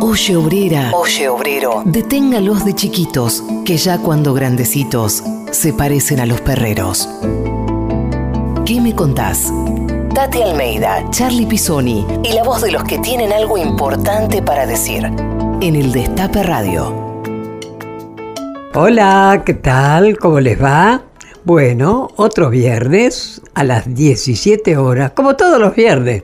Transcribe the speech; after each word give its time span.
Oye 0.00 0.36
obrera, 0.36 0.92
oye 0.94 1.28
obrero, 1.28 1.82
deténgalos 1.84 2.64
de 2.64 2.74
chiquitos, 2.74 3.42
que 3.64 3.76
ya 3.76 3.98
cuando 3.98 4.34
grandecitos 4.34 5.22
se 5.50 5.72
parecen 5.72 6.20
a 6.20 6.26
los 6.26 6.40
perreros. 6.40 7.08
¿Qué 8.64 8.80
me 8.80 8.94
contás? 8.94 9.52
Tati 10.14 10.42
Almeida, 10.42 11.10
Charlie 11.10 11.46
Pisoni 11.46 12.06
y 12.22 12.32
la 12.34 12.44
voz 12.44 12.62
de 12.62 12.72
los 12.72 12.84
que 12.84 12.98
tienen 12.98 13.32
algo 13.32 13.58
importante 13.58 14.42
para 14.42 14.66
decir. 14.66 15.04
En 15.04 15.74
el 15.74 15.92
Destape 15.92 16.42
Radio. 16.42 17.22
Hola, 18.74 19.42
¿qué 19.44 19.54
tal? 19.54 20.18
¿Cómo 20.18 20.40
les 20.40 20.62
va? 20.62 21.02
Bueno, 21.44 22.10
otro 22.16 22.50
viernes 22.50 23.40
a 23.54 23.64
las 23.64 23.92
17 23.92 24.76
horas, 24.76 25.12
como 25.12 25.36
todos 25.36 25.60
los 25.60 25.74
viernes 25.74 26.22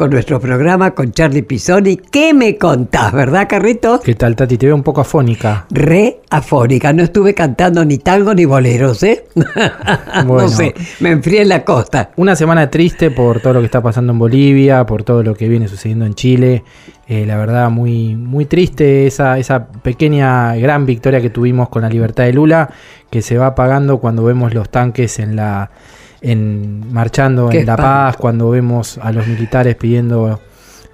con 0.00 0.08
nuestro 0.08 0.40
programa 0.40 0.92
con 0.92 1.12
Charlie 1.12 1.42
Pisoni. 1.42 1.98
¿Qué 1.98 2.32
me 2.32 2.56
contás, 2.56 3.12
verdad, 3.12 3.46
Carritos? 3.46 4.00
¿Qué 4.00 4.14
tal, 4.14 4.34
Tati? 4.34 4.56
Te 4.56 4.64
veo 4.64 4.74
un 4.74 4.82
poco 4.82 5.02
afónica. 5.02 5.66
Re 5.68 6.22
afónica. 6.30 6.90
No 6.94 7.02
estuve 7.02 7.34
cantando 7.34 7.84
ni 7.84 7.98
tango 7.98 8.32
ni 8.32 8.46
boleros, 8.46 9.02
¿eh? 9.02 9.26
no 10.24 10.48
sé, 10.48 10.72
me 11.00 11.10
enfrié 11.10 11.42
en 11.42 11.50
la 11.50 11.64
costa. 11.66 12.12
Una 12.16 12.34
semana 12.34 12.70
triste 12.70 13.10
por 13.10 13.40
todo 13.40 13.52
lo 13.52 13.60
que 13.60 13.66
está 13.66 13.82
pasando 13.82 14.14
en 14.14 14.18
Bolivia, 14.18 14.86
por 14.86 15.02
todo 15.02 15.22
lo 15.22 15.34
que 15.34 15.50
viene 15.50 15.68
sucediendo 15.68 16.06
en 16.06 16.14
Chile. 16.14 16.64
Eh, 17.06 17.26
la 17.26 17.36
verdad, 17.36 17.68
muy, 17.68 18.16
muy 18.16 18.46
triste 18.46 19.06
esa, 19.06 19.36
esa 19.36 19.66
pequeña, 19.66 20.56
gran 20.56 20.86
victoria 20.86 21.20
que 21.20 21.28
tuvimos 21.28 21.68
con 21.68 21.82
la 21.82 21.90
libertad 21.90 22.24
de 22.24 22.32
Lula, 22.32 22.70
que 23.10 23.20
se 23.20 23.36
va 23.36 23.48
apagando 23.48 23.98
cuando 23.98 24.24
vemos 24.24 24.54
los 24.54 24.70
tanques 24.70 25.18
en 25.18 25.36
la 25.36 25.70
en 26.20 26.92
marchando 26.92 27.50
en 27.50 27.66
La 27.66 27.76
Paz, 27.76 28.16
cuando 28.16 28.50
vemos 28.50 28.98
a 28.98 29.12
los 29.12 29.26
militares 29.26 29.76
pidiendo 29.76 30.40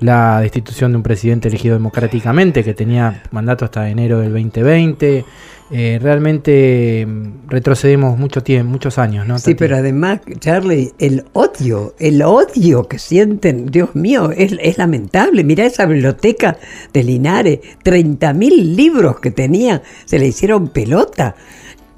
la 0.01 0.41
destitución 0.41 0.93
de 0.93 0.97
un 0.99 1.03
presidente 1.03 1.49
elegido 1.49 1.75
democráticamente 1.75 2.63
que 2.63 2.75
tenía 2.75 3.23
mandato 3.31 3.65
hasta 3.65 3.89
enero 3.89 4.21
del 4.21 4.33
2020. 4.33 5.25
Eh, 5.69 5.99
realmente 6.01 7.05
mm, 7.05 7.49
retrocedemos 7.49 8.17
mucho 8.17 8.41
tiempo, 8.41 8.71
muchos 8.71 8.99
años, 8.99 9.27
¿no? 9.27 9.37
Sí, 9.39 9.57
pero 9.57 9.77
además, 9.77 10.21
Charlie, 10.39 10.93
el 10.99 11.25
odio, 11.33 11.95
el 11.99 12.23
odio 12.23 12.87
que 12.87 13.01
sienten, 13.01 13.67
Dios 13.67 13.97
mío, 13.97 14.31
es, 14.31 14.55
es 14.61 14.79
lamentable. 14.79 15.43
Mira 15.43 15.65
esa 15.65 15.87
biblioteca 15.87 16.57
de 16.93 17.03
Linares, 17.03 17.59
30.000 17.85 18.77
libros 18.77 19.19
que 19.19 19.33
tenía, 19.33 19.83
se 20.05 20.21
le 20.21 20.29
hicieron 20.29 20.69
pelota 20.69 21.35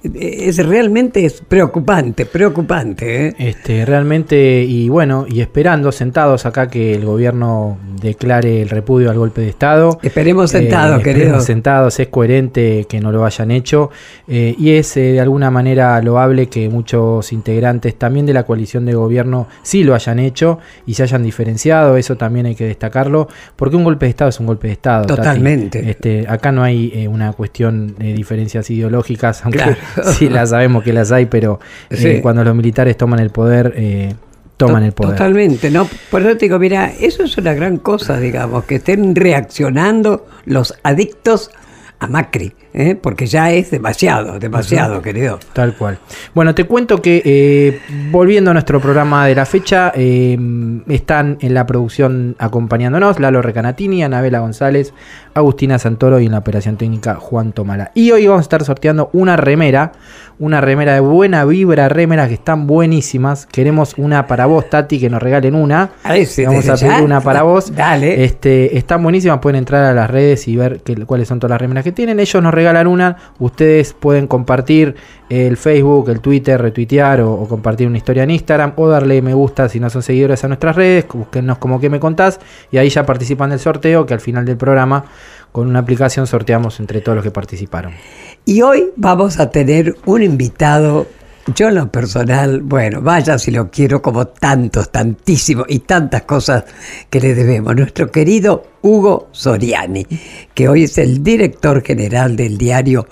es 0.02 0.64
realmente 0.64 1.24
es 1.24 1.40
preocupante, 1.40 2.26
preocupante. 2.26 3.28
¿eh? 3.28 3.34
Este, 3.38 3.84
realmente, 3.84 4.62
y 4.62 4.88
bueno, 4.88 5.26
y 5.28 5.40
esperando 5.40 5.92
sentados 5.92 6.46
acá 6.46 6.68
que 6.68 6.94
el 6.94 7.04
gobierno 7.04 7.78
declare 8.00 8.62
el 8.62 8.68
repudio 8.68 9.10
al 9.10 9.18
golpe 9.18 9.42
de 9.42 9.48
Estado. 9.48 9.98
Esperemos 10.02 10.50
sentados, 10.50 11.04
eh, 11.04 11.40
sentados, 11.40 11.98
es 12.00 12.08
coherente 12.08 12.86
que 12.88 13.00
no 13.00 13.12
lo 13.12 13.24
hayan 13.24 13.50
hecho 13.50 13.90
eh, 14.26 14.54
y 14.58 14.70
es 14.72 14.96
eh, 14.96 15.12
de 15.12 15.20
alguna 15.20 15.50
manera 15.50 16.00
loable 16.02 16.48
que 16.48 16.68
muchos 16.68 17.32
integrantes 17.32 17.96
también 17.96 18.26
de 18.26 18.32
la 18.32 18.44
coalición 18.44 18.86
de 18.86 18.94
gobierno 18.94 19.48
sí 19.62 19.84
lo 19.84 19.94
hayan 19.94 20.18
hecho 20.18 20.58
y 20.86 20.94
se 20.94 21.02
hayan 21.02 21.22
diferenciado, 21.22 21.96
eso 21.96 22.16
también 22.16 22.46
hay 22.46 22.54
que 22.54 22.64
destacarlo, 22.64 23.28
porque 23.56 23.76
un 23.76 23.84
golpe 23.84 24.06
de 24.06 24.10
Estado 24.10 24.30
es 24.30 24.40
un 24.40 24.46
golpe 24.46 24.68
de 24.68 24.74
Estado. 24.74 25.06
Totalmente. 25.06 25.90
Este, 25.90 26.26
acá 26.28 26.52
no 26.52 26.62
hay 26.62 27.06
una 27.08 27.32
cuestión 27.32 27.94
de 27.96 28.12
diferencias 28.12 28.70
ideológicas, 28.70 29.44
aunque 29.44 29.76
sí 30.04 30.28
las 30.28 30.50
sabemos 30.50 30.82
que 30.82 30.92
las 30.92 31.12
hay, 31.12 31.26
pero 31.26 31.60
eh, 31.90 32.20
cuando 32.22 32.44
los 32.44 32.54
militares 32.54 32.96
toman 32.96 33.20
el 33.20 33.30
poder, 33.30 33.74
eh, 33.76 34.14
toman 34.56 34.82
el 34.82 34.92
poder. 34.92 35.12
Totalmente, 35.12 35.70
¿no? 35.70 35.88
Por 36.10 36.22
eso 36.22 36.36
te 36.36 36.46
digo, 36.46 36.58
mira, 36.58 36.92
eso 37.00 37.22
es 37.22 37.36
una 37.38 37.54
gran 37.54 37.78
cosa, 37.78 38.18
digamos, 38.18 38.64
que 38.64 38.76
estén 38.76 39.14
reaccionando 39.14 40.26
los 40.44 40.74
adictos 40.82 41.50
a 42.00 42.06
Macri, 42.06 42.52
¿eh? 42.74 42.94
porque 42.94 43.26
ya 43.26 43.50
es 43.50 43.72
demasiado, 43.72 44.38
demasiado, 44.38 45.02
querido. 45.02 45.40
Tal 45.52 45.74
cual. 45.74 45.98
Bueno, 46.32 46.54
te 46.54 46.64
cuento 46.64 47.02
que 47.02 47.22
eh, 47.24 47.80
volviendo 48.10 48.50
a 48.50 48.54
nuestro 48.54 48.80
programa 48.80 49.26
de 49.26 49.34
la 49.34 49.44
fecha, 49.44 49.92
eh, 49.94 50.38
están 50.88 51.38
en 51.40 51.54
la 51.54 51.66
producción 51.66 52.36
acompañándonos 52.38 53.18
Lalo 53.18 53.42
Recanatini, 53.42 54.04
Anabela 54.04 54.38
González, 54.38 54.92
Agustina 55.34 55.78
Santoro 55.78 56.20
y 56.20 56.26
en 56.26 56.32
la 56.32 56.38
operación 56.38 56.76
técnica 56.76 57.16
Juan 57.16 57.52
Tomala. 57.52 57.90
Y 57.94 58.12
hoy 58.12 58.26
vamos 58.26 58.40
a 58.40 58.42
estar 58.42 58.64
sorteando 58.64 59.10
una 59.12 59.36
remera, 59.36 59.92
una 60.38 60.60
remera 60.60 60.94
de 60.94 61.00
buena 61.00 61.44
vibra, 61.44 61.88
remeras 61.88 62.28
que 62.28 62.34
están 62.34 62.66
buenísimas. 62.66 63.46
Queremos 63.46 63.94
una 63.96 64.26
para 64.26 64.46
vos, 64.46 64.70
Tati, 64.70 65.00
que 65.00 65.10
nos 65.10 65.22
regalen 65.22 65.54
una. 65.54 65.90
vamos 66.04 66.68
a 66.68 66.76
pedir 66.76 67.02
una 67.02 67.20
para 67.20 67.42
vos. 67.42 67.72
Dale. 67.76 68.24
Este, 68.24 68.76
están 68.78 69.02
buenísimas, 69.02 69.38
pueden 69.38 69.56
entrar 69.56 69.84
a 69.84 69.94
las 69.94 70.08
redes 70.08 70.46
y 70.46 70.56
ver 70.56 70.80
cuáles 71.06 71.26
son 71.26 71.40
todas 71.40 71.50
las 71.50 71.60
remeras 71.60 71.84
que 71.84 71.87
tienen. 71.92 72.20
Ellos 72.20 72.42
nos 72.42 72.52
regalan 72.52 72.86
una, 72.86 73.16
ustedes 73.38 73.92
pueden 73.92 74.26
compartir 74.26 74.96
el 75.28 75.56
Facebook, 75.56 76.08
el 76.08 76.20
Twitter, 76.20 76.60
retuitear 76.60 77.20
o, 77.20 77.46
compartir 77.48 77.86
una 77.86 77.98
historia 77.98 78.22
en 78.22 78.30
Instagram 78.30 78.72
o 78.76 78.88
darle 78.88 79.20
me 79.22 79.34
gusta 79.34 79.68
si 79.68 79.80
no 79.80 79.90
son 79.90 80.02
seguidores 80.02 80.42
a 80.44 80.48
nuestras 80.48 80.76
redes, 80.76 81.06
búsquennos 81.12 81.58
como 81.58 81.80
que 81.80 81.90
me 81.90 82.00
contás 82.00 82.40
y 82.70 82.78
ahí 82.78 82.88
ya 82.88 83.04
participan 83.04 83.50
del 83.50 83.58
sorteo 83.58 84.06
que 84.06 84.14
al 84.14 84.20
final 84.20 84.44
del 84.44 84.56
programa 84.56 85.04
con 85.52 85.68
una 85.68 85.80
aplicación 85.80 86.26
sorteamos 86.26 86.80
entre 86.80 87.00
todos 87.00 87.16
los 87.16 87.24
que 87.24 87.30
participaron. 87.30 87.92
Y 88.44 88.62
hoy 88.62 88.90
vamos 88.96 89.40
a 89.40 89.50
tener 89.50 89.96
un 90.06 90.22
invitado, 90.22 91.06
yo 91.54 91.68
en 91.68 91.76
lo 91.76 91.90
personal, 91.90 92.60
bueno, 92.62 93.00
vaya 93.00 93.38
si 93.38 93.50
lo 93.50 93.70
quiero 93.70 94.02
como 94.02 94.26
tantos, 94.26 94.90
tantísimos 94.90 95.66
y 95.68 95.80
tantas 95.80 96.22
cosas 96.22 96.64
que 97.10 97.20
le 97.20 97.34
debemos. 97.34 97.74
Nuestro 97.74 98.10
querido 98.10 98.64
Hugo 98.82 99.28
Soriani, 99.32 100.06
que 100.54 100.68
hoy 100.68 100.84
es 100.84 100.98
el 100.98 101.22
director 101.22 101.82
general 101.82 102.36
del 102.36 102.58
diario 102.58 103.06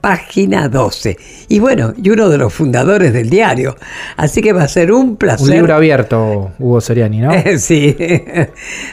página 0.00 0.68
12. 0.68 1.16
Y 1.48 1.58
bueno, 1.58 1.92
y 1.96 2.08
uno 2.10 2.28
de 2.28 2.38
los 2.38 2.52
fundadores 2.54 3.12
del 3.12 3.28
diario. 3.28 3.76
Así 4.16 4.40
que 4.40 4.52
va 4.52 4.62
a 4.62 4.68
ser 4.68 4.92
un 4.92 5.16
placer. 5.16 5.48
Un 5.48 5.54
libro 5.54 5.74
abierto, 5.74 6.52
Hugo 6.58 6.80
Soriani, 6.80 7.18
¿no? 7.18 7.32
sí, 7.58 7.96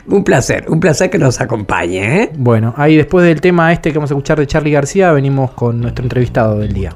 un 0.08 0.24
placer, 0.24 0.66
un 0.68 0.80
placer 0.80 1.10
que 1.10 1.18
nos 1.18 1.40
acompañe. 1.40 2.24
¿eh? 2.24 2.32
Bueno, 2.38 2.74
ahí 2.78 2.98
después 2.98 3.26
del 3.26 3.42
tema 3.42 3.72
este 3.72 3.92
que 3.92 3.98
vamos 3.98 4.12
a 4.12 4.16
escuchar 4.16 4.40
de 4.40 4.48
Charlie 4.48 4.72
García, 4.72 5.12
venimos 5.12 5.52
con 5.52 5.80
nuestro 5.80 6.04
entrevistado 6.04 6.60
del 6.60 6.74
día. 6.74 6.94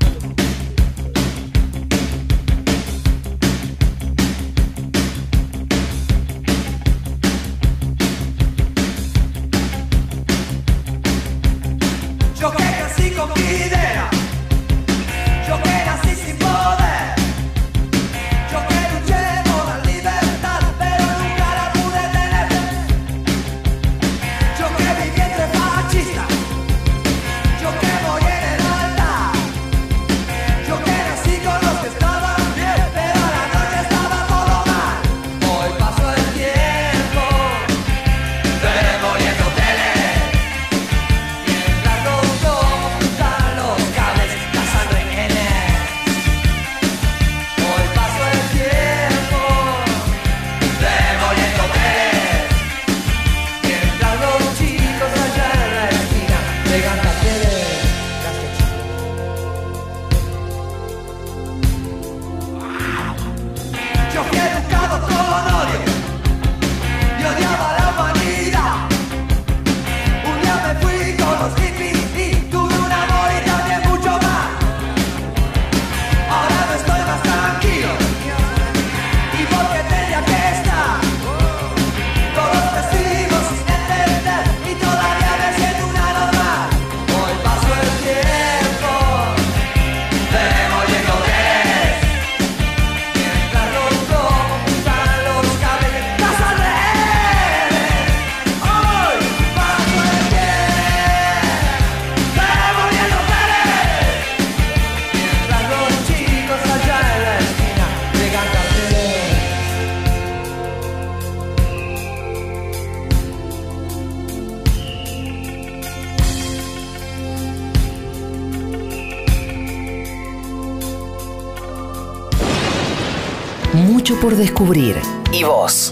Por 124.21 124.35
descubrir. 124.35 124.95
¿Y 125.33 125.43
vos? 125.43 125.91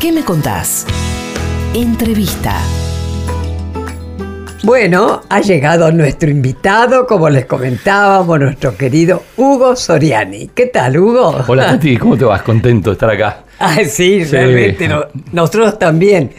¿Qué 0.00 0.10
me 0.10 0.24
contás? 0.24 0.86
Entrevista. 1.74 2.56
Bueno, 4.62 5.20
ha 5.28 5.40
llegado 5.42 5.92
nuestro 5.92 6.30
invitado, 6.30 7.06
como 7.06 7.28
les 7.28 7.44
comentábamos, 7.44 8.40
nuestro 8.40 8.76
querido 8.76 9.22
Hugo 9.36 9.76
Soriani. 9.76 10.48
¿Qué 10.54 10.66
tal, 10.66 10.98
Hugo? 10.98 11.44
Hola, 11.46 11.66
Tati, 11.66 11.98
¿cómo 11.98 12.16
te 12.16 12.24
vas? 12.24 12.42
Contento 12.42 12.90
de 12.90 12.94
estar 12.94 13.10
acá. 13.10 13.42
Ah, 13.58 13.76
sí, 13.88 14.22
realmente. 14.24 14.86
nosotros 15.32 15.78
también. 15.78 16.30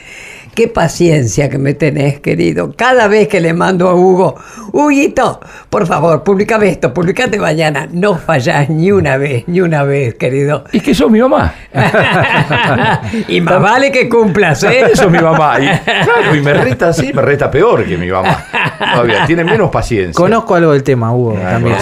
Qué 0.58 0.68
paciencia 0.68 1.52
que 1.52 1.60
me 1.60 1.76
tenés, 1.76 2.20
querido. 2.20 2.74
Cada 2.76 3.08
vez 3.08 3.28
que 3.28 3.40
le 3.40 3.54
mando 3.54 3.88
a 3.90 3.94
Hugo, 3.94 4.34
Huguito, 4.72 5.40
por 5.70 5.86
favor, 5.86 6.24
publicame 6.24 6.70
esto, 6.70 6.92
publicate 6.92 7.38
mañana. 7.38 7.88
No 7.92 8.18
fallás 8.18 8.68
ni 8.68 8.92
una 8.92 9.18
vez, 9.18 9.44
ni 9.46 9.62
una 9.62 9.84
vez, 9.84 10.16
querido. 10.16 10.64
Y 10.72 10.80
que 10.80 10.96
sos 10.96 11.12
mi 11.12 11.22
mamá. 11.22 11.54
y 13.28 13.40
más 13.40 13.62
vale 13.62 13.92
que 13.92 14.10
cumplas, 14.10 14.64
¿eh? 14.64 14.86
Eso 14.92 15.06
es 15.06 15.12
mi 15.12 15.20
mamá. 15.20 15.60
Y, 15.60 15.68
claro, 15.68 16.36
y 16.36 16.42
me 16.42 16.56
reta 16.56 16.88
así, 16.88 17.14
me 17.14 17.22
reta 17.22 17.52
peor 17.52 17.86
que 17.86 17.96
mi 17.96 18.10
mamá. 18.10 18.44
Todavía, 18.80 19.28
tiene 19.28 19.44
menos 19.44 19.70
paciencia. 19.70 20.16
Conozco 20.16 20.56
algo 20.56 20.74
del 20.74 20.82
tema, 20.82 21.14
Hugo, 21.14 21.38
ah, 21.38 21.52
también. 21.52 21.78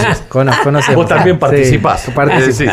Vos 0.94 1.08
también 1.08 1.38
participás. 1.38 2.10
Sí, 2.50 2.66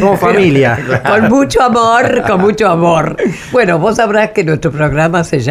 Como 0.00 0.18
familia. 0.18 0.78
Con 1.06 1.30
mucho 1.30 1.62
amor, 1.62 2.24
con 2.26 2.42
mucho 2.42 2.68
amor. 2.68 3.16
Bueno, 3.52 3.78
vos 3.78 3.96
sabrás 3.96 4.32
que 4.32 4.44
nuestro 4.44 4.70
programa 4.70 5.24
se 5.24 5.40
llama 5.40 5.45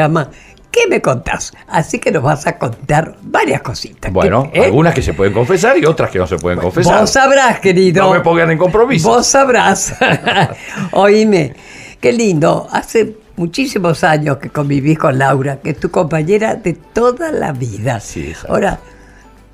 ¿Qué 0.75 0.87
me 0.89 1.01
contás? 1.01 1.53
Así 1.67 1.99
que 1.99 2.11
nos 2.11 2.21
vas 2.21 2.45
a 2.47 2.57
contar 2.57 3.15
varias 3.21 3.61
cositas. 3.61 4.11
Bueno, 4.11 4.51
¿eh? 4.53 4.65
algunas 4.65 4.93
que 4.93 5.01
se 5.01 5.13
pueden 5.13 5.31
confesar 5.31 5.77
y 5.77 5.85
otras 5.85 6.11
que 6.11 6.19
no 6.19 6.27
se 6.27 6.35
pueden 6.35 6.59
confesar. 6.59 6.99
Vos 6.99 7.11
sabrás, 7.11 7.61
querido. 7.61 8.03
No 8.03 8.13
me 8.13 8.19
pongan 8.19 8.51
en 8.51 8.57
compromiso. 8.57 9.07
Vos 9.07 9.25
sabrás. 9.25 9.95
Oíme, 10.91 11.53
qué 12.01 12.11
lindo. 12.11 12.67
Hace 12.69 13.15
muchísimos 13.37 14.03
años 14.03 14.35
que 14.37 14.49
convivís 14.49 14.99
con 14.99 15.17
Laura, 15.17 15.61
que 15.61 15.69
es 15.69 15.79
tu 15.79 15.89
compañera 15.89 16.55
de 16.55 16.73
toda 16.73 17.31
la 17.31 17.53
vida. 17.53 18.01
Sí, 18.01 18.33
Ahora, 18.49 18.77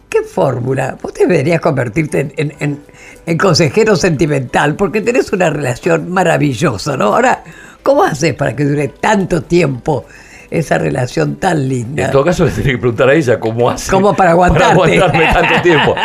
¿qué 0.09 0.23
fórmula? 0.23 0.97
Vos 0.99 1.13
deberías 1.13 1.61
convertirte 1.61 2.33
en, 2.35 2.81
en 3.27 3.37
consejero 3.37 3.95
sentimental 3.95 4.75
porque 4.75 5.01
tenés 5.01 5.31
una 5.33 5.51
relación 5.51 6.09
maravillosa, 6.09 6.97
¿no? 6.97 7.13
Ahora, 7.13 7.43
¿cómo 7.83 8.03
haces 8.03 8.33
para 8.33 8.55
que 8.55 8.65
dure 8.65 8.87
tanto 8.87 9.43
tiempo? 9.43 10.07
Esa 10.51 10.77
relación 10.77 11.37
tan 11.37 11.67
linda. 11.67 12.05
En 12.05 12.11
todo 12.11 12.25
caso, 12.25 12.43
le 12.43 12.51
tenía 12.51 12.73
que 12.73 12.77
preguntar 12.77 13.09
a 13.09 13.13
ella 13.13 13.39
cómo 13.39 13.69
hace. 13.69 13.89
¿Cómo 13.89 14.13
para 14.13 14.31
aguantarte? 14.31 14.75
Para 14.75 14.91
aguantarme 14.93 15.33
tanto 15.33 15.61
tiempo. 15.61 15.95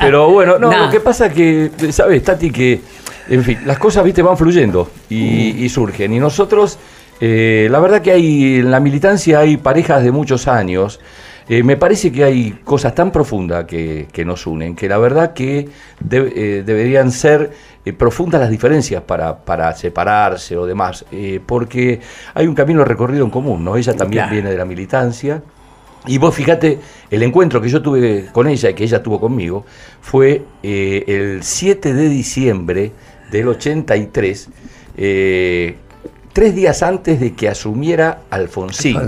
Pero 0.00 0.30
bueno, 0.30 0.58
no, 0.58 0.76
lo 0.76 0.90
que 0.90 0.98
pasa 1.00 1.26
es 1.26 1.32
que, 1.32 1.70
¿sabes, 1.92 2.22
Tati? 2.24 2.50
Que, 2.50 2.80
en 3.28 3.44
fin, 3.44 3.58
las 3.64 3.78
cosas, 3.78 4.04
viste, 4.04 4.20
van 4.20 4.36
fluyendo 4.36 4.90
y, 5.08 5.68
surgen. 5.68 6.12
Y 6.12 6.18
nosotros, 6.18 6.76
eh, 7.20 7.68
la 7.70 7.78
verdad 7.78 8.02
que 8.02 8.10
hay, 8.10 8.56
en 8.56 8.72
la 8.72 8.80
militancia 8.80 9.38
hay 9.38 9.56
parejas 9.56 10.02
de 10.02 10.10
muchos 10.10 10.48
años. 10.48 10.98
Eh, 11.48 11.62
me 11.62 11.76
parece 11.76 12.10
que 12.10 12.24
hay 12.24 12.58
cosas 12.64 12.94
tan 12.94 13.12
profundas 13.12 13.64
que, 13.64 14.24
nos 14.26 14.46
unen, 14.46 14.74
que 14.74 14.88
la 14.88 14.98
verdad 14.98 15.34
que 15.34 15.68
eh, 16.10 16.62
deberían 16.66 17.12
ser 17.12 17.52
eh, 17.86 17.92
profundas 17.92 18.40
las 18.40 18.50
diferencias 18.50 19.02
para, 19.02 19.36
para 19.36 19.74
separarse 19.74 20.56
o 20.56 20.64
demás, 20.64 21.04
eh, 21.12 21.38
porque 21.44 22.00
hay 22.32 22.46
un 22.46 22.54
camino 22.54 22.82
recorrido 22.82 23.24
en 23.24 23.30
común, 23.30 23.62
¿no? 23.62 23.76
Ella 23.76 23.94
también 23.94 24.30
viene 24.30 24.50
de 24.50 24.56
la 24.56 24.64
militancia. 24.64 25.42
Y 26.06 26.16
vos 26.16 26.34
fíjate, 26.34 26.78
el 27.10 27.22
encuentro 27.22 27.60
que 27.60 27.68
yo 27.68 27.82
tuve 27.82 28.26
con 28.32 28.46
ella 28.46 28.70
y 28.70 28.74
que 28.74 28.84
ella 28.84 29.02
tuvo 29.02 29.20
conmigo 29.20 29.66
fue 30.00 30.44
eh, 30.62 31.04
el 31.06 31.42
7 31.42 31.92
de 31.92 32.08
diciembre 32.08 32.92
del 33.30 33.48
83, 33.48 34.48
tres 34.94 36.54
días 36.54 36.82
antes 36.82 37.20
de 37.20 37.34
que 37.34 37.48
asumiera 37.48 38.20
Alfonsín. 38.30 38.98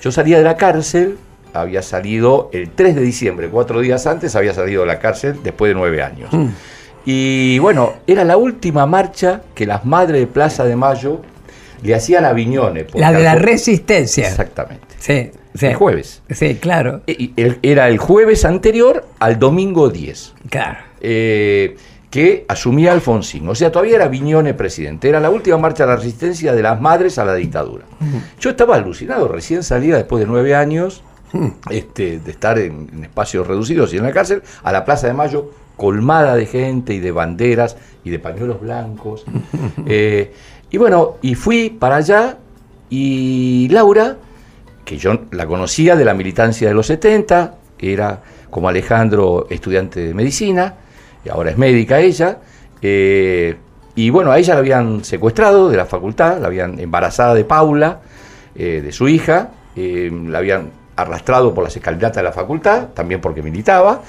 Yo 0.00 0.12
salía 0.12 0.38
de 0.38 0.44
la 0.44 0.56
cárcel, 0.56 1.18
había 1.52 1.82
salido 1.82 2.48
el 2.52 2.70
3 2.70 2.94
de 2.94 3.02
diciembre, 3.02 3.48
cuatro 3.48 3.80
días 3.80 4.06
antes 4.06 4.36
había 4.36 4.54
salido 4.54 4.82
de 4.82 4.88
la 4.88 4.98
cárcel 4.98 5.40
después 5.42 5.70
de 5.70 5.74
nueve 5.74 6.02
años. 6.02 6.32
Mm. 6.32 6.48
Y 7.04 7.58
bueno, 7.58 7.94
era 8.06 8.24
la 8.24 8.36
última 8.36 8.86
marcha 8.86 9.42
que 9.54 9.66
las 9.66 9.84
madres 9.84 10.20
de 10.20 10.26
Plaza 10.26 10.64
de 10.64 10.76
Mayo 10.76 11.20
le 11.82 11.94
hacían 11.94 12.24
a 12.24 12.32
Viñones. 12.32 12.86
La 12.94 13.12
de 13.12 13.22
la 13.22 13.34
resistencia. 13.34 14.26
Exactamente. 14.26 14.86
Sí, 14.98 15.30
sí. 15.54 15.66
El 15.66 15.74
jueves. 15.74 16.22
Sí, 16.30 16.56
claro. 16.56 17.02
E, 17.06 17.58
era 17.62 17.88
el 17.88 17.98
jueves 17.98 18.44
anterior 18.44 19.06
al 19.18 19.38
domingo 19.38 19.90
10. 19.90 20.34
Claro. 20.48 20.78
Eh, 21.00 21.76
que 22.10 22.46
asumía 22.48 22.92
Alfonsín. 22.92 23.46
O 23.48 23.54
sea, 23.54 23.70
todavía 23.70 23.96
era 23.96 24.08
Viñones 24.08 24.54
presidente. 24.54 25.08
Era 25.08 25.20
la 25.20 25.30
última 25.30 25.58
marcha 25.58 25.84
de 25.84 25.90
la 25.90 25.96
resistencia 25.96 26.54
de 26.54 26.62
las 26.62 26.80
madres 26.80 27.18
a 27.18 27.24
la 27.24 27.34
dictadura. 27.34 27.84
Yo 28.40 28.50
estaba 28.50 28.76
alucinado, 28.76 29.28
recién 29.28 29.62
salía 29.62 29.96
después 29.96 30.20
de 30.20 30.26
nueve 30.26 30.54
años 30.54 31.02
este, 31.70 32.20
de 32.20 32.30
estar 32.30 32.58
en, 32.58 32.88
en, 32.92 33.04
espacios 33.04 33.46
reducidos 33.46 33.92
y 33.92 33.96
en 33.96 34.04
la 34.04 34.12
cárcel, 34.12 34.42
a 34.62 34.70
la 34.70 34.84
Plaza 34.84 35.08
de 35.08 35.14
Mayo 35.14 35.50
colmada 35.76 36.36
de 36.36 36.46
gente 36.46 36.94
y 36.94 37.00
de 37.00 37.12
banderas 37.12 37.76
y 38.04 38.10
de 38.10 38.18
pañuelos 38.18 38.60
blancos. 38.60 39.24
Eh, 39.86 40.32
y 40.70 40.78
bueno, 40.78 41.16
y 41.20 41.34
fui 41.34 41.70
para 41.70 41.96
allá 41.96 42.38
y 42.88 43.68
Laura, 43.70 44.16
que 44.84 44.96
yo 44.96 45.20
la 45.30 45.46
conocía 45.46 45.94
de 45.94 46.04
la 46.04 46.14
militancia 46.14 46.68
de 46.68 46.74
los 46.74 46.86
70, 46.86 47.54
era 47.92 48.22
como 48.50 48.68
Alejandro 48.68 49.46
estudiante 49.50 50.00
de 50.00 50.14
medicina, 50.14 50.74
y 51.24 51.28
ahora 51.28 51.50
es 51.50 51.58
médica 51.58 52.00
ella, 52.00 52.38
eh, 52.80 53.56
y 53.94 54.10
bueno, 54.10 54.30
a 54.30 54.38
ella 54.38 54.54
la 54.54 54.60
habían 54.60 55.04
secuestrado 55.04 55.68
de 55.68 55.76
la 55.76 55.86
facultad, 55.86 56.40
la 56.40 56.46
habían 56.46 56.78
embarazada 56.78 57.34
de 57.34 57.44
Paula, 57.44 58.00
eh, 58.54 58.80
de 58.82 58.92
su 58.92 59.08
hija, 59.08 59.50
la 59.76 60.38
habían 60.38 60.70
arrastrado 60.96 61.54
por 61.54 61.64
las 61.64 61.76
escalinatas 61.76 62.16
de 62.16 62.22
la 62.22 62.32
facultad, 62.32 62.88
también 62.94 63.20
porque 63.20 63.42
militaba, 63.42 64.02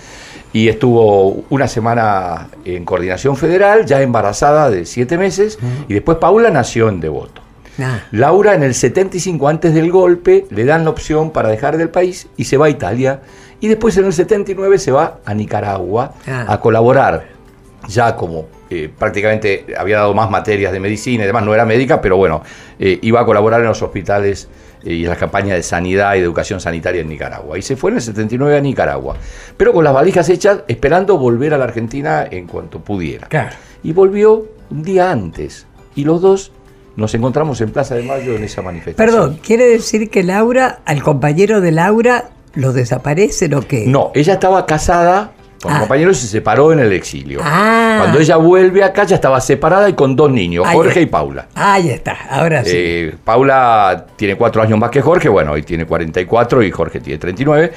y 0.53 0.69
estuvo 0.69 1.43
una 1.50 1.67
semana 1.67 2.50
en 2.63 2.86
coordinación 2.86 3.36
federal, 3.36 3.86
ya 3.86 4.01
embarazada 4.01 4.69
de 4.69 4.86
siete 4.86 5.17
meses, 5.17 5.59
y 5.88 5.93
después 5.93 6.17
Paula 6.17 6.50
nació 6.50 6.89
en 6.89 7.00
Devoto. 7.00 7.41
Ah. 7.79 8.00
Laura 8.12 8.53
en 8.53 8.63
el 8.63 8.74
75 8.74 9.50
antes 9.50 9.74
del 9.74 9.91
golpe 9.91 10.45
le 10.50 10.63
dan 10.63 10.86
la 10.86 10.91
opción 10.91 11.31
para 11.31 11.50
dejar 11.50 11.77
del 11.77 11.89
país 11.89 12.27
y 12.38 12.45
se 12.45 12.55
va 12.55 12.67
a 12.67 12.69
Italia 12.69 13.19
y 13.59 13.67
después 13.67 13.98
en 13.98 14.05
el 14.05 14.13
79 14.13 14.79
se 14.79 14.93
va 14.93 15.19
a 15.25 15.33
Nicaragua 15.33 16.13
ah. 16.25 16.45
a 16.48 16.59
colaborar 16.62 17.36
ya 17.88 18.15
como 18.15 18.48
eh, 18.69 18.89
prácticamente 18.98 19.65
había 19.77 19.98
dado 19.98 20.13
más 20.13 20.29
materias 20.29 20.71
de 20.71 20.79
medicina 20.79 21.24
y 21.24 21.27
demás, 21.27 21.43
no 21.43 21.53
era 21.53 21.65
médica, 21.65 22.01
pero 22.01 22.17
bueno, 22.17 22.41
eh, 22.79 22.98
iba 23.01 23.21
a 23.21 23.25
colaborar 23.25 23.62
en 23.62 23.67
los 23.67 23.81
hospitales 23.81 24.48
y 24.85 25.03
en 25.03 25.09
las 25.09 25.17
campañas 25.17 25.57
de 25.57 25.63
sanidad 25.63 26.15
y 26.15 26.19
de 26.19 26.25
educación 26.25 26.61
sanitaria 26.61 27.01
en 27.01 27.09
Nicaragua. 27.09 27.57
Y 27.57 27.61
se 27.61 27.75
fue 27.75 27.91
en 27.91 27.97
el 27.97 28.01
79 28.03 28.57
a 28.57 28.61
Nicaragua, 28.61 29.17
pero 29.57 29.73
con 29.73 29.83
las 29.83 29.93
valijas 29.93 30.29
hechas, 30.29 30.59
esperando 30.67 31.17
volver 31.17 31.53
a 31.53 31.57
la 31.57 31.65
Argentina 31.65 32.25
en 32.29 32.47
cuanto 32.47 32.79
pudiera. 32.79 33.27
Y 33.83 33.91
volvió 33.91 34.45
un 34.69 34.83
día 34.83 35.11
antes, 35.11 35.65
y 35.95 36.03
los 36.03 36.21
dos 36.21 36.51
nos 36.95 37.13
encontramos 37.13 37.59
en 37.61 37.71
Plaza 37.71 37.95
de 37.95 38.03
Mayo 38.03 38.35
en 38.35 38.43
esa 38.43 38.61
manifestación. 38.61 38.95
Perdón, 38.95 39.39
¿quiere 39.43 39.65
decir 39.65 40.09
que 40.09 40.23
Laura, 40.23 40.79
al 40.85 41.03
compañero 41.03 41.59
de 41.59 41.71
Laura, 41.71 42.29
lo 42.53 42.71
desaparece 42.71 43.53
o 43.53 43.61
qué? 43.61 43.85
No, 43.85 44.11
ella 44.15 44.33
estaba 44.33 44.65
casada 44.65 45.33
con 45.62 45.74
ah. 45.74 45.79
compañero 45.79 46.13
se 46.13 46.27
separó 46.27 46.71
en 46.71 46.79
el 46.79 46.91
exilio. 46.93 47.39
Ah. 47.43 47.97
Cuando 48.00 48.19
ella 48.19 48.38
vuelve 48.38 48.83
acá 48.83 49.03
ya 49.03 49.15
estaba 49.15 49.39
separada 49.41 49.89
y 49.89 49.93
con 49.93 50.15
dos 50.15 50.31
niños, 50.31 50.67
Jorge 50.67 51.01
y 51.01 51.05
Paula. 51.05 51.47
Ahí 51.55 51.89
está, 51.89 52.17
ahora 52.29 52.63
sí. 52.63 52.71
Eh, 52.74 53.15
Paula 53.24 54.05
tiene 54.15 54.35
cuatro 54.35 54.62
años 54.62 54.77
más 54.77 54.89
que 54.89 55.01
Jorge, 55.01 55.29
bueno, 55.29 55.53
hoy 55.53 55.63
tiene 55.63 55.85
44 55.85 56.63
y 56.63 56.71
Jorge 56.71 57.00
tiene 57.00 57.17
39, 57.17 57.74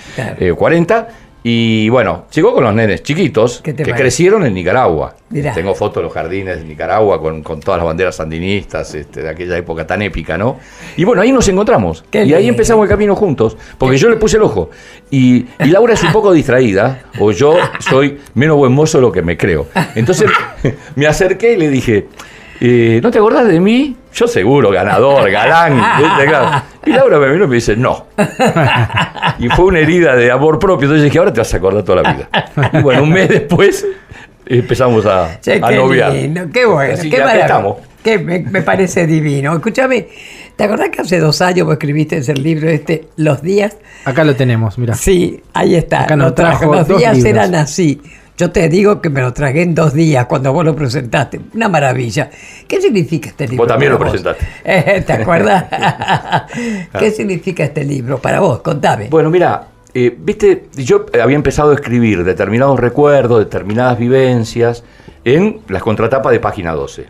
40. 0.56 1.08
Y 1.42 1.88
bueno, 1.88 2.24
llegó 2.32 2.52
con 2.52 2.64
los 2.64 2.74
nenes 2.74 3.02
chiquitos 3.02 3.60
que 3.62 3.74
crecieron 3.74 4.44
en 4.44 4.54
Nicaragua. 4.54 5.14
Tengo 5.54 5.74
fotos 5.74 5.96
de 5.96 6.02
los 6.02 6.12
jardines 6.12 6.58
de 6.58 6.64
Nicaragua 6.64 7.20
con, 7.20 7.42
todas 7.42 7.78
las 7.78 7.86
banderas 7.86 8.16
sandinistas 8.16 8.94
este, 8.94 9.22
de 9.22 9.28
aquella 9.28 9.56
época 9.56 9.86
tan 9.86 10.02
épica, 10.02 10.36
¿no? 10.36 10.58
Y 10.96 11.04
bueno, 11.04 11.22
ahí 11.22 11.30
nos 11.30 11.48
encontramos. 11.48 12.04
y 12.12 12.32
ahí 12.34 12.48
empezamos 12.48 12.82
el 12.84 12.88
camino 12.88 13.14
juntos, 13.14 13.56
porque 13.78 13.98
yo 13.98 14.08
le 14.08 14.16
puse 14.16 14.36
el 14.36 14.42
ojo. 14.42 14.70
Y, 15.10 15.46
Laura 15.58 15.94
es 15.94 16.02
un 16.02 16.12
poco 16.12 16.32
distraída, 16.32 17.02
o 17.20 17.30
yo 17.30 17.56
soy 17.80 18.18
menos 18.34 18.56
buen 18.56 18.72
mozo 18.72 18.98
de 18.98 19.02
lo 19.02 19.12
que 19.12 19.22
me 19.22 19.36
creo. 19.36 19.68
Entonces 19.94 20.30
me 20.96 21.06
acerqué 21.06 21.52
y 21.52 21.56
le 21.56 21.68
dije, 21.68 22.08
eh, 22.60 23.00
¿no 23.02 23.10
te 23.10 23.18
acordás 23.18 23.46
de 23.46 23.60
mí? 23.60 23.96
Yo 24.12 24.26
seguro, 24.26 24.70
ganador, 24.70 25.30
galán. 25.30 25.80
Y 26.86 26.90
Laura 26.90 27.18
me 27.18 27.30
vino 27.30 27.44
y 27.44 27.48
me 27.48 27.54
dice, 27.56 27.76
no. 27.76 28.06
Y 29.38 29.48
fue 29.50 29.66
una 29.66 29.78
herida 29.78 30.16
de 30.16 30.30
amor 30.30 30.58
propio. 30.58 30.86
Entonces 30.86 31.04
dije, 31.04 31.18
ahora 31.18 31.32
te 31.32 31.40
vas 31.40 31.54
a 31.54 31.56
acordar 31.56 31.84
toda 31.84 32.02
la 32.02 32.12
vida. 32.12 32.28
Y 32.72 32.82
bueno, 32.82 33.04
un 33.04 33.10
mes 33.10 33.28
después 33.28 33.86
empezamos 34.46 35.06
a, 35.06 35.38
qué 35.42 35.60
noviar. 35.60 36.12
qué 36.52 36.64
bueno, 36.64 37.76
qué 38.02 38.18
me, 38.18 38.62
parece 38.62 39.06
divino. 39.06 39.54
Escúchame, 39.54 40.08
¿te 40.56 40.64
acordás 40.64 40.88
que 40.90 41.02
hace 41.02 41.18
dos 41.18 41.40
años 41.40 41.66
vos 41.66 41.74
escribiste 41.74 42.18
ese 42.18 42.34
libro 42.34 42.68
este, 42.68 43.08
Los 43.16 43.42
días? 43.42 43.76
Acá 44.04 44.24
lo 44.24 44.34
tenemos, 44.34 44.78
mira. 44.78 44.94
Sí, 44.94 45.40
ahí 45.52 45.74
está. 45.74 46.04
Acá 46.04 46.16
nos 46.16 46.34
trajo 46.34 46.74
Los 46.74 46.88
días 46.88 47.24
eran 47.24 47.54
así. 47.54 48.00
Yo 48.38 48.52
te 48.52 48.68
digo 48.68 49.00
que 49.00 49.10
me 49.10 49.20
lo 49.20 49.32
tragué 49.32 49.62
en 49.62 49.74
dos 49.74 49.92
días 49.92 50.26
cuando 50.26 50.52
vos 50.52 50.64
lo 50.64 50.76
presentaste. 50.76 51.40
Una 51.54 51.68
maravilla. 51.68 52.30
¿Qué 52.68 52.80
significa 52.80 53.30
este 53.30 53.48
libro? 53.48 53.64
Vos 53.64 53.66
también 53.66 53.90
lo 53.90 53.98
presentaste. 53.98 54.46
Eh, 54.64 55.02
¿Te 55.04 55.12
acuerdas? 55.14 55.64
¿Qué 56.98 57.10
significa 57.10 57.64
este 57.64 57.84
libro 57.84 58.18
para 58.18 58.38
vos? 58.38 58.60
Contame. 58.60 59.08
Bueno, 59.08 59.28
mira, 59.28 59.66
eh, 59.92 60.16
viste, 60.16 60.68
yo 60.76 61.06
había 61.20 61.34
empezado 61.34 61.72
a 61.72 61.74
escribir 61.74 62.22
determinados 62.22 62.78
recuerdos, 62.78 63.40
determinadas 63.40 63.98
vivencias 63.98 64.84
en 65.24 65.62
las 65.66 65.82
contratapas 65.82 66.30
de 66.30 66.38
página 66.38 66.74
12. 66.74 67.06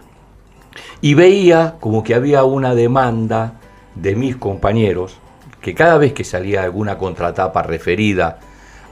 Y 1.03 1.13
veía 1.13 1.75
como 1.79 2.03
que 2.03 2.15
había 2.15 2.45
una 2.45 2.75
demanda 2.75 3.61
de 3.95 4.17
mis 4.17 4.37
compañeros 4.37 5.19
que 5.61 5.75
cada 5.75 5.99
vez 5.99 6.15
que 6.15 6.25
salía 6.25 6.63
alguna 6.63 6.97
contratapa 6.97 7.63
referida 7.63 8.39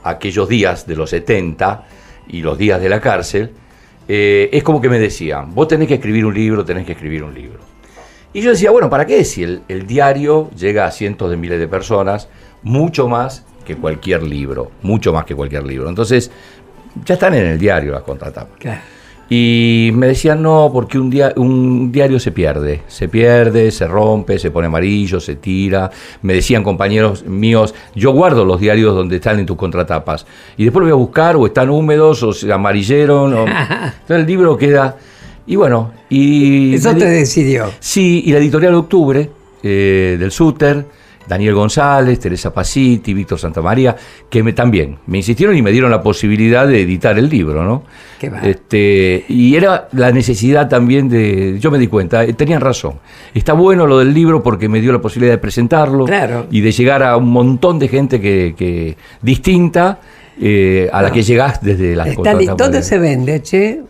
a 0.03 0.11
aquellos 0.11 0.47
días 0.47 0.85
de 0.85 0.95
los 0.95 1.09
70 1.09 1.96
y 2.29 2.41
los 2.41 2.57
días 2.57 2.81
de 2.81 2.89
la 2.89 2.99
cárcel, 2.99 3.51
eh, 4.07 4.49
es 4.51 4.63
como 4.63 4.81
que 4.81 4.89
me 4.89 4.99
decían, 4.99 5.53
vos 5.53 5.67
tenés 5.67 5.87
que 5.87 5.95
escribir 5.95 6.25
un 6.25 6.33
libro, 6.33 6.63
tenés 6.63 6.85
que 6.85 6.93
escribir 6.93 7.23
un 7.23 7.33
libro. 7.33 7.59
Y 8.33 8.41
yo 8.41 8.51
decía, 8.51 8.71
bueno, 8.71 8.89
¿para 8.89 9.05
qué? 9.05 9.23
Si 9.25 9.43
el, 9.43 9.61
el 9.67 9.87
diario 9.87 10.49
llega 10.51 10.85
a 10.85 10.91
cientos 10.91 11.29
de 11.29 11.37
miles 11.37 11.59
de 11.59 11.67
personas, 11.67 12.29
mucho 12.63 13.07
más 13.07 13.45
que 13.65 13.75
cualquier 13.75 14.23
libro, 14.23 14.71
mucho 14.81 15.11
más 15.11 15.25
que 15.25 15.35
cualquier 15.35 15.65
libro. 15.65 15.89
Entonces, 15.89 16.31
ya 17.05 17.15
están 17.15 17.33
en 17.33 17.45
el 17.45 17.57
diario 17.57 17.91
las 17.91 18.03
contratapas. 18.03 18.57
Claro. 18.59 18.81
Y 19.29 19.91
me 19.93 20.07
decían, 20.07 20.41
no, 20.41 20.69
porque 20.71 20.97
un, 20.97 21.09
dia- 21.09 21.33
un 21.35 21.91
diario 21.91 22.19
se 22.19 22.31
pierde, 22.31 22.81
se 22.87 23.09
pierde, 23.09 23.71
se 23.71 23.85
rompe, 23.87 24.39
se 24.39 24.51
pone 24.51 24.67
amarillo, 24.67 25.19
se 25.19 25.35
tira. 25.35 25.91
Me 26.21 26.33
decían 26.33 26.63
compañeros 26.63 27.25
míos, 27.25 27.75
yo 27.93 28.11
guardo 28.11 28.45
los 28.45 28.59
diarios 28.61 28.95
donde 28.95 29.17
están 29.17 29.39
en 29.39 29.45
tus 29.45 29.57
contratapas. 29.57 30.25
Y 30.55 30.63
después 30.63 30.81
los 30.81 30.91
voy 30.93 30.97
a 31.01 31.05
buscar, 31.05 31.35
o 31.35 31.45
están 31.45 31.69
húmedos, 31.69 32.23
o 32.23 32.31
se 32.31 32.51
amarilleron. 32.53 33.33
o- 33.33 33.45
Entonces 33.47 34.01
el 34.09 34.25
libro 34.25 34.57
queda... 34.57 34.95
Y 35.45 35.55
bueno, 35.55 35.91
y... 36.09 36.75
Eso 36.75 36.93
te 36.95 37.05
decidió. 37.05 37.65
Sí, 37.79 38.21
y 38.25 38.31
la 38.33 38.39
editorial 38.39 38.73
de 38.73 38.77
Octubre, 38.79 39.29
eh, 39.63 40.17
del 40.19 40.29
Súter, 40.31 40.85
Daniel 41.27 41.53
González, 41.55 42.19
Teresa 42.19 42.53
Paciti, 42.53 43.13
Víctor 43.13 43.37
Santamaría, 43.39 43.95
que 44.29 44.43
me, 44.43 44.53
también 44.53 44.97
me 45.07 45.17
insistieron 45.17 45.55
y 45.57 45.61
me 45.61 45.71
dieron 45.71 45.91
la 45.91 46.01
posibilidad 46.01 46.67
de 46.67 46.81
editar 46.81 47.17
el 47.19 47.29
libro, 47.29 47.63
¿no? 47.63 47.83
Qué 48.19 48.29
va. 48.29 48.39
Este, 48.41 49.25
y 49.27 49.55
era 49.55 49.87
la 49.91 50.11
necesidad 50.11 50.67
también 50.69 51.09
de. 51.09 51.57
Yo 51.59 51.69
me 51.71 51.77
di 51.77 51.87
cuenta, 51.87 52.23
eh, 52.23 52.33
tenían 52.33 52.61
razón. 52.61 52.93
Está 53.33 53.53
bueno 53.53 53.85
lo 53.85 53.99
del 53.99 54.13
libro 54.13 54.41
porque 54.41 54.69
me 54.69 54.79
dio 54.81 54.91
la 54.93 55.01
posibilidad 55.01 55.33
de 55.33 55.37
presentarlo 55.39 56.05
Claro. 56.05 56.47
y 56.49 56.61
de 56.61 56.71
llegar 56.71 57.03
a 57.03 57.17
un 57.17 57.29
montón 57.29 57.77
de 57.79 57.87
gente 57.87 58.19
que, 58.21 58.55
que 58.57 58.95
distinta 59.21 59.99
eh, 60.39 60.89
a 60.93 61.01
la 61.01 61.11
que 61.11 61.23
llegás 61.23 61.61
desde 61.61 61.95
las 61.95 62.07
Está 62.07 62.33
¿Dónde 62.55 62.77
de- 62.77 62.83
se 62.83 62.97
vende, 62.99 63.41
che? 63.41 63.81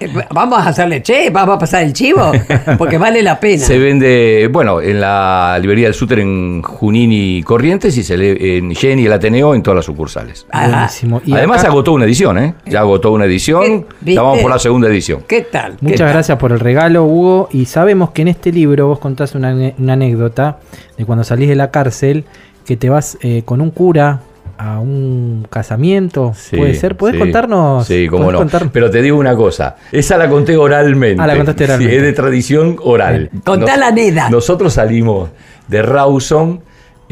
Eh, 0.00 0.08
Vamos 0.32 0.58
a 0.58 0.70
hacerle 0.70 1.00
che, 1.00 1.30
vamos 1.30 1.54
a 1.54 1.58
pasar 1.60 1.84
el 1.84 1.92
chivo, 1.92 2.32
porque 2.78 2.98
vale 2.98 3.22
la 3.22 3.38
pena. 3.38 3.64
Se 3.64 3.78
vende, 3.78 4.48
bueno, 4.52 4.80
en 4.80 5.00
la 5.00 5.56
librería 5.60 5.86
del 5.86 5.94
Súter 5.94 6.18
en 6.18 6.60
Junín 6.60 7.10
y 7.12 7.42
Corrientes 7.44 7.96
y 7.96 8.02
se 8.02 8.16
lee 8.16 8.36
en 8.56 8.74
Jenny, 8.74 9.06
el 9.06 9.12
Ateneo, 9.12 9.54
en 9.54 9.62
todas 9.62 9.76
las 9.76 9.84
sucursales. 9.84 10.44
Ah, 10.50 10.68
Buenísimo. 10.68 11.22
Y 11.24 11.32
Además 11.34 11.60
acá- 11.60 11.68
agotó 11.68 11.92
una 11.92 12.04
edición, 12.04 12.36
¿eh? 12.38 12.54
Ya 12.66 12.80
agotó 12.80 13.12
una 13.12 13.26
edición, 13.26 13.86
ya 14.04 14.22
vamos 14.22 14.40
por 14.40 14.50
la 14.50 14.58
segunda 14.58 14.88
edición. 14.88 15.22
¿Qué 15.28 15.42
tal? 15.42 15.76
¿Qué 15.76 15.84
Muchas 15.84 16.00
tal? 16.00 16.08
gracias 16.12 16.38
por 16.38 16.50
el 16.50 16.58
regalo, 16.58 17.04
Hugo. 17.04 17.48
Y 17.52 17.66
sabemos 17.66 18.10
que 18.10 18.22
en 18.22 18.28
este 18.28 18.50
libro 18.50 18.88
vos 18.88 18.98
contás 18.98 19.36
una 19.36 19.50
anécdota 19.50 20.58
de 20.98 21.04
cuando 21.04 21.22
salís 21.22 21.48
de 21.48 21.54
la 21.54 21.70
cárcel, 21.70 22.24
que 22.66 22.76
te 22.76 22.88
vas 22.90 23.18
eh, 23.22 23.42
con 23.44 23.60
un 23.60 23.70
cura 23.70 24.20
a 24.62 24.78
un 24.78 25.46
casamiento. 25.50 26.32
Sí, 26.36 26.56
¿Puede 26.56 26.74
ser? 26.74 26.96
¿Puedes 26.96 27.14
sí. 27.14 27.20
contarnos? 27.20 27.86
Sí, 27.86 28.06
cómo 28.08 28.24
¿Podés 28.24 28.32
no. 28.34 28.38
contar? 28.38 28.70
Pero 28.72 28.90
te 28.90 29.02
digo 29.02 29.18
una 29.18 29.34
cosa, 29.34 29.76
esa 29.90 30.16
la 30.16 30.28
conté 30.28 30.56
oralmente. 30.56 31.20
Ah, 31.20 31.26
la 31.26 31.36
contaste 31.36 31.64
oralmente. 31.64 31.92
Sí, 31.92 31.96
es 31.98 32.02
de 32.02 32.12
tradición 32.12 32.76
oral. 32.82 33.30
Contá 33.44 33.76
la 33.76 33.90
neda. 33.90 34.30
Nosotros 34.30 34.74
salimos 34.74 35.30
de 35.68 35.82
Rawson 35.82 36.60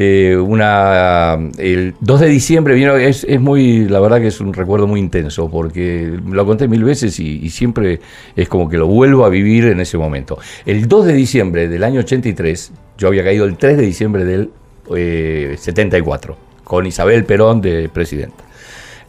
eh, 0.03 0.35
una, 0.35 1.37
el 1.59 1.93
2 1.99 2.19
de 2.21 2.27
diciembre, 2.27 2.73
vino, 2.73 2.95
es, 2.95 3.23
es 3.23 3.39
muy, 3.39 3.87
la 3.87 3.99
verdad 3.99 4.19
que 4.19 4.27
es 4.27 4.41
un 4.41 4.51
recuerdo 4.51 4.87
muy 4.87 4.99
intenso, 4.99 5.47
porque 5.47 6.17
lo 6.27 6.43
conté 6.43 6.67
mil 6.67 6.83
veces 6.83 7.19
y, 7.19 7.37
y 7.37 7.49
siempre 7.51 7.99
es 8.35 8.49
como 8.49 8.67
que 8.67 8.77
lo 8.77 8.87
vuelvo 8.87 9.25
a 9.25 9.29
vivir 9.29 9.65
en 9.65 9.79
ese 9.79 9.99
momento. 9.99 10.39
El 10.65 10.87
2 10.87 11.05
de 11.05 11.13
diciembre 11.13 11.67
del 11.67 11.83
año 11.83 11.99
83, 11.99 12.71
yo 12.97 13.09
había 13.09 13.23
caído 13.23 13.45
el 13.45 13.57
3 13.57 13.77
de 13.77 13.83
diciembre 13.83 14.25
del 14.25 14.49
eh, 14.95 15.55
74, 15.59 16.35
con 16.71 16.85
Isabel 16.87 17.25
Perón 17.25 17.59
de 17.59 17.89
presidenta. 17.89 18.45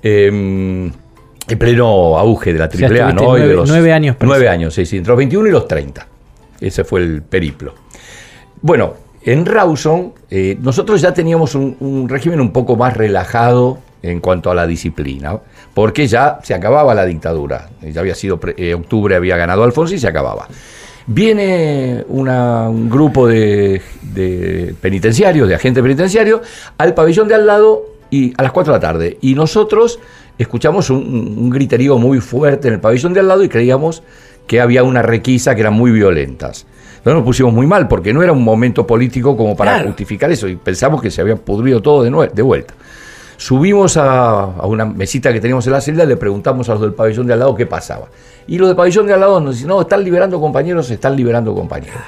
Em, 0.02 0.86
en 0.86 1.58
pleno 1.60 2.18
auge 2.18 2.52
de 2.52 2.58
la 2.58 2.64
O 2.66 2.70
sea, 2.72 2.88
AAA, 2.88 3.08
estuviste 3.10 3.24
¿no? 3.24 3.36
Y 3.36 3.40
de 3.40 3.46
nueve- 3.46 3.54
los- 3.54 3.68
nueve 3.68 3.92
años. 3.92 4.16
Nueve 4.20 4.48
años, 4.48 4.74
sí, 4.74 4.84
sí, 4.84 4.96
entre 4.96 5.10
los 5.10 5.18
21 5.18 5.48
y 5.48 5.52
los 5.52 5.68
30. 5.68 6.08
Ese 6.60 6.82
fue 6.82 6.98
el 7.02 7.22
periplo. 7.22 7.72
Bueno, 8.62 8.94
en 9.24 9.46
Rawson 9.46 10.12
eh, 10.28 10.58
nosotros 10.60 11.00
ya 11.00 11.14
teníamos 11.14 11.54
un, 11.54 11.76
un 11.78 12.08
régimen 12.08 12.40
un 12.40 12.52
poco 12.52 12.74
más 12.74 12.96
relajado 12.96 13.78
en 14.02 14.18
cuanto 14.18 14.50
a 14.50 14.56
la 14.56 14.66
disciplina, 14.66 15.38
porque 15.72 16.08
ya 16.08 16.40
se 16.42 16.54
acababa 16.54 16.94
la 16.96 17.04
dictadura. 17.04 17.68
Ya 17.80 18.00
había 18.00 18.16
sido, 18.16 18.40
pre- 18.40 18.54
eh, 18.56 18.74
octubre 18.74 19.14
había 19.14 19.36
ganado 19.36 19.62
Alfonso 19.62 19.94
y 19.94 19.98
se 20.00 20.08
acababa. 20.08 20.48
Viene 21.06 22.04
una- 22.08 22.68
un 22.68 22.88
grupo 22.88 23.26
de, 23.26 23.80
de 24.14 24.74
penitenciarios, 24.80 25.48
de 25.48 25.54
agentes 25.54 25.82
penitenciarios, 25.82 26.40
al 26.78 26.94
pabellón 26.94 27.28
de 27.28 27.34
al 27.34 27.46
lado 27.46 27.82
y 28.10 28.32
a 28.36 28.42
las 28.42 28.52
4 28.52 28.72
de 28.72 28.76
la 28.76 28.80
tarde. 28.80 29.18
Y 29.20 29.34
nosotros 29.34 29.98
escuchamos 30.38 30.90
un, 30.90 31.36
un 31.38 31.50
griterío 31.50 31.98
muy 31.98 32.20
fuerte 32.20 32.68
en 32.68 32.74
el 32.74 32.80
pabellón 32.80 33.12
de 33.14 33.20
al 33.20 33.28
lado 33.28 33.42
y 33.44 33.48
creíamos 33.48 34.02
que 34.46 34.60
había 34.60 34.82
una 34.82 35.02
requisa 35.02 35.54
que 35.54 35.60
eran 35.62 35.74
muy 35.74 35.90
violentas. 35.92 36.66
Nos 37.04 37.22
pusimos 37.24 37.52
muy 37.52 37.66
mal 37.66 37.88
porque 37.88 38.12
no 38.12 38.22
era 38.22 38.32
un 38.32 38.44
momento 38.44 38.86
político 38.86 39.36
como 39.36 39.56
para 39.56 39.72
Claro. 39.74 39.88
justificar 39.88 40.30
eso 40.30 40.46
y 40.46 40.54
pensamos 40.56 41.02
que 41.02 41.10
se 41.10 41.20
había 41.20 41.34
pudrido 41.36 41.82
todo 41.82 42.04
de, 42.04 42.30
de 42.32 42.42
vuelta. 42.42 42.74
Subimos 43.42 43.96
a, 43.96 44.42
a 44.44 44.66
una 44.66 44.84
mesita 44.84 45.32
que 45.32 45.40
teníamos 45.40 45.66
en 45.66 45.72
la 45.72 45.80
celda 45.80 46.04
y 46.04 46.06
le 46.06 46.16
preguntamos 46.16 46.68
a 46.68 46.74
los 46.74 46.82
del 46.82 46.94
pabellón 46.94 47.26
de 47.26 47.32
al 47.32 47.40
lado 47.40 47.56
qué 47.56 47.66
pasaba. 47.66 48.06
Y 48.46 48.56
los 48.56 48.68
del 48.68 48.76
pabellón 48.76 49.08
de 49.08 49.14
al 49.14 49.18
lado 49.18 49.40
nos 49.40 49.56
dicen, 49.56 49.66
no, 49.66 49.80
están 49.80 50.04
liberando 50.04 50.40
compañeros, 50.40 50.88
están 50.92 51.16
liberando 51.16 51.52
compañeros. 51.52 52.02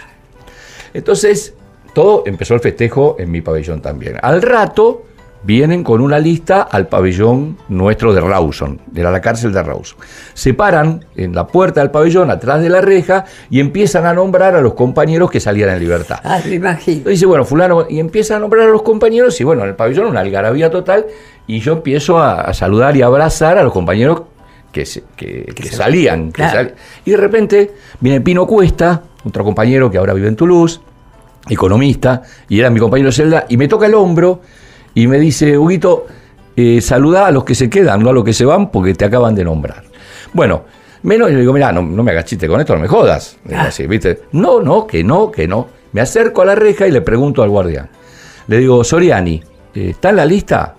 Entonces, 0.92 1.52
todo 1.92 2.22
empezó 2.24 2.54
el 2.54 2.60
festejo 2.60 3.16
en 3.18 3.32
mi 3.32 3.40
pabellón 3.40 3.82
también. 3.82 4.16
Al 4.22 4.42
rato 4.42 5.06
vienen 5.44 5.84
con 5.84 6.00
una 6.00 6.18
lista 6.18 6.62
al 6.62 6.88
pabellón 6.88 7.58
nuestro 7.68 8.14
de 8.14 8.20
Rawson, 8.20 8.80
de 8.86 9.02
la, 9.02 9.20
cárcel 9.20 9.52
de 9.52 9.62
Rawson. 9.62 9.98
Se 10.32 10.54
paran 10.54 11.04
en 11.16 11.34
la 11.34 11.46
puerta 11.46 11.80
del 11.80 11.90
pabellón, 11.90 12.30
atrás 12.30 12.62
de 12.62 12.68
la 12.70 12.80
reja, 12.80 13.24
y 13.50 13.60
empiezan 13.60 14.06
a 14.06 14.14
nombrar 14.14 14.54
a 14.56 14.60
los 14.62 14.74
compañeros 14.74 15.30
que 15.30 15.40
salían 15.40 15.68
en 15.70 15.78
libertad. 15.80 16.18
Ah, 16.24 16.40
me 16.46 16.54
imagino. 16.54 17.10
Dice, 17.10 17.26
bueno, 17.26 17.44
fulano, 17.44 17.86
y 17.88 18.00
empieza 18.00 18.36
a 18.36 18.38
nombrar 18.38 18.68
a 18.68 18.70
los 18.72 18.82
compañeros, 18.82 19.38
y 19.40 19.44
bueno, 19.44 19.62
en 19.62 19.68
el 19.68 19.74
pabellón 19.76 20.06
una 20.06 20.20
algarabía 20.20 20.70
total, 20.70 21.06
y 21.46 21.60
yo 21.60 21.74
empiezo 21.74 22.18
a, 22.18 22.40
a 22.40 22.54
saludar 22.54 22.96
y 22.96 23.02
a 23.02 23.06
abrazar 23.06 23.58
a 23.58 23.62
los 23.62 23.72
compañeros 23.72 24.22
que, 24.72 24.86
se- 24.86 25.04
que- 25.16 25.44
que 25.54 25.64
se- 25.64 25.76
salían. 25.76 26.28
que 26.32 26.42
claro. 26.42 26.52
sal- 26.70 26.74
y 27.04 27.10
de 27.10 27.16
repente 27.18 27.70
viene 28.00 28.20
Pino 28.22 28.46
Cuesta, 28.46 29.02
otro 29.24 29.44
compañero 29.44 29.90
que 29.90 29.98
ahora 29.98 30.14
vive 30.14 30.28
en 30.28 30.36
Toulouse, 30.36 30.80
economista, 31.48 32.22
y 32.48 32.58
era 32.60 32.70
mi 32.70 32.80
compañero 32.80 33.10
de 33.10 33.12
celda, 33.12 33.46
y 33.48 33.56
me 33.56 33.68
toca 33.68 33.86
el 33.86 33.94
hombro 33.94 34.40
y 34.94 35.06
me 35.06 35.18
dice, 35.18 35.56
Huguito, 35.58 36.06
eh, 36.56 36.80
saluda 36.80 37.26
a 37.26 37.30
los 37.30 37.44
que 37.44 37.54
se 37.54 37.68
quedan, 37.68 38.02
no 38.02 38.10
a 38.10 38.12
los 38.12 38.24
que 38.24 38.32
se 38.32 38.44
van, 38.44 38.70
porque 38.70 38.94
te 38.94 39.04
acaban 39.04 39.34
de 39.34 39.44
nombrar. 39.44 39.82
Bueno, 40.32 40.64
menos, 41.02 41.30
y 41.30 41.34
le 41.34 41.40
digo, 41.40 41.52
mira, 41.52 41.72
no, 41.72 41.82
no 41.82 42.02
me 42.02 42.12
hagas 42.12 42.26
chiste 42.26 42.46
con 42.48 42.60
esto, 42.60 42.74
no 42.74 42.80
me 42.80 42.88
jodas. 42.88 43.36
Digo 43.44 43.60
Ah. 43.60 43.66
así, 43.68 43.86
¿viste? 43.86 44.22
No, 44.32 44.60
no, 44.60 44.86
que 44.86 45.02
no, 45.04 45.30
que 45.30 45.48
no. 45.48 45.68
Me 45.92 46.00
acerco 46.00 46.42
a 46.42 46.44
la 46.44 46.54
reja 46.54 46.86
y 46.86 46.90
le 46.90 47.00
pregunto 47.00 47.42
al 47.42 47.50
guardián. 47.50 47.88
Le 48.48 48.58
digo, 48.58 48.82
Soriani, 48.84 49.42
eh, 49.74 49.90
¿está 49.90 50.10
en 50.10 50.16
la 50.16 50.26
lista? 50.26 50.74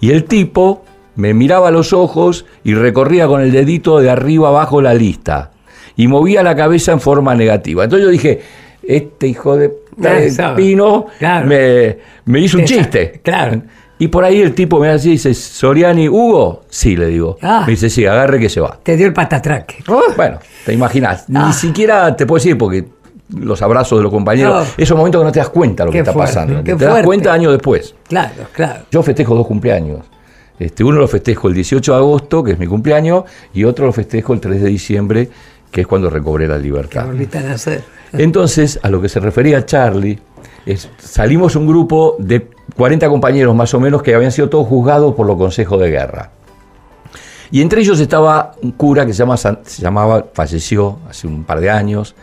Y 0.00 0.10
el 0.12 0.24
tipo 0.24 0.84
me 1.16 1.34
miraba 1.34 1.68
a 1.68 1.70
los 1.70 1.92
ojos 1.92 2.46
y 2.64 2.74
recorría 2.74 3.26
con 3.26 3.40
el 3.42 3.52
dedito 3.52 4.00
de 4.00 4.10
arriba 4.10 4.48
abajo 4.48 4.80
la 4.80 4.94
lista. 4.94 5.50
Y 5.96 6.08
movía 6.08 6.42
la 6.42 6.56
cabeza 6.56 6.92
en 6.92 7.00
forma 7.00 7.34
negativa. 7.34 7.84
Entonces 7.84 8.06
yo 8.06 8.10
dije, 8.10 8.40
este 8.82 9.26
hijo 9.28 9.56
de, 9.56 9.72
Claro. 10.00 10.56
Pino 10.56 11.06
Claro. 11.18 11.46
me, 11.46 11.98
me 12.24 12.40
hizo 12.40 12.58
un 12.58 12.64
chiste. 12.64 13.20
claro. 13.22 13.62
Y 13.98 14.08
por 14.08 14.24
ahí 14.24 14.40
el 14.40 14.52
tipo 14.52 14.80
me 14.80 14.88
hace 14.88 15.08
y 15.08 15.12
dice, 15.12 15.32
Soriani, 15.32 16.08
Hugo. 16.08 16.62
Sí, 16.68 16.96
le 16.96 17.06
digo. 17.06 17.36
Ah. 17.40 17.62
Me 17.66 17.72
dice, 17.72 17.88
sí, 17.88 18.04
agarre 18.04 18.40
que 18.40 18.48
se 18.48 18.60
va. 18.60 18.76
Te 18.82 18.96
dio 18.96 19.06
el 19.06 19.12
patatraque. 19.12 19.76
Uh, 19.88 20.12
Bueno, 20.16 20.38
te 20.66 20.72
imaginas. 20.72 21.26
Ah. 21.32 21.44
Ni 21.46 21.52
siquiera 21.52 22.16
te 22.16 22.26
puedo 22.26 22.38
decir 22.38 22.58
porque 22.58 22.84
los 23.36 23.62
abrazos 23.62 23.98
de 23.98 24.02
los 24.02 24.10
compañeros, 24.10 24.66
No. 24.66 24.74
esos 24.82 24.96
momentos 24.96 25.20
que 25.20 25.24
no 25.26 25.30
te 25.32 25.38
das 25.38 25.50
cuenta 25.50 25.84
lo 25.84 25.92
que 25.92 25.98
está 26.00 26.12
fuerte, 26.12 26.34
pasando. 26.34 26.64
qué 26.64 26.74
te 26.74 26.84
das 26.84 26.90
fuerte. 26.94 27.06
cuenta 27.06 27.32
años 27.32 27.52
después. 27.52 27.94
claro, 28.08 28.32
claro. 28.52 28.80
Yo 28.90 29.02
festejo 29.04 29.36
dos 29.36 29.46
cumpleaños. 29.46 30.00
Este, 30.58 30.82
uno 30.84 30.98
lo 30.98 31.06
festejo 31.08 31.46
el 31.48 31.54
18 31.54 31.92
de 31.92 31.98
agosto, 31.98 32.42
que 32.42 32.52
es 32.52 32.58
mi 32.58 32.66
cumpleaños, 32.66 33.24
y 33.54 33.62
otro 33.64 33.86
lo 33.86 33.92
festejo 33.92 34.32
el 34.32 34.40
3 34.40 34.62
de 34.62 34.68
diciembre, 34.68 35.28
que 35.72 35.80
es 35.80 35.86
cuando 35.88 36.08
recobré 36.10 36.46
la 36.46 36.58
libertad. 36.58 37.06
Entonces, 38.12 38.78
a 38.82 38.88
lo 38.90 39.00
que 39.02 39.08
se 39.08 39.18
refería 39.18 39.66
Charlie, 39.66 40.20
es- 40.66 40.88
salimos 40.98 41.56
un 41.56 41.66
grupo 41.66 42.14
de 42.20 42.46
40 42.76 43.08
compañeros 43.08 43.56
más 43.56 43.74
o 43.74 43.80
menos 43.80 44.02
que 44.02 44.14
habían 44.14 44.30
sido 44.30 44.48
todos 44.48 44.68
juzgados 44.68 45.14
por 45.14 45.26
los 45.26 45.36
consejos 45.36 45.80
de 45.80 45.90
guerra. 45.90 46.30
Y 47.50 47.60
entre 47.60 47.80
ellos 47.80 47.98
estaba 48.00 48.52
un 48.62 48.72
cura 48.72 49.04
que 49.04 49.12
se, 49.12 49.18
llama, 49.18 49.36
se 49.36 49.56
llamaba, 49.82 50.26
falleció 50.32 50.98
hace 51.08 51.26
un 51.26 51.44
par 51.44 51.60
de 51.60 51.70
años, 51.70 52.14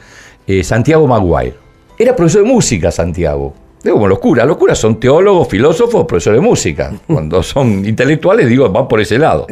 eh, 0.47 0.63
Santiago 0.63 1.05
Maguire. 1.07 1.55
Era 1.97 2.15
profesor 2.15 2.43
de 2.43 2.49
música, 2.49 2.91
Santiago. 2.91 3.53
Digo, 3.83 3.95
como 3.95 4.07
los 4.07 4.19
curas. 4.19 4.45
Los 4.45 4.57
curas 4.57 4.77
son 4.77 4.99
teólogos, 4.99 5.47
filósofos, 5.47 6.05
profesores 6.05 6.41
de 6.41 6.45
música. 6.45 6.93
Cuando 7.07 7.41
son 7.41 7.85
intelectuales, 7.85 8.47
digo, 8.47 8.69
van 8.69 8.87
por 8.87 8.99
ese 8.99 9.17
lado. 9.17 9.47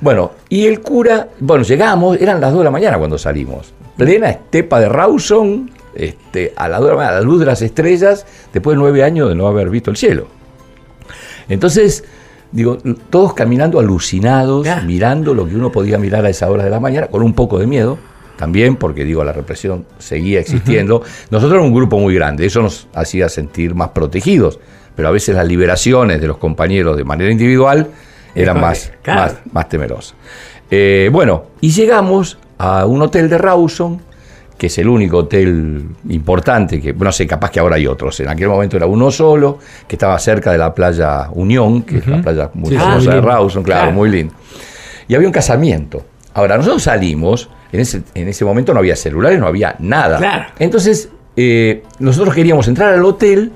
Bueno, 0.00 0.32
y 0.48 0.66
el 0.66 0.80
cura, 0.80 1.28
bueno, 1.40 1.64
llegamos, 1.64 2.20
eran 2.20 2.40
las 2.40 2.52
2 2.52 2.60
de 2.60 2.64
la 2.64 2.70
mañana 2.70 2.98
cuando 2.98 3.18
salimos. 3.18 3.72
Plena 3.96 4.30
estepa 4.30 4.80
de 4.80 4.88
Rawson, 4.88 5.70
este, 5.94 6.52
a, 6.56 6.68
la, 6.68 6.78
a 6.78 7.12
la 7.12 7.20
luz 7.20 7.40
de 7.40 7.46
las 7.46 7.62
estrellas, 7.62 8.26
después 8.52 8.76
de 8.76 8.78
nueve 8.78 9.02
años 9.02 9.28
de 9.28 9.34
no 9.34 9.46
haber 9.46 9.70
visto 9.70 9.90
el 9.90 9.96
cielo. 9.96 10.26
Entonces, 11.48 12.04
digo, 12.52 12.78
todos 13.10 13.34
caminando 13.34 13.78
alucinados, 13.78 14.66
mirando 14.84 15.34
lo 15.34 15.46
que 15.46 15.54
uno 15.54 15.70
podía 15.70 15.98
mirar 15.98 16.24
a 16.26 16.30
esa 16.30 16.50
hora 16.50 16.64
de 16.64 16.70
la 16.70 16.80
mañana, 16.80 17.08
con 17.08 17.22
un 17.22 17.34
poco 17.34 17.58
de 17.58 17.66
miedo 17.66 17.98
también, 18.36 18.76
porque 18.76 19.04
digo, 19.04 19.24
la 19.24 19.32
represión 19.32 19.86
seguía 19.98 20.40
existiendo. 20.40 21.02
Nosotros 21.30 21.52
éramos 21.52 21.68
un 21.68 21.76
grupo 21.76 21.98
muy 21.98 22.14
grande, 22.14 22.46
eso 22.46 22.62
nos 22.62 22.88
hacía 22.94 23.28
sentir 23.28 23.74
más 23.74 23.90
protegidos, 23.90 24.58
pero 24.96 25.08
a 25.08 25.10
veces 25.10 25.34
las 25.34 25.46
liberaciones 25.46 26.20
de 26.20 26.26
los 26.26 26.38
compañeros 26.38 26.96
de 26.96 27.04
manera 27.04 27.30
individual 27.30 27.88
eran 28.34 28.60
más, 28.60 28.92
más, 29.52 29.68
temerosas. 29.68 30.14
Eh, 30.70 31.08
bueno, 31.12 31.44
y 31.60 31.70
llegamos 31.70 32.38
a 32.58 32.86
un 32.86 33.02
hotel 33.02 33.28
de 33.28 33.38
Rawson, 33.38 34.00
que 34.58 34.68
es 34.68 34.78
el 34.78 34.88
único 34.88 35.18
hotel 35.18 35.84
importante, 36.08 36.80
que 36.80 36.92
no 36.92 37.12
sé, 37.12 37.26
capaz 37.26 37.50
que 37.50 37.60
ahora 37.60 37.76
hay 37.76 37.86
otros. 37.86 38.18
En 38.20 38.28
aquel 38.28 38.48
momento 38.48 38.76
era 38.76 38.86
uno 38.86 39.10
solo, 39.10 39.58
que 39.86 39.96
estaba 39.96 40.18
cerca 40.18 40.52
de 40.52 40.58
la 40.58 40.74
playa 40.74 41.28
Unión, 41.32 41.82
que 41.82 41.98
es 41.98 42.06
la 42.06 42.22
playa 42.22 42.50
muy 42.54 42.76
famosa 42.76 43.14
de 43.14 43.20
Rawson, 43.20 43.62
claro, 43.62 43.92
muy 43.92 44.10
lindo. 44.10 44.34
Y 45.06 45.14
había 45.14 45.28
un 45.28 45.32
casamiento. 45.32 46.04
Ahora, 46.34 46.56
nosotros 46.56 46.82
salimos, 46.82 47.48
en 47.72 47.80
ese, 47.80 48.02
en 48.14 48.28
ese 48.28 48.44
momento 48.44 48.74
no 48.74 48.80
había 48.80 48.96
celulares, 48.96 49.38
no 49.38 49.46
había 49.46 49.76
nada. 49.78 50.52
Entonces, 50.58 51.08
eh, 51.36 51.82
nosotros 51.98 52.34
queríamos 52.34 52.68
entrar 52.68 52.92
al 52.92 53.04
hotel 53.04 53.52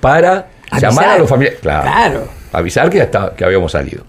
para 0.00 0.48
llamar 0.80 1.10
a 1.10 1.18
los 1.18 1.28
familiares. 1.28 1.60
Claro, 1.60 2.24
Avisar 2.52 2.90
que, 2.90 2.98
ya 2.98 3.34
que 3.34 3.44
habíamos 3.44 3.72
salido. 3.72 4.04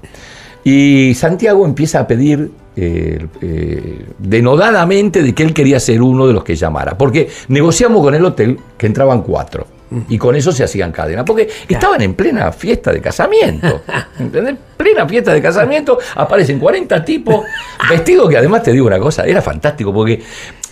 Y 0.63 1.13
Santiago 1.15 1.65
empieza 1.65 1.99
a 1.99 2.07
pedir 2.07 2.51
eh, 2.75 3.27
eh, 3.41 4.05
denodadamente 4.17 5.21
de 5.21 5.35
que 5.35 5.43
él 5.43 5.53
quería 5.53 5.79
ser 5.79 6.01
uno 6.01 6.25
de 6.25 6.33
los 6.33 6.43
que 6.43 6.55
llamara. 6.55 6.97
Porque 6.97 7.29
negociamos 7.49 8.01
con 8.01 8.15
el 8.15 8.23
hotel 8.23 8.59
que 8.77 8.87
entraban 8.87 9.21
cuatro. 9.21 9.67
Y 10.09 10.17
con 10.17 10.35
eso 10.35 10.51
se 10.51 10.63
hacían 10.63 10.91
cadena. 10.91 11.23
Porque 11.25 11.49
estaban 11.67 12.01
en 12.01 12.13
plena 12.13 12.51
fiesta 12.51 12.91
de 12.91 13.01
casamiento. 13.01 13.81
¿Entendés? 14.19 14.55
Plena 14.77 15.07
fiesta 15.07 15.33
de 15.33 15.41
casamiento. 15.41 15.97
Aparecen 16.15 16.59
40 16.59 17.05
tipos 17.05 17.45
vestidos 17.89 18.29
que 18.29 18.37
además 18.37 18.63
te 18.63 18.71
digo 18.71 18.87
una 18.87 18.99
cosa, 18.99 19.23
era 19.23 19.41
fantástico 19.41 19.93
porque 19.93 20.21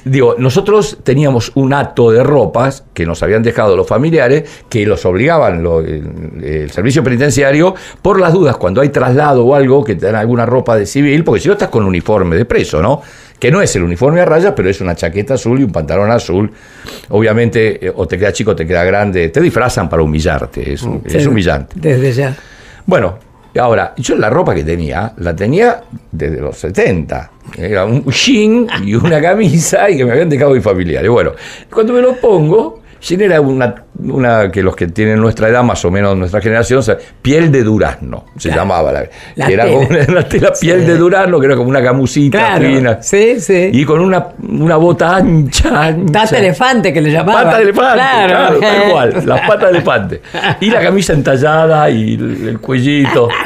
digo, 0.05 0.35
nosotros 0.37 0.99
teníamos 1.03 1.51
un 1.55 1.73
acto 1.73 2.11
de 2.11 2.23
ropas 2.23 2.83
que 2.93 3.05
nos 3.05 3.21
habían 3.23 3.43
dejado 3.43 3.75
los 3.75 3.87
familiares, 3.87 4.63
que 4.69 4.85
los 4.85 5.05
obligaban 5.05 5.65
el, 6.43 6.71
servicio 6.71 7.03
penitenciario, 7.03 7.75
por 8.01 8.19
las 8.19 8.33
dudas, 8.33 8.57
cuando 8.57 8.81
hay 8.81 8.89
traslado 8.89 9.45
o 9.45 9.55
algo, 9.55 9.83
que 9.83 9.95
te 9.95 10.05
dan 10.07 10.15
alguna 10.15 10.45
ropa 10.45 10.75
de 10.75 10.85
civil, 10.85 11.23
porque 11.23 11.41
si 11.41 11.47
no 11.47 11.53
estás 11.53 11.69
con 11.69 11.84
uniforme 11.86 12.36
de 12.36 12.45
preso, 12.45 12.81
¿no? 12.81 13.01
Que 13.41 13.49
no 13.49 13.60
es 13.60 13.75
el 13.75 13.82
uniforme 13.82 14.21
a 14.21 14.25
rayas, 14.25 14.54
pero 14.56 14.69
es 14.69 14.80
una 14.82 14.95
chaqueta 14.95 15.34
azul 15.34 15.60
y 15.60 15.63
un 15.63 15.71
pantalón 15.71 16.12
azul. 16.12 16.51
Obviamente, 17.10 17.88
eh, 17.88 17.91
o 17.93 18.08
te 18.08 18.15
queda 18.19 18.32
chico, 18.32 18.51
o 18.51 18.56
te 18.56 18.67
queda 18.67 18.84
grande, 18.84 19.30
te 19.30 19.41
disfrazan 19.41 19.89
para 19.89 20.04
humillarte, 20.04 20.73
es, 20.73 20.86
es 21.06 21.25
humillante. 21.25 21.73
Desde 21.75 22.12
ya. 22.12 22.38
Bueno, 22.86 23.17
Ahora, 23.60 23.93
yo 23.97 24.15
la 24.15 24.30
ropa 24.30 24.56
que 24.56 24.63
tenía, 24.63 25.12
la 25.17 25.36
tenía 25.36 25.82
desde 26.10 26.39
los 26.39 26.58
70. 26.58 27.32
Era 27.58 27.84
un 27.84 28.06
jean 28.06 28.67
y 28.82 28.95
una 28.95 29.21
camisa 29.21 29.89
y 29.89 29.97
que 29.97 30.06
me 30.06 30.12
habían 30.13 30.30
dejado 30.30 30.51
mis 30.54 30.63
familiares. 30.63 31.10
Bueno, 31.10 31.34
cuando 31.69 31.91
me 31.91 32.01
lo 32.01 32.15
pongo, 32.15 32.81
Jean 33.01 33.21
era 33.21 33.41
una, 33.41 33.73
una 33.99 34.51
que 34.51 34.61
los 34.61 34.75
que 34.75 34.87
tienen 34.87 35.19
nuestra 35.19 35.49
edad, 35.49 35.63
más 35.63 35.83
o 35.85 35.89
menos 35.89 36.15
nuestra 36.15 36.39
generación, 36.39 36.83
piel 37.21 37.51
de 37.51 37.63
durazno, 37.63 38.25
se 38.37 38.49
llamaba. 38.49 38.91
La, 38.91 39.47
que 39.47 39.53
era 39.53 39.65
como 39.65 39.79
una, 39.79 40.23
tela 40.29 40.53
piel 40.59 40.85
de 40.85 40.97
durazno, 40.97 41.39
que 41.39 41.47
era 41.47 41.55
como 41.55 41.69
una 41.69 41.81
camusita 41.81 42.57
fina. 42.57 43.01
Sí, 43.01 43.39
sí. 43.39 43.71
Y 43.73 43.85
con 43.85 44.01
una, 44.01 44.27
una 44.47 44.75
bota 44.75 45.15
ancha, 45.15 45.87
ancha. 45.87 46.21
Pata 46.21 46.35
de 46.35 46.41
elefante 46.41 46.93
que 46.93 47.01
le 47.01 47.11
llamaban. 47.11 47.45
Pata 47.45 47.57
de 47.57 47.63
elefante, 47.63 47.93
claro, 47.95 48.59
tal 48.59 48.83
cual, 48.91 49.23
las 49.25 49.47
patas 49.47 49.71
de 49.71 49.77
elefante. 49.77 50.21
Y 50.59 50.69
la 50.69 50.81
camisa 50.81 51.13
entallada 51.13 51.89
y 51.89 52.13
el, 52.13 52.59
cuellito. 52.59 53.29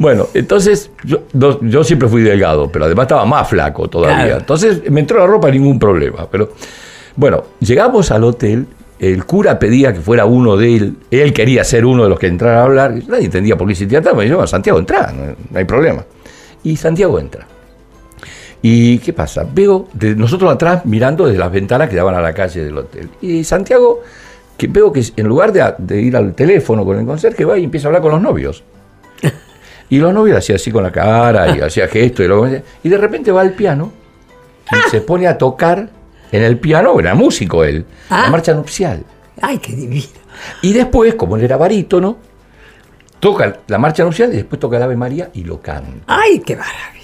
Bueno, 0.00 0.28
entonces 0.32 0.92
yo, 1.02 1.22
yo, 1.60 1.82
siempre 1.82 2.08
fui 2.08 2.22
delgado, 2.22 2.70
pero 2.70 2.84
además 2.84 3.06
estaba 3.06 3.24
más 3.24 3.48
flaco 3.48 3.88
todavía. 3.88 4.36
Entonces 4.36 4.88
me 4.88 5.00
entró 5.00 5.18
la 5.18 5.26
ropa 5.26 5.50
ningún 5.50 5.76
problema. 5.76 6.28
Pero 6.30 6.52
bueno, 7.16 7.42
llegamos 7.58 8.12
al 8.12 8.22
hotel 8.22 8.68
el 8.98 9.24
cura 9.24 9.58
pedía 9.58 9.92
que 9.92 10.00
fuera 10.00 10.24
uno 10.24 10.56
de 10.56 10.76
él, 10.76 10.96
él 11.10 11.32
quería 11.32 11.62
ser 11.64 11.84
uno 11.84 12.04
de 12.04 12.08
los 12.08 12.18
que 12.18 12.26
entrara 12.26 12.60
a 12.60 12.64
hablar, 12.64 12.94
nadie 13.06 13.26
entendía 13.26 13.56
por 13.56 13.66
qué 13.66 13.72
existía 13.72 14.02
tal, 14.02 14.16
me 14.16 14.24
dijo, 14.24 14.46
Santiago, 14.46 14.78
entra, 14.78 15.12
no, 15.12 15.58
hay 15.58 15.64
problema. 15.64 16.04
Y 16.64 16.76
Santiago 16.76 17.18
entra. 17.18 17.46
¿Y 18.60 18.98
qué 18.98 19.12
pasa? 19.12 19.46
Veo 19.52 19.88
de 19.92 20.16
nosotros 20.16 20.52
atrás 20.52 20.84
mirando 20.84 21.26
desde 21.26 21.38
las 21.38 21.52
ventanas 21.52 21.88
que 21.88 21.94
daban 21.94 22.16
a 22.16 22.20
la 22.20 22.32
calle 22.32 22.64
del 22.64 22.76
hotel. 22.76 23.08
Y 23.20 23.44
Santiago, 23.44 24.02
que 24.56 24.66
veo 24.66 24.92
que 24.92 25.04
en 25.16 25.28
lugar 25.28 25.52
de, 25.52 26.00
ir 26.00 26.16
al 26.16 26.34
teléfono 26.34 26.84
con 26.84 26.98
el 26.98 27.06
conserje, 27.06 27.44
va 27.44 27.56
y 27.56 27.64
empieza 27.64 27.86
a 27.86 27.88
hablar 27.90 28.02
con 28.02 28.12
los 28.12 28.20
novios. 28.20 28.64
Y 29.90 29.98
los 29.98 30.12
novios 30.12 30.36
hacían 30.36 30.56
así 30.56 30.70
con 30.70 30.82
la 30.82 30.92
cara 30.92 31.56
y 31.56 31.62
hacía 31.62 31.88
gestos 31.88 32.22
y, 32.22 32.28
lo, 32.28 32.46
y 32.46 32.88
de 32.90 32.98
repente 32.98 33.32
va 33.32 33.40
al 33.40 33.54
piano 33.54 33.90
y 34.70 34.90
se 34.90 35.00
pone 35.00 35.26
a 35.26 35.38
tocar 35.38 35.88
en 36.32 36.42
el 36.42 36.58
piano, 36.58 36.98
era 36.98 37.14
músico 37.14 37.64
él, 37.64 37.84
la 38.10 38.26
ah. 38.26 38.30
marcha 38.30 38.54
nupcial. 38.54 39.04
Ay, 39.40 39.58
qué 39.58 39.72
divino. 39.72 40.06
Y 40.62 40.72
después, 40.72 41.14
como 41.14 41.36
él 41.36 41.44
era 41.44 41.56
barítono, 41.56 42.18
toca 43.20 43.60
la 43.66 43.78
marcha 43.78 44.04
nupcial 44.04 44.32
y 44.32 44.36
después 44.36 44.60
toca 44.60 44.76
el 44.76 44.82
Ave 44.82 44.96
María 44.96 45.30
y 45.34 45.44
lo 45.44 45.60
canta. 45.60 45.90
Ay, 46.06 46.40
qué 46.40 46.56
maravilla. 46.56 46.98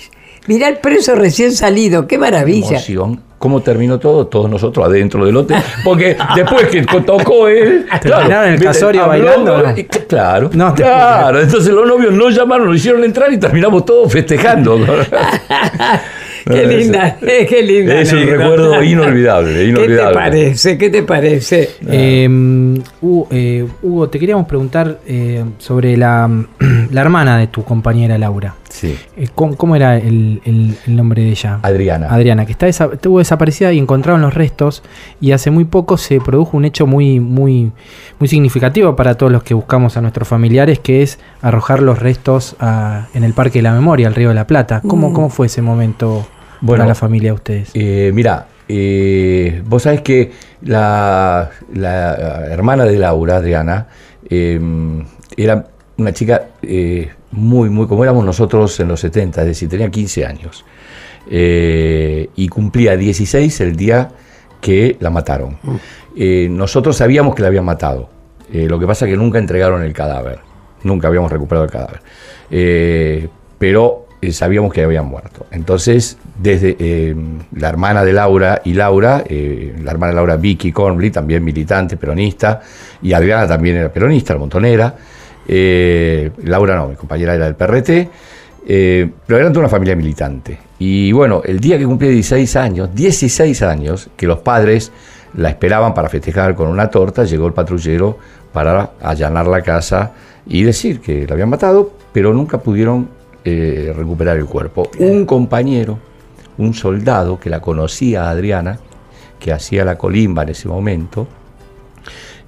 Mirá 0.47 0.69
el 0.69 0.79
preso 0.79 1.15
recién 1.15 1.53
salido, 1.53 2.07
qué 2.07 2.19
maravilla. 2.19 2.69
Emoción. 2.69 3.21
¿Cómo 3.39 3.61
terminó 3.61 3.99
todo? 3.99 4.27
Todos 4.27 4.49
nosotros 4.49 4.87
adentro 4.87 5.25
del 5.25 5.37
hotel. 5.37 5.63
Porque 5.85 6.17
después 6.35 6.67
que 6.69 6.83
tocó 6.83 7.49
él. 7.49 7.87
Claro, 8.01 8.47
en 8.47 8.55
el 8.55 8.63
casorio 8.63 9.07
bailando. 9.07 9.63
claro. 10.09 10.51
claro. 10.75 11.41
Entonces 11.41 11.73
los 11.73 11.87
novios 11.87 12.13
no 12.13 12.31
llamaron, 12.31 12.69
nos 12.69 12.77
hicieron 12.77 13.05
entrar 13.05 13.33
y 13.33 13.39
terminamos 13.39 13.85
todos 13.85 14.11
festejando. 14.11 14.79
Qué 16.53 16.67
linda, 16.67 17.17
qué 17.21 17.63
linda. 17.63 18.01
Es 18.01 18.13
un 18.13 18.27
recuerdo 18.27 18.83
inolvidable, 18.83 19.65
inolvidable. 19.65 19.97
¿Qué 19.97 19.97
te 19.97 20.13
parece? 20.13 20.79
¿Qué 20.79 20.91
te 20.91 21.03
parece? 21.03 21.71
Em, 21.89 22.83
eh, 23.31 23.67
Hugo, 23.83 24.09
te 24.11 24.19
queríamos 24.19 24.47
preguntar 24.47 25.01
eh, 25.07 25.43
sobre 25.57 25.97
la, 25.97 26.29
la, 26.91 27.01
hermana 27.01 27.39
de 27.39 27.47
tu 27.47 27.65
compañera 27.65 28.19
Laura. 28.19 28.57
Sí. 28.69 28.95
Eh, 29.17 29.29
¿cómo, 29.35 29.75
era 29.75 29.97
el, 29.97 30.77
nombre 30.87 31.23
de 31.23 31.31
ella? 31.31 31.61
Adriana. 31.63 32.09
Adriana, 32.11 32.45
que 32.45 32.53
está 32.53 32.67
estuvo 32.67 33.21
desaparecida 33.21 33.73
y 33.73 33.79
encontraron 33.79 34.21
los 34.21 34.35
restos. 34.35 34.83
Y 35.23 35.33
hace 35.33 35.51
muy 35.51 35.65
poco 35.65 35.97
se 35.97 36.21
produjo 36.21 36.59
un 36.59 36.67
hecho 36.67 36.87
muy, 36.87 37.21
muy, 37.21 37.73
muy 38.19 38.29
significativo 38.29 38.97
para 38.97 39.15
todos 39.15 39.33
los 39.33 39.43
que 39.43 39.55
buscamos 39.55 39.97
a 39.97 40.03
nuestros 40.03 40.29
familiares, 40.29 40.79
que 40.79 41.01
es 41.01 41.19
arrojar 41.41 41.81
los 41.81 41.99
restos 42.01 42.55
en 43.15 43.25
el 43.25 43.33
Parque 43.33 43.61
de 43.61 43.63
la 43.63 43.73
Memoria, 43.73 44.09
al 44.09 44.15
Río 44.15 44.29
de 44.29 44.35
la 44.35 44.47
Plata. 44.47 44.83
¿Cómo, 44.87 45.09
mm. 45.09 45.13
cómo 45.15 45.31
fue 45.31 45.47
ese 45.47 45.63
momento? 45.63 46.27
Bueno, 46.65 46.87
la 46.87 46.95
familia 46.95 47.31
de 47.31 47.35
ustedes? 47.35 47.71
Eh, 47.75 48.11
mira, 48.15 48.47
eh, 48.69 49.63
vos 49.67 49.83
sabés 49.83 50.01
que 50.01 50.33
la, 50.63 51.51
hermana 52.51 52.85
de 52.85 52.97
Laura, 52.97 53.37
Adriana, 53.37 53.87
em, 54.29 55.05
era 55.37 55.67
una 55.99 56.13
chica 56.13 56.49
eh, 56.63 57.11
muy, 57.33 57.69
muy 57.69 57.87
como 57.87 58.03
éramos 58.03 58.25
nosotros 58.25 58.81
en 58.81 58.89
los 58.89 59.01
70, 59.01 59.43
es 59.43 59.47
decir, 59.47 59.69
tenía 59.69 59.91
15 59.91 60.25
años. 60.27 60.65
y 61.27 62.49
cumplía 62.49 62.97
16 62.97 63.61
el 63.61 63.77
día 63.77 64.11
que 64.61 64.97
la 65.01 65.11
mataron. 65.11 65.59
Mm. 65.63 66.57
nosotros 66.57 66.97
sabíamos 66.97 67.35
que 67.35 67.43
la 67.43 67.49
habían 67.49 67.65
matado. 67.65 68.09
lo 68.53 68.79
que 68.79 68.87
pasa 68.87 69.05
es 69.05 69.11
que 69.11 69.17
nunca 69.17 69.39
entregaron 69.39 69.83
el 69.83 69.93
cadáver. 69.93 70.41
Nunca 70.83 71.09
habíamos 71.09 71.31
recuperado 71.31 71.65
el 71.65 71.71
cadáver. 71.71 72.01
pero 73.59 74.04
eh, 74.25 74.33
sabíamos 74.33 74.73
que 74.73 74.83
habían 74.83 75.07
muerto. 75.07 75.47
Entonces, 75.51 76.17
desde 76.41 76.77
eh, 76.79 77.15
la 77.55 77.69
hermana 77.69 78.05
de 78.05 78.13
Laura 78.13 78.63
y 78.65 78.73
Laura, 78.73 79.23
eh, 79.29 79.75
la 79.83 79.91
hermana 79.91 80.13
de 80.13 80.17
Laura 80.17 80.37
Vicky 80.37 80.73
Cornbly, 80.73 81.11
también 81.11 81.45
militante, 81.45 81.97
peronista, 81.97 82.63
y 83.03 83.13
Adriana 83.13 83.47
también 83.47 83.77
era 83.77 83.93
peronista, 83.93 84.33
la 84.33 84.39
montonera. 84.39 84.95
Laura 85.47 86.77
no, 86.77 86.89
mi 86.89 86.97
compañera 86.97 87.35
era 87.35 87.45
del 87.45 87.55
PRT, 87.55 88.09
pero 89.27 89.39
eran 89.39 89.53
de 89.53 89.59
una 89.59 89.69
familia 89.69 89.95
militante. 89.95 90.59
Y 90.79 91.13
bueno, 91.13 91.43
el 91.45 91.61
día 91.61 91.77
que 91.77 91.85
cumplía 91.85 92.11
16 92.11 92.57
años, 92.57 92.95
16 92.95 93.63
años, 93.63 94.09
que 94.17 94.27
los 94.27 94.39
padres 94.39 94.91
la 95.35 95.51
esperaban 95.51 95.93
para 95.93 96.09
festejar 96.09 96.55
con 96.55 96.69
una 96.69 96.89
torta, 96.89 97.25
llegó 97.25 97.47
el 97.47 97.53
patrullero 97.53 98.17
para 98.55 98.93
allanar 99.03 99.47
la 99.49 99.61
casa 99.61 100.13
y 100.47 100.63
decir 100.63 101.01
que 101.01 101.27
la 101.27 101.35
habían 101.35 101.51
matado, 101.51 101.93
pero 102.13 102.33
nunca 102.33 102.59
pudieron 102.59 103.09
eh, 103.45 103.93
recuperar 103.95 104.37
el 104.37 104.47
cuerpo. 104.47 104.91
Un 104.99 105.27
compañero, 105.27 105.99
un 106.59 106.75
soldado 106.75 107.39
que 107.39 107.51
la 107.51 107.61
conocía 107.61 108.25
a 108.25 108.31
Adriana, 108.31 108.79
que 109.39 109.53
hacía 109.53 109.85
la 109.85 109.99
colimba 109.99 110.45
en 110.45 110.49
ese 110.51 110.69
momento, 110.69 111.27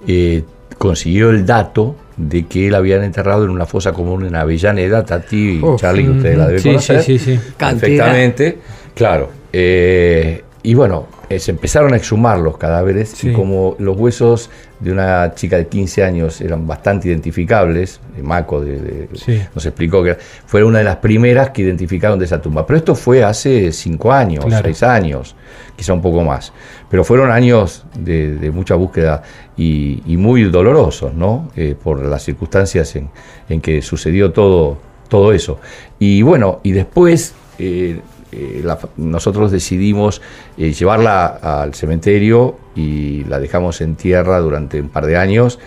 eh, 0.06 0.42
consiguió 0.78 1.30
el 1.30 1.44
dato 1.44 1.96
de 2.16 2.46
que 2.46 2.70
la 2.70 2.78
habían 2.78 3.02
enterrado 3.02 3.44
en 3.44 3.50
una 3.50 3.66
fosa 3.66 3.92
común 3.92 4.24
en 4.24 4.34
Avellaneda, 4.34 5.04
Tati 5.04 5.60
y 5.62 5.76
Charlie, 5.76 6.08
ustedes 6.08 6.38
la 6.38 6.46
deben 6.46 6.62
conocer. 6.62 7.02
sí, 7.02 7.18
sí, 7.18 7.38
perfectamente, 7.58 8.58
claro. 8.94 9.30
Eh, 9.52 10.42
y 10.66 10.74
bueno, 10.74 11.06
eh, 11.28 11.38
se 11.38 11.52
empezaron 11.52 11.92
a 11.92 11.96
exhumar 11.96 12.40
los 12.40 12.58
cadáveres 12.58 13.22
y 13.22 13.32
como 13.32 13.76
los 13.78 13.96
huesos 13.96 14.50
de 14.80 14.90
una 14.90 15.32
chica 15.32 15.58
de 15.58 15.68
15 15.68 16.02
años 16.02 16.40
eran 16.40 16.66
bastante 16.66 17.06
identificables, 17.06 18.00
Maco 18.20 18.60
de, 18.60 19.08
nos 19.54 19.64
explicó 19.64 20.02
que 20.02 20.16
fue 20.44 20.64
una 20.64 20.78
de 20.78 20.84
las 20.84 20.96
primeras 20.96 21.50
que 21.50 21.62
identificaron 21.62 22.18
de 22.18 22.24
esa 22.24 22.42
tumba. 22.42 22.66
Pero 22.66 22.78
esto 22.78 22.96
fue 22.96 23.22
hace 23.22 23.70
5 23.70 24.12
años, 24.12 24.44
6 24.44 24.82
años, 24.82 25.36
quizá 25.76 25.92
un 25.92 26.02
poco 26.02 26.24
más. 26.24 26.52
Pero 26.90 27.04
fueron 27.04 27.30
años 27.30 27.86
de, 27.96 28.50
mucha 28.52 28.74
búsqueda 28.74 29.22
y, 29.56 30.16
muy 30.16 30.42
dolorosos, 30.50 31.14
¿no? 31.14 31.48
Eh, 31.54 31.76
por 31.80 32.04
las 32.04 32.24
circunstancias 32.24 32.96
en, 32.96 33.60
que 33.60 33.82
sucedió 33.82 34.32
todo, 34.32 34.78
todo 35.08 35.32
eso. 35.32 35.60
Y 36.00 36.22
bueno, 36.22 36.58
y 36.64 36.72
después... 36.72 37.36
Eh, 37.60 38.00
eh, 38.36 38.64
nosotros 38.96 39.50
decidimos 39.50 40.20
eh, 40.58 40.72
llevarla 40.72 41.26
al 41.26 41.74
cementerio 41.74 42.56
y 42.74 43.24
la 43.24 43.40
dejamos 43.40 43.80
en 43.80 43.96
tierra 43.96 44.38
durante 44.40 44.80
un 44.80 44.88
par 44.88 45.06
de 45.06 45.16
años. 45.16 45.58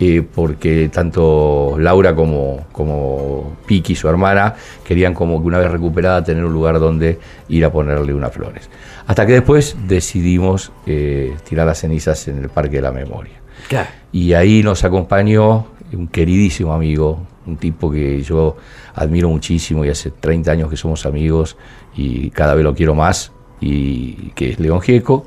Eh, 0.00 0.22
porque 0.34 0.90
tanto 0.92 1.76
Laura 1.78 2.12
como, 2.16 2.66
como 2.72 3.56
Piki, 3.66 3.94
su 3.94 4.08
hermana, 4.08 4.56
querían 4.84 5.14
como 5.14 5.40
que 5.40 5.46
una 5.46 5.58
vez 5.58 5.70
recuperada 5.70 6.24
tener 6.24 6.44
un 6.44 6.52
lugar 6.52 6.80
donde 6.80 7.20
ir 7.48 7.64
a 7.64 7.70
ponerle 7.70 8.12
unas 8.12 8.32
flores. 8.32 8.68
Hasta 9.06 9.24
que 9.26 9.34
después 9.34 9.76
decidimos 9.86 10.72
tirar 10.84 11.66
las 11.66 11.78
cenizas 11.78 12.26
en 12.26 12.38
el 12.38 12.48
Parque 12.48 12.76
de 12.76 12.82
la 12.82 12.90
Memoria. 12.90 13.34
Y 14.10 14.32
ahí 14.32 14.64
nos 14.64 14.82
acompañó 14.82 15.66
un 15.92 16.08
queridísimo 16.08 16.72
amigo, 16.72 17.24
un 17.46 17.56
tipo 17.56 17.90
que 17.90 18.22
yo 18.22 18.56
admiro 18.94 19.28
muchísimo 19.28 19.84
y 19.84 19.88
hace 19.88 20.10
30 20.10 20.52
años 20.52 20.70
que 20.70 20.76
somos 20.76 21.06
amigos 21.06 21.56
y 21.96 22.30
cada 22.30 22.54
vez 22.54 22.64
lo 22.64 22.74
quiero 22.74 22.94
más, 22.94 23.32
y 23.60 24.30
que 24.34 24.50
es 24.50 24.60
León 24.60 24.80
Gieco. 24.80 25.26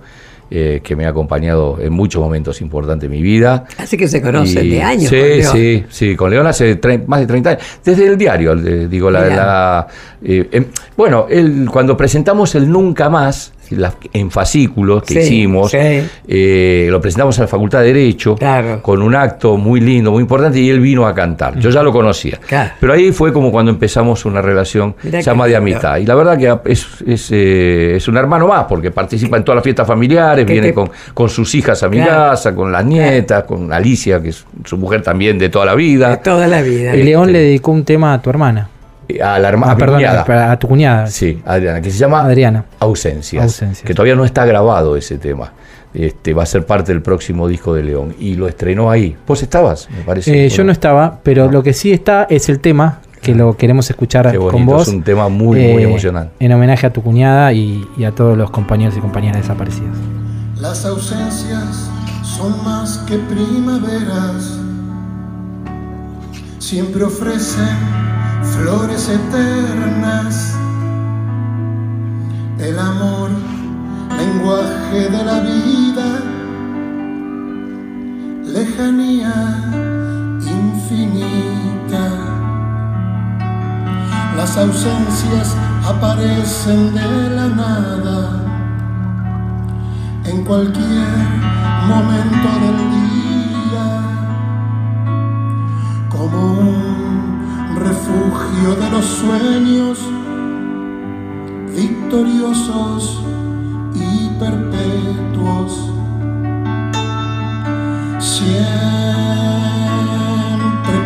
Eh, 0.51 0.81
que 0.83 0.95
me 0.95 1.07
ha 1.07 1.09
acompañado 1.09 1.79
en 1.81 1.91
muchos 1.91 2.21
momentos 2.21 2.61
importantes 2.61 3.09
de 3.09 3.15
mi 3.15 3.23
vida. 3.23 3.65
Así 3.79 3.97
que 3.97 4.07
se 4.07 4.21
conocen 4.21 4.69
de 4.69 4.83
años. 4.83 5.09
Sí, 5.09 5.41
sí, 5.41 5.83
sí, 5.89 6.15
con 6.15 6.29
León 6.29 6.45
hace 6.45 6.79
más 7.07 7.21
de 7.21 7.25
30 7.25 7.49
años. 7.49 7.63
Desde 7.83 8.05
el 8.05 8.15
diario, 8.15 8.55
digo, 8.55 9.09
la... 9.09 9.87
Eh, 10.23 10.47
em, 10.51 10.65
bueno, 10.95 11.25
él, 11.31 11.67
cuando 11.71 11.97
presentamos 11.97 12.53
el 12.53 12.71
Nunca 12.71 13.09
Más, 13.09 13.53
en 14.13 14.31
fascículos 14.31 15.03
que 15.03 15.21
hicimos, 15.21 15.73
eh, 15.73 16.87
lo 16.89 17.01
presentamos 17.01 17.37
a 17.39 17.43
la 17.43 17.47
Facultad 17.47 17.81
de 17.81 17.93
Derecho 17.93 18.35
con 18.81 19.01
un 19.01 19.15
acto 19.15 19.57
muy 19.57 19.79
lindo, 19.79 20.11
muy 20.11 20.21
importante, 20.21 20.59
y 20.59 20.69
él 20.69 20.79
vino 20.79 21.05
a 21.07 21.13
cantar. 21.13 21.57
Yo 21.59 21.69
ya 21.69 21.83
lo 21.83 21.91
conocía. 21.91 22.39
Pero 22.79 22.93
ahí 22.93 23.11
fue 23.11 23.31
como 23.33 23.51
cuando 23.51 23.71
empezamos 23.71 24.25
una 24.25 24.41
relación 24.41 24.95
llama 25.03 25.47
de 25.47 25.55
amistad. 25.55 25.97
Y 25.97 26.05
la 26.05 26.15
verdad 26.15 26.37
que 26.37 26.71
es, 26.71 26.87
eh, 27.31 27.93
es, 27.97 28.07
un 28.07 28.17
hermano 28.17 28.47
más, 28.47 28.65
porque 28.65 28.91
participa 28.91 29.37
en 29.37 29.43
todas 29.43 29.57
las 29.57 29.63
fiestas 29.63 29.87
familiares, 29.87 30.45
viene 30.45 30.73
con, 30.73 30.89
con, 31.13 31.29
sus 31.29 31.53
hijas 31.55 31.81
a 31.83 31.89
mi 31.89 31.99
casa, 31.99 32.53
con 32.53 32.71
las 32.71 32.85
nietas, 32.85 33.43
con 33.43 33.71
Alicia, 33.71 34.21
que 34.21 34.29
es 34.29 34.45
su 34.63 34.77
mujer 34.77 35.01
también 35.01 35.37
de 35.37 35.49
toda 35.49 35.65
la 35.65 35.75
vida. 35.75 36.09
De 36.09 36.17
toda 36.17 36.47
la 36.47 36.61
vida. 36.61 36.95
Y 36.95 37.03
León 37.03 37.31
le 37.31 37.39
dedicó 37.39 37.71
un 37.71 37.83
tema 37.83 38.13
a 38.13 38.21
tu 38.21 38.29
hermana. 38.29 38.69
A 39.23 39.39
la 39.39 39.49
hermana. 39.49 39.73
Ah, 39.73 39.77
perdón, 39.77 40.03
a 40.05 40.59
tu 40.59 40.67
cuñada. 40.67 41.07
Sí, 41.07 41.41
Adriana, 41.45 41.81
que 41.81 41.91
se 41.91 41.97
llama 41.97 42.21
Adriana. 42.21 42.65
Ausencias, 42.79 43.63
Que 43.83 43.93
todavía 43.93 44.15
no 44.15 44.25
está 44.25 44.45
grabado 44.45 44.95
ese 44.97 45.17
tema. 45.17 45.51
Este, 45.93 46.33
va 46.33 46.43
a 46.43 46.45
ser 46.45 46.65
parte 46.65 46.91
del 46.91 47.01
próximo 47.01 47.47
disco 47.47 47.73
de 47.73 47.83
León. 47.83 48.15
Y 48.19 48.35
lo 48.35 48.47
estrenó 48.47 48.91
ahí. 48.91 49.15
¿Vos 49.25 49.41
estabas? 49.41 49.87
Me 49.89 50.03
parece. 50.03 50.45
Eh, 50.45 50.49
yo 50.49 50.63
no 50.63 50.71
estaba, 50.71 51.19
pero 51.23 51.49
lo 51.49 51.63
que 51.63 51.73
sí 51.73 51.93
está 51.93 52.27
es 52.29 52.49
el 52.49 52.59
tema 52.59 52.99
que 53.21 53.33
lo 53.33 53.55
queremos 53.57 53.89
escuchar 53.89 54.35
con 54.37 54.65
vos. 54.65 54.87
Es 54.87 54.93
un 54.93 55.03
tema 55.03 55.29
muy, 55.29 55.59
muy 55.59 55.83
eh, 55.83 55.87
emocionante. 55.87 56.33
En 56.39 56.51
homenaje 56.51 56.85
a 56.85 56.91
tu 56.91 57.01
cuñada 57.01 57.53
y, 57.53 57.83
y 57.97 58.03
a 58.03 58.11
todos 58.11 58.37
los 58.37 58.51
compañeros 58.51 58.95
y 58.97 58.99
compañeras 58.99 59.41
desaparecidos. 59.41 59.97
Las 60.59 60.85
ausencias 60.85 61.89
son 62.23 62.63
más 62.63 62.97
que 63.07 63.17
primaveras. 63.17 64.64
Siempre 66.69 67.03
ofrecen 67.03 67.77
flores 68.41 69.07
eternas, 69.07 70.55
el 72.57 72.79
amor, 72.79 73.29
lenguaje 74.17 75.09
de 75.11 75.23
la 75.23 75.41
vida, 75.41 76.23
lejanía 78.47 79.71
infinita. 80.41 82.03
Las 84.35 84.57
ausencias 84.57 85.55
aparecen 85.85 86.95
de 86.95 87.29
la 87.29 87.47
nada 87.47 88.43
en 90.25 90.43
cualquier 90.43 91.09
momento 91.87 92.49
del 92.59 92.77
día 92.89 93.24
como 96.31 96.53
un 96.53 97.75
refugio 97.77 98.75
de 98.75 98.89
los 98.89 99.05
sueños 99.05 99.99
victoriosos 101.75 103.21
y 103.93 104.29
perpetuos. 104.39 105.91
Siempre 108.19 108.55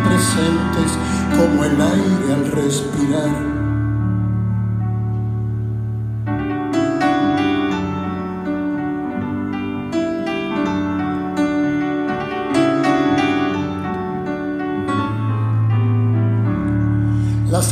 presentes 0.04 0.90
como 1.36 1.64
el 1.64 1.80
aire 1.80 2.34
al 2.34 2.52
respirar 2.52 3.59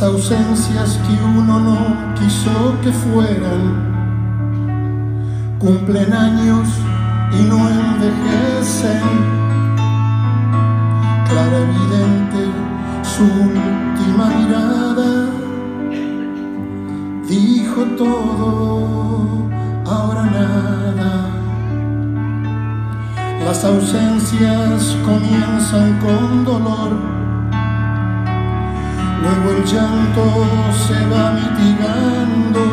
ausencias 0.01 0.97
que 1.05 1.13
uno 1.23 1.59
no 1.59 2.13
quiso 2.15 2.75
que 2.81 2.91
fueran, 2.91 3.61
cumplen 5.59 6.13
años 6.13 6.67
y 7.37 7.43
no 7.43 7.57
envejecen. 7.69 9.01
Clara 11.27 11.57
evidente 11.57 12.51
su 13.03 13.23
última 13.23 14.29
mirada 14.37 15.29
dijo 17.27 17.83
todo, 17.97 19.49
ahora 19.85 20.23
nada. 20.25 21.29
Las 23.43 23.65
ausencias 23.65 24.95
comienzan 25.05 25.99
con 25.99 26.45
dolor 26.45 27.18
luego 29.21 29.51
el 29.57 29.63
llanto 29.65 30.23
se 30.71 31.05
va 31.07 31.31
mitigando, 31.31 32.63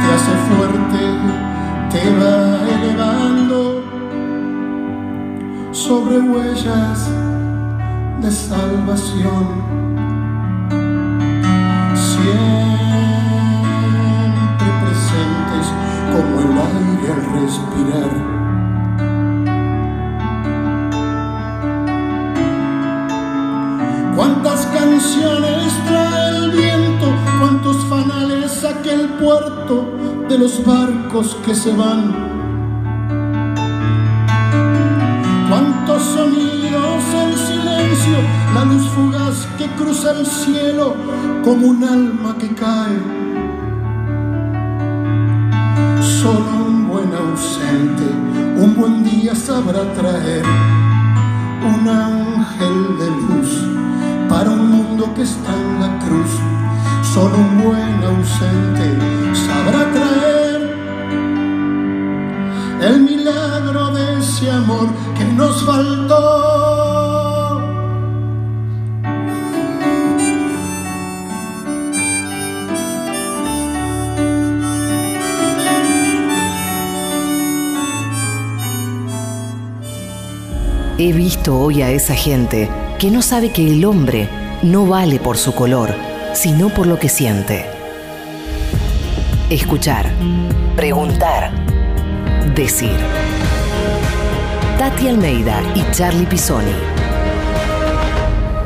te 0.00 0.06
hace 0.14 0.34
fuerte, 0.48 1.00
te 1.90 2.02
va 2.18 2.36
elevando 2.68 3.58
sobre 5.72 6.18
huellas 6.20 7.10
de 8.20 8.30
salvación. 8.30 9.46
Siempre 11.94 12.38
presentes 14.82 15.66
como 16.12 16.40
el 16.40 16.52
aire 16.58 17.12
al 17.12 17.22
respirar. 17.40 18.37
Puerto 29.18 29.84
de 30.28 30.38
los 30.38 30.64
barcos 30.64 31.36
que 31.44 31.54
se 31.54 31.74
van. 31.74 32.14
Cuántos 35.48 36.02
sonidos 36.02 37.02
en 37.22 37.36
silencio, 37.36 38.18
la 38.54 38.64
luz 38.64 38.86
fugaz 38.88 39.48
que 39.56 39.66
cruza 39.76 40.12
el 40.12 40.26
cielo 40.26 40.94
como 41.42 41.68
un 41.68 41.84
alma 41.84 42.36
que 42.38 42.47
el 62.80 63.00
milagro 63.00 63.90
de 63.92 64.18
ese 64.18 64.50
amor 64.50 64.88
que 65.16 65.24
nos 65.24 65.64
faltó. 65.64 66.68
He 81.00 81.12
visto 81.12 81.56
hoy 81.56 81.82
a 81.82 81.90
esa 81.90 82.14
gente 82.14 82.68
que 82.98 83.10
no 83.10 83.22
sabe 83.22 83.52
que 83.52 83.70
el 83.70 83.84
hombre 83.84 84.28
no 84.62 84.84
vale 84.86 85.20
por 85.20 85.36
su 85.36 85.54
color, 85.54 85.94
sino 86.34 86.70
por 86.70 86.88
lo 86.88 86.98
que 86.98 87.08
siente. 87.08 87.66
Escuchar, 89.48 90.10
preguntar, 90.74 91.52
decir. 92.58 92.90
Tati 94.78 95.06
Almeida 95.06 95.62
y 95.76 95.84
Charlie 95.92 96.26
Pisoni. 96.26 96.74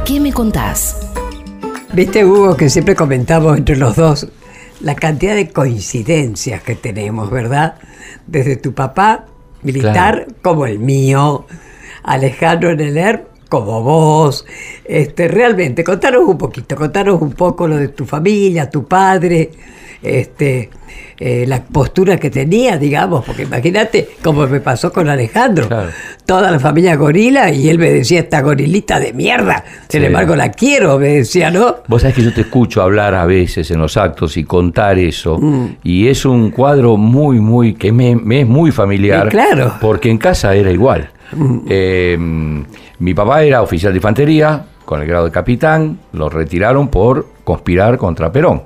¿Qué 0.07 0.18
me 0.18 0.33
contás? 0.33 1.11
Viste, 1.92 2.24
Hugo, 2.24 2.57
que 2.57 2.70
siempre 2.70 2.94
comentamos 2.94 3.59
entre 3.59 3.76
los 3.76 3.94
dos 3.94 4.28
la 4.81 4.94
cantidad 4.94 5.35
de 5.35 5.50
coincidencias 5.50 6.62
que 6.62 6.74
tenemos, 6.74 7.31
¿verdad? 7.31 7.74
Desde 8.26 8.57
tu 8.57 8.72
papá 8.72 9.26
militar 9.62 10.26
como 10.40 10.64
el 10.64 10.78
mío, 10.78 11.46
Alejandro 12.02 12.74
Neler 12.74 13.26
como 13.52 13.82
vos. 13.82 14.46
Este, 14.82 15.28
realmente, 15.28 15.84
contanos 15.84 16.22
un 16.26 16.38
poquito, 16.38 16.74
contanos 16.74 17.20
un 17.20 17.32
poco 17.32 17.68
lo 17.68 17.76
de 17.76 17.88
tu 17.88 18.06
familia, 18.06 18.70
tu 18.70 18.86
padre, 18.86 19.50
este, 20.02 20.70
eh, 21.18 21.44
la 21.46 21.62
postura 21.62 22.16
que 22.16 22.30
tenía, 22.30 22.78
digamos, 22.78 23.22
porque 23.26 23.42
imagínate 23.42 24.08
como 24.22 24.46
me 24.46 24.60
pasó 24.60 24.90
con 24.90 25.06
Alejandro. 25.06 25.68
Toda 26.24 26.50
la 26.50 26.58
familia 26.58 26.96
gorila 26.96 27.50
y 27.50 27.68
él 27.68 27.78
me 27.78 27.90
decía, 27.90 28.20
esta 28.20 28.40
gorilita 28.40 28.98
de 28.98 29.12
mierda. 29.12 29.62
Sin 29.86 30.02
embargo, 30.02 30.34
la 30.34 30.50
quiero, 30.50 30.98
me 30.98 31.08
decía, 31.08 31.50
¿no? 31.50 31.76
Vos 31.88 32.00
sabés 32.00 32.16
que 32.16 32.22
yo 32.22 32.32
te 32.32 32.40
escucho 32.40 32.80
hablar 32.80 33.14
a 33.14 33.26
veces 33.26 33.70
en 33.70 33.80
los 33.80 33.98
actos 33.98 34.38
y 34.38 34.44
contar 34.44 34.98
eso. 34.98 35.38
Mm. 35.38 35.76
Y 35.84 36.08
es 36.08 36.24
un 36.24 36.50
cuadro 36.50 36.96
muy, 36.96 37.38
muy, 37.38 37.74
que 37.74 37.92
me, 37.92 38.12
es 38.12 38.46
muy 38.46 38.72
familiar. 38.72 39.28
claro. 39.28 39.74
Porque 39.78 40.08
en 40.08 40.16
casa 40.16 40.54
era 40.54 40.72
igual. 40.72 41.10
Eh, 41.68 42.16
mi 42.18 43.14
papá 43.14 43.42
era 43.42 43.62
oficial 43.62 43.92
de 43.92 43.99
infantería, 43.99 44.64
con 44.85 45.01
el 45.01 45.07
grado 45.07 45.27
de 45.27 45.31
capitán, 45.31 45.99
lo 46.12 46.29
retiraron 46.29 46.88
por 46.88 47.27
conspirar 47.45 47.97
contra 47.99 48.31
Perón. 48.31 48.62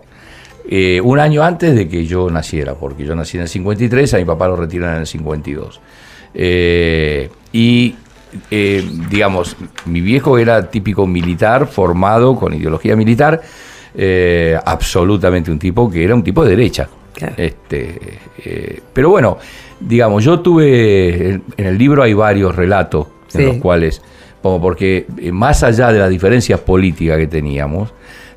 Eh, 0.69 1.01
un 1.03 1.19
año 1.21 1.43
antes 1.43 1.75
de 1.75 1.89
que 1.89 2.05
yo 2.07 2.29
naciera, 2.31 2.75
porque 2.75 3.05
yo 3.05 3.15
nací 3.15 3.37
en 3.37 3.43
el 3.43 3.49
53, 3.49 4.15
a 4.15 4.19
mi 4.19 4.25
papá 4.25 4.49
lo 4.49 4.57
retiran 4.57 4.95
en 4.95 5.01
el 5.01 5.07
52. 5.07 5.81
Eh, 6.35 7.31
y, 7.53 7.95
digamos, 9.09 9.57
mi 9.87 10.01
viejo 10.01 10.37
era 10.37 10.69
típico 10.69 11.07
militar, 11.07 11.67
formado 11.69 12.37
con 12.37 12.53
ideología 12.53 12.97
militar, 12.97 13.41
absolutamente 14.65 15.51
un 15.51 15.59
tipo 15.59 15.91
que 15.91 16.05
era 16.05 16.15
un 16.15 16.25
tipo 16.25 16.45
de 16.45 16.51
derecha. 16.51 16.89
Este, 17.37 18.19
pero 18.93 19.09
bueno, 19.09 19.39
digamos, 19.81 20.25
yo 20.25 20.41
tuve, 20.41 21.41
en 21.57 21.67
el 21.67 21.79
libro 21.79 22.03
hay 22.03 22.15
varios 22.15 22.55
relatos 22.55 23.07
en 23.35 23.47
los 23.47 23.57
cuales, 23.57 24.03
como 24.43 24.61
porque 24.61 25.07
eh, 25.19 25.33
más 25.33 25.63
allá 25.63 25.93
de 25.93 25.99
las 25.99 26.11
diferencias 26.11 26.61
políticas 26.61 27.19
que 27.19 27.27
teníamos, 27.27 27.93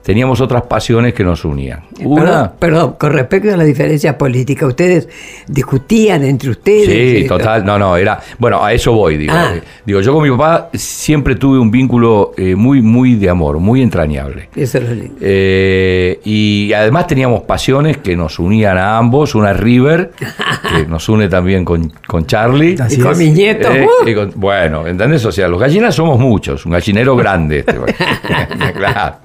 teníamos 0.10 0.42
otras 0.42 0.64
pasiones 0.64 1.14
que 1.14 1.24
nos 1.24 1.46
unían. 1.46 1.82
Una, 2.04 2.52
perdón, 2.52 2.96
con 2.98 3.14
respecto 3.14 3.54
a 3.54 3.58
la 3.58 3.64
diferencia 3.64 4.18
política, 4.18 4.66
¿ustedes 4.66 5.08
discutían 5.48 6.24
entre 6.24 6.50
ustedes? 6.50 7.22
Sí, 7.22 7.28
total, 7.28 7.64
no, 7.64 7.78
no, 7.78 7.96
era, 7.96 8.20
bueno, 8.40 8.66
a 8.66 8.74
eso 8.74 8.92
voy, 8.92 9.18
digo. 9.18 9.34
Ah. 9.36 9.54
Eh, 9.54 9.62
digo, 9.86 10.02
yo 10.02 10.12
con 10.12 10.24
mi 10.24 10.32
papá 10.32 10.70
siempre 10.74 11.36
tuve 11.36 11.60
un 11.60 11.70
vínculo 11.70 12.32
eh, 12.38 12.56
muy, 12.56 12.82
muy 12.82 13.18
de 13.18 13.30
amor, 13.30 13.60
muy 13.60 13.84
entrañable. 13.84 14.50
Eso 14.56 14.80
es 14.80 14.84
lo 14.90 14.96
lindo. 14.96 15.16
Eh, 15.22 16.20
y 16.24 16.74
además 16.74 17.06
teníamos 17.06 17.44
pasiones 17.44 17.98
que 17.98 18.16
nos 18.16 18.40
unían 18.40 18.80
a 18.80 18.98
ambos, 18.98 19.36
una 19.36 19.54
River, 19.54 20.14
que 20.18 20.86
nos 20.88 21.08
une 21.08 21.28
también 21.28 21.64
con, 21.64 21.94
con 22.08 22.26
Charlie. 22.26 22.76
y 22.90 22.98
con 22.98 23.16
mis 23.16 23.32
nietos. 23.32 23.72
Uh. 23.72 24.32
bueno, 24.34 24.88
¿entendés? 24.88 25.24
O 25.26 25.32
sea, 25.32 25.48
los 25.48 25.60
gallinas 25.60 25.94
somos 25.94 26.18
muchos, 26.18 26.66
un 26.66 26.72
gallinero 26.72 27.16
grande. 27.16 27.60
Este, 27.60 27.76
claro. 28.74 29.18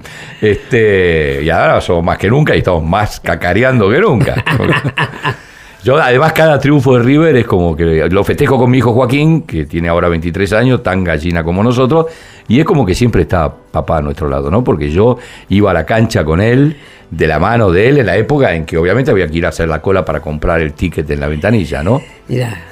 Este, 0.42 0.73
este, 0.74 1.44
y 1.44 1.50
ahora 1.50 1.80
somos 1.80 2.04
más 2.04 2.18
que 2.18 2.28
nunca 2.28 2.54
y 2.54 2.58
estamos 2.58 2.82
más 2.82 3.20
cacareando 3.20 3.88
que 3.90 4.00
nunca. 4.00 4.44
Yo, 5.84 5.98
además, 5.98 6.32
cada 6.32 6.58
triunfo 6.58 6.96
de 6.96 7.04
River 7.04 7.36
es 7.36 7.46
como 7.46 7.76
que 7.76 8.08
lo 8.08 8.24
festejo 8.24 8.58
con 8.58 8.70
mi 8.70 8.78
hijo 8.78 8.94
Joaquín, 8.94 9.42
que 9.42 9.66
tiene 9.66 9.88
ahora 9.88 10.08
23 10.08 10.50
años, 10.54 10.82
tan 10.82 11.04
gallina 11.04 11.44
como 11.44 11.62
nosotros, 11.62 12.06
y 12.48 12.58
es 12.58 12.64
como 12.64 12.86
que 12.86 12.94
siempre 12.94 13.22
está 13.22 13.52
papá 13.52 13.98
a 13.98 14.00
nuestro 14.00 14.28
lado, 14.28 14.50
¿no? 14.50 14.64
Porque 14.64 14.90
yo 14.90 15.18
iba 15.50 15.70
a 15.70 15.74
la 15.74 15.84
cancha 15.84 16.24
con 16.24 16.40
él, 16.40 16.78
de 17.10 17.26
la 17.26 17.38
mano 17.38 17.70
de 17.70 17.90
él, 17.90 17.98
en 17.98 18.06
la 18.06 18.16
época 18.16 18.54
en 18.54 18.64
que 18.64 18.78
obviamente 18.78 19.10
había 19.10 19.28
que 19.28 19.36
ir 19.36 19.44
a 19.44 19.50
hacer 19.50 19.68
la 19.68 19.82
cola 19.82 20.06
para 20.06 20.20
comprar 20.20 20.62
el 20.62 20.72
ticket 20.72 21.08
en 21.10 21.20
la 21.20 21.28
ventanilla, 21.28 21.82
¿no? 21.82 22.00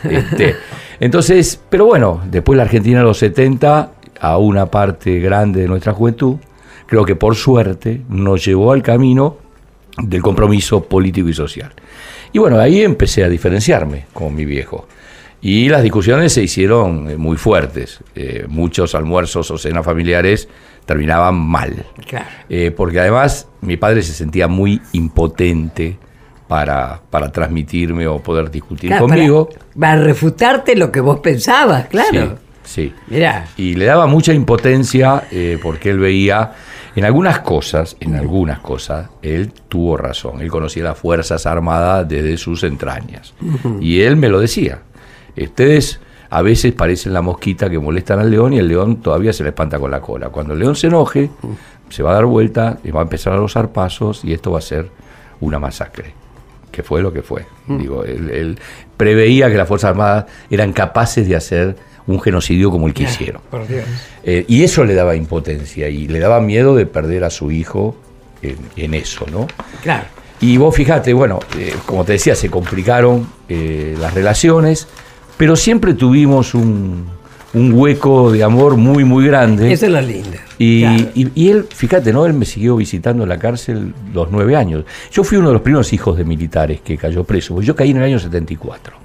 Este, 0.08 0.56
entonces, 0.98 1.60
pero 1.68 1.84
bueno, 1.84 2.22
después 2.30 2.56
la 2.56 2.62
Argentina 2.62 3.00
de 3.00 3.04
los 3.04 3.18
70, 3.18 3.90
a 4.20 4.38
una 4.38 4.66
parte 4.66 5.20
grande 5.20 5.60
de 5.60 5.68
nuestra 5.68 5.92
juventud, 5.92 6.36
creo 6.92 7.07
que 7.07 7.16
por 7.16 7.35
suerte 7.37 8.02
nos 8.11 8.44
llevó 8.44 8.70
al 8.70 8.83
camino 8.83 9.38
del 9.96 10.20
compromiso 10.20 10.85
político 10.85 11.26
y 11.26 11.33
social. 11.33 11.72
Y 12.35 12.38
bueno, 12.38 12.59
ahí 12.59 12.83
empecé 12.83 13.24
a 13.24 13.31
diferenciarme 13.31 14.05
con 14.12 14.35
mi 14.35 14.44
viejo. 14.44 14.87
Y 15.40 15.70
las 15.70 15.83
discusiones 15.83 16.35
se 16.35 16.42
hicieron 16.42 17.09
eh, 17.09 17.16
muy 17.16 17.38
fuertes. 17.38 18.00
Eh, 18.14 18.44
muchos 18.46 18.94
almuerzos 18.94 19.50
o 19.50 19.57
cenas 19.57 19.87
familiares 19.87 20.50
terminaban 20.85 21.35
mal. 21.35 21.83
Eh, 22.50 22.70
porque 22.76 23.00
además 23.00 23.48
mi 23.62 23.78
padre 23.78 24.02
se 24.02 24.12
sentía 24.12 24.46
muy 24.46 24.78
impotente 24.92 25.96
para, 26.46 27.00
para 27.09 27.33
transmitirme 27.33 28.07
o 28.07 28.18
poder 28.18 28.50
discutir 28.50 28.94
conmigo. 28.98 29.48
Para, 29.81 29.96
refutarte 29.96 30.76
lo 30.76 30.92
que 30.92 31.00
vos 31.00 31.20
pensabas, 31.20 31.87
claro. 31.87 32.37
Sí, 32.64 32.92
sí. 33.09 33.14
Y 33.57 33.76
le 33.76 33.87
daba 33.87 34.07
mucha 34.07 34.35
impotencia 34.35 35.22
porque 35.62 35.88
él 35.88 35.98
veía 35.98 36.52
en 36.94 37.05
algunas 37.05 37.40
cosas, 37.40 37.96
en 38.00 38.14
algunas 38.14 38.61
cosas, 38.61 39.09
él 39.22 39.52
tuvo 39.68 39.96
razón. 39.96 40.40
Él 40.40 40.50
conocía 40.50 40.85
las 40.85 40.98
Fuerzas 40.98 41.46
Armadas 41.46 42.09
desde 42.09 42.37
sus 42.37 42.64
entrañas. 42.64 43.35
Y 43.81 44.02
él 44.02 44.16
me 44.16 44.28
lo 44.28 44.40
decía. 44.40 44.81
Ustedes 45.37 46.00
a 46.28 46.42
veces 46.42 46.72
parecen 46.72 47.12
la 47.12 47.22
mosquita 47.22 47.70
que 47.70 47.78
molestan 47.78 48.18
al 48.18 48.31
león 48.31 48.52
y 48.52 48.59
el 48.59 48.68
león 48.68 48.96
todavía 48.96 49.33
se 49.33 49.42
le 49.42 49.50
espanta 49.50 49.78
con 49.78 49.90
la 49.90 50.00
cola. 50.00 50.28
Cuando 50.28 50.52
el 50.52 50.59
león 50.59 50.76
se 50.76 50.88
enoje, 50.88 51.31
se 51.88 52.02
va 52.02 52.11
a 52.11 52.14
dar 52.14 52.26
vuelta 52.26 52.78
y 52.85 52.90
va 52.90 53.00
a 53.00 53.05
empezar 53.05 53.33
a 53.33 53.37
los 53.37 53.52
zarpazos 53.52 54.24
y 54.24 54.33
esto 54.33 54.50
va 54.50 54.59
a 54.59 54.62
ser 54.62 54.90
una 55.40 55.59
masacre. 55.59 56.14
Que 56.70 56.83
fue 56.83 57.02
lo 57.02 57.12
que 57.12 57.22
fue. 57.22 57.44
Digo, 57.66 58.05
él 58.05 58.59
preveía 58.96 59.50
que 59.50 59.57
las 59.57 59.68
Fuerzas 59.68 59.90
Armadas 59.90 60.26
eran 60.50 60.72
capaces 60.72 61.28
de 61.28 61.37
hacer 61.37 61.76
un 62.06 62.20
genocidio 62.20 62.70
como 62.70 62.86
el 62.86 62.94
que 62.94 63.04
hicieron. 63.04 63.42
Eh, 64.24 64.44
y 64.48 64.62
eso 64.62 64.84
le 64.84 64.94
daba 64.94 65.14
impotencia 65.14 65.88
y 65.88 66.08
le 66.08 66.18
daba 66.18 66.40
miedo 66.40 66.74
de 66.74 66.86
perder 66.86 67.24
a 67.24 67.30
su 67.30 67.50
hijo 67.50 67.96
en, 68.76 68.94
eso, 68.94 69.24
¿no? 69.30 69.46
Claro. 69.82 70.06
Y 70.40 70.56
vos 70.56 70.74
fijate, 70.74 71.12
bueno, 71.12 71.38
eh, 71.56 71.72
como 71.86 72.04
te 72.04 72.12
decía, 72.12 72.34
se 72.34 72.50
complicaron 72.50 73.28
eh, 73.48 73.94
las 74.00 74.12
relaciones, 74.12 74.88
pero 75.36 75.54
siempre 75.54 75.94
tuvimos 75.94 76.54
un, 76.54 77.06
un 77.54 77.72
hueco 77.72 78.32
de 78.32 78.42
amor 78.42 78.76
muy, 78.76 79.04
muy 79.04 79.26
grande. 79.26 79.72
Esa 79.72 79.86
es 79.86 79.92
la 79.92 80.02
linda. 80.02 80.38
Y, 80.64 81.31
y, 81.35 81.51
él, 81.51 81.66
fíjate, 81.68 82.12
¿no? 82.12 82.25
Él 82.25 82.35
me 82.35 82.44
siguió 82.44 82.77
visitando 82.77 83.27
la 83.27 83.37
cárcel 83.37 83.92
los 84.14 84.31
nueve 84.31 84.55
años. 84.55 84.85
Yo 85.11 85.25
fui 85.25 85.37
uno 85.38 85.48
de 85.48 85.55
los 85.55 85.62
primeros 85.62 85.92
hijos 85.92 86.16
de 86.16 86.25
militares 86.25 86.81
que 86.83 86.96
cayó 86.96 87.25
preso. 87.25 87.61
Yo 87.61 87.75
caí 87.75 87.90
en 87.90 87.96
el 87.96 88.05
año 88.05 88.18
74. 88.20 88.96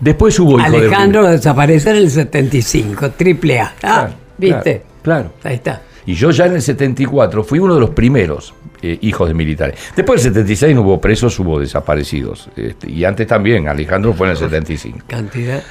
Después 0.00 0.38
hubo 0.38 0.58
Alejandro 0.58 1.26
desapareció 1.28 1.92
en 1.92 1.96
el 1.96 2.10
75, 2.10 3.12
triple 3.12 3.60
A. 3.60 3.74
Ah, 3.82 4.10
¿viste? 4.36 4.82
claro. 5.02 5.32
Ahí 5.42 5.54
está. 5.54 5.80
Y 6.06 6.14
yo 6.14 6.30
ya 6.30 6.46
en 6.46 6.54
el 6.54 6.62
74 6.62 7.44
fui 7.44 7.58
uno 7.58 7.74
de 7.74 7.80
los 7.80 7.90
primeros 7.90 8.54
eh, 8.82 8.98
hijos 9.00 9.28
de 9.28 9.34
militares. 9.34 9.78
Después 9.96 10.22
del 10.22 10.34
76 10.34 10.74
no 10.74 10.82
hubo 10.82 11.00
presos, 11.00 11.38
hubo 11.38 11.58
desaparecidos. 11.58 12.50
Este, 12.56 12.90
y 12.90 13.04
antes 13.04 13.26
también, 13.26 13.68
Alejandro 13.68 14.12
fue 14.12 14.26
en 14.26 14.32
el 14.32 14.36
75. 14.36 14.98
¿Cantidad? 15.06 15.62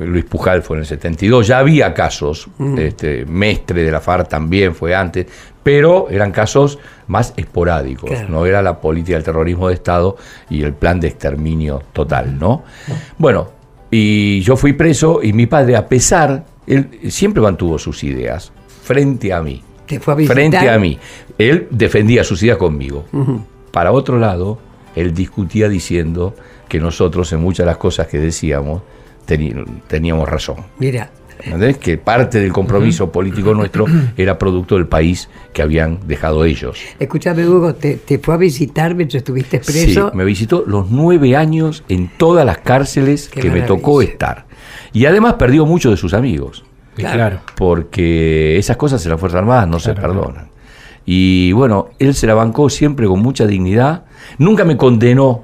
Luis 0.00 0.24
Pujal 0.26 0.62
fue 0.62 0.76
en 0.76 0.80
el 0.80 0.86
72. 0.86 1.46
Ya 1.46 1.58
había 1.58 1.94
casos, 1.94 2.48
mm. 2.58 2.78
este, 2.78 3.24
Mestre 3.24 3.82
de 3.82 3.90
la 3.90 4.00
FARC 4.00 4.28
también 4.28 4.74
fue 4.74 4.94
antes, 4.94 5.26
pero 5.62 6.08
eran 6.10 6.32
casos 6.32 6.78
más 7.06 7.32
esporádicos. 7.36 8.10
No 8.28 8.44
era 8.44 8.60
la 8.60 8.80
política 8.80 9.16
del 9.16 9.24
terrorismo 9.24 9.68
de 9.68 9.74
Estado 9.74 10.16
y 10.50 10.62
el 10.62 10.74
plan 10.74 11.00
de 11.00 11.08
exterminio 11.08 11.82
total, 11.92 12.38
¿no? 12.38 12.64
Bueno, 13.16 13.50
y 13.90 14.40
yo 14.40 14.56
fui 14.56 14.72
preso 14.72 15.20
y 15.22 15.32
mi 15.32 15.46
padre, 15.46 15.76
a 15.76 15.88
pesar, 15.88 16.44
él 16.66 16.98
siempre 17.08 17.42
mantuvo 17.42 17.78
sus 17.78 18.04
ideas 18.04 18.52
frente 18.82 19.32
a 19.32 19.40
mí. 19.42 19.62
¿Te 19.86 19.98
fue 20.00 20.14
a 20.14 20.16
visitar? 20.16 20.34
frente 20.36 20.68
a 20.68 20.78
mí. 20.78 20.98
Él 21.38 21.66
defendía 21.70 22.24
sus 22.24 22.42
ideas 22.42 22.58
conmigo. 22.58 23.04
Para 23.70 23.92
otro 23.92 24.18
lado, 24.18 24.58
él 24.94 25.14
discutía 25.14 25.68
diciendo 25.68 26.34
que 26.68 26.78
nosotros 26.80 27.32
en 27.32 27.40
muchas 27.40 27.64
de 27.64 27.66
las 27.66 27.78
cosas 27.78 28.06
que 28.06 28.18
decíamos 28.18 28.82
teníamos 29.88 30.28
razón. 30.28 30.56
Mira, 30.78 31.10
¿Entendés? 31.44 31.78
Que 31.78 31.98
parte 31.98 32.38
del 32.38 32.52
compromiso 32.52 33.10
político 33.10 33.52
nuestro 33.54 33.86
era 34.16 34.38
producto 34.38 34.76
del 34.76 34.86
país 34.86 35.28
que 35.52 35.62
habían 35.62 35.98
dejado 36.06 36.44
ellos. 36.44 36.78
escúchame 37.00 37.48
Hugo, 37.48 37.74
¿te, 37.74 37.96
te 37.96 38.18
fue 38.18 38.34
a 38.34 38.36
visitar 38.36 38.94
mientras 38.94 39.22
estuviste 39.22 39.60
Sí, 39.62 39.72
preso? 39.72 40.12
me 40.14 40.24
visitó 40.24 40.62
los 40.66 40.90
nueve 40.90 41.34
años 41.34 41.82
en 41.88 42.10
todas 42.16 42.46
las 42.46 42.58
cárceles 42.58 43.28
Qué 43.28 43.40
que 43.40 43.50
me 43.50 43.62
tocó 43.62 44.02
estar. 44.02 44.44
Y 44.92 45.06
además 45.06 45.34
perdió 45.34 45.66
muchos 45.66 45.90
de 45.92 45.96
sus 45.96 46.14
amigos, 46.14 46.64
Claro. 46.94 47.16
Claro. 47.16 47.40
porque 47.56 48.58
esas 48.58 48.76
cosas 48.76 49.02
en 49.04 49.12
las 49.12 49.18
Fuerzas 49.20 49.38
Armadas 49.38 49.66
no 49.68 49.78
se 49.78 49.94
Claro, 49.94 50.12
perdonan. 50.14 50.48
Y 51.06 51.52
bueno, 51.52 51.88
él 51.98 52.14
se 52.14 52.26
la 52.26 52.34
bancó 52.34 52.68
siempre 52.70 53.06
con 53.06 53.20
mucha 53.20 53.46
dignidad, 53.46 54.04
nunca 54.38 54.64
me 54.64 54.76
condenó 54.76 55.42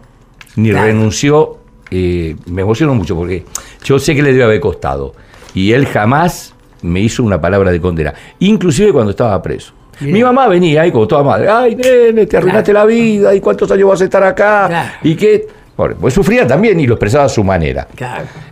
ni 0.56 0.72
renunció. 0.72 1.56
eh, 1.90 2.36
me 2.46 2.60
emocionó 2.62 2.94
mucho 2.94 3.16
porque 3.16 3.44
yo 3.82 3.98
sé 3.98 4.14
que 4.14 4.22
le 4.22 4.32
debe 4.32 4.44
haber 4.44 4.60
costado. 4.60 5.14
Y 5.54 5.72
él 5.72 5.86
jamás 5.86 6.54
me 6.82 7.00
hizo 7.00 7.22
una 7.22 7.40
palabra 7.40 7.70
de 7.72 7.80
condena, 7.80 8.12
inclusive 8.40 8.92
cuando 8.92 9.10
estaba 9.12 9.40
preso. 9.40 9.72
Bien. 9.98 10.12
Mi 10.12 10.22
mamá 10.22 10.46
venía 10.48 10.82
ahí 10.82 10.92
como 10.92 11.08
toda 11.08 11.22
madre, 11.24 11.48
ay 11.48 11.74
nene, 11.74 12.26
te 12.26 12.36
arruinaste 12.36 12.72
la 12.74 12.84
vida, 12.84 13.34
y 13.34 13.40
cuántos 13.40 13.68
años 13.72 13.88
vas 13.88 14.00
a 14.02 14.04
estar 14.04 14.22
acá, 14.22 14.98
y 15.02 15.16
que, 15.16 15.48
bueno, 15.76 15.96
pues 16.00 16.12
sufría 16.14 16.46
también 16.46 16.78
y 16.78 16.86
lo 16.86 16.94
expresaba 16.94 17.24
a 17.24 17.28
su 17.28 17.42
manera. 17.42 17.88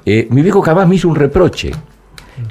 Eh, 0.04 0.26
mi 0.30 0.40
viejo 0.42 0.60
jamás 0.62 0.88
me 0.88 0.96
hizo 0.96 1.08
un 1.08 1.14
reproche. 1.14 1.70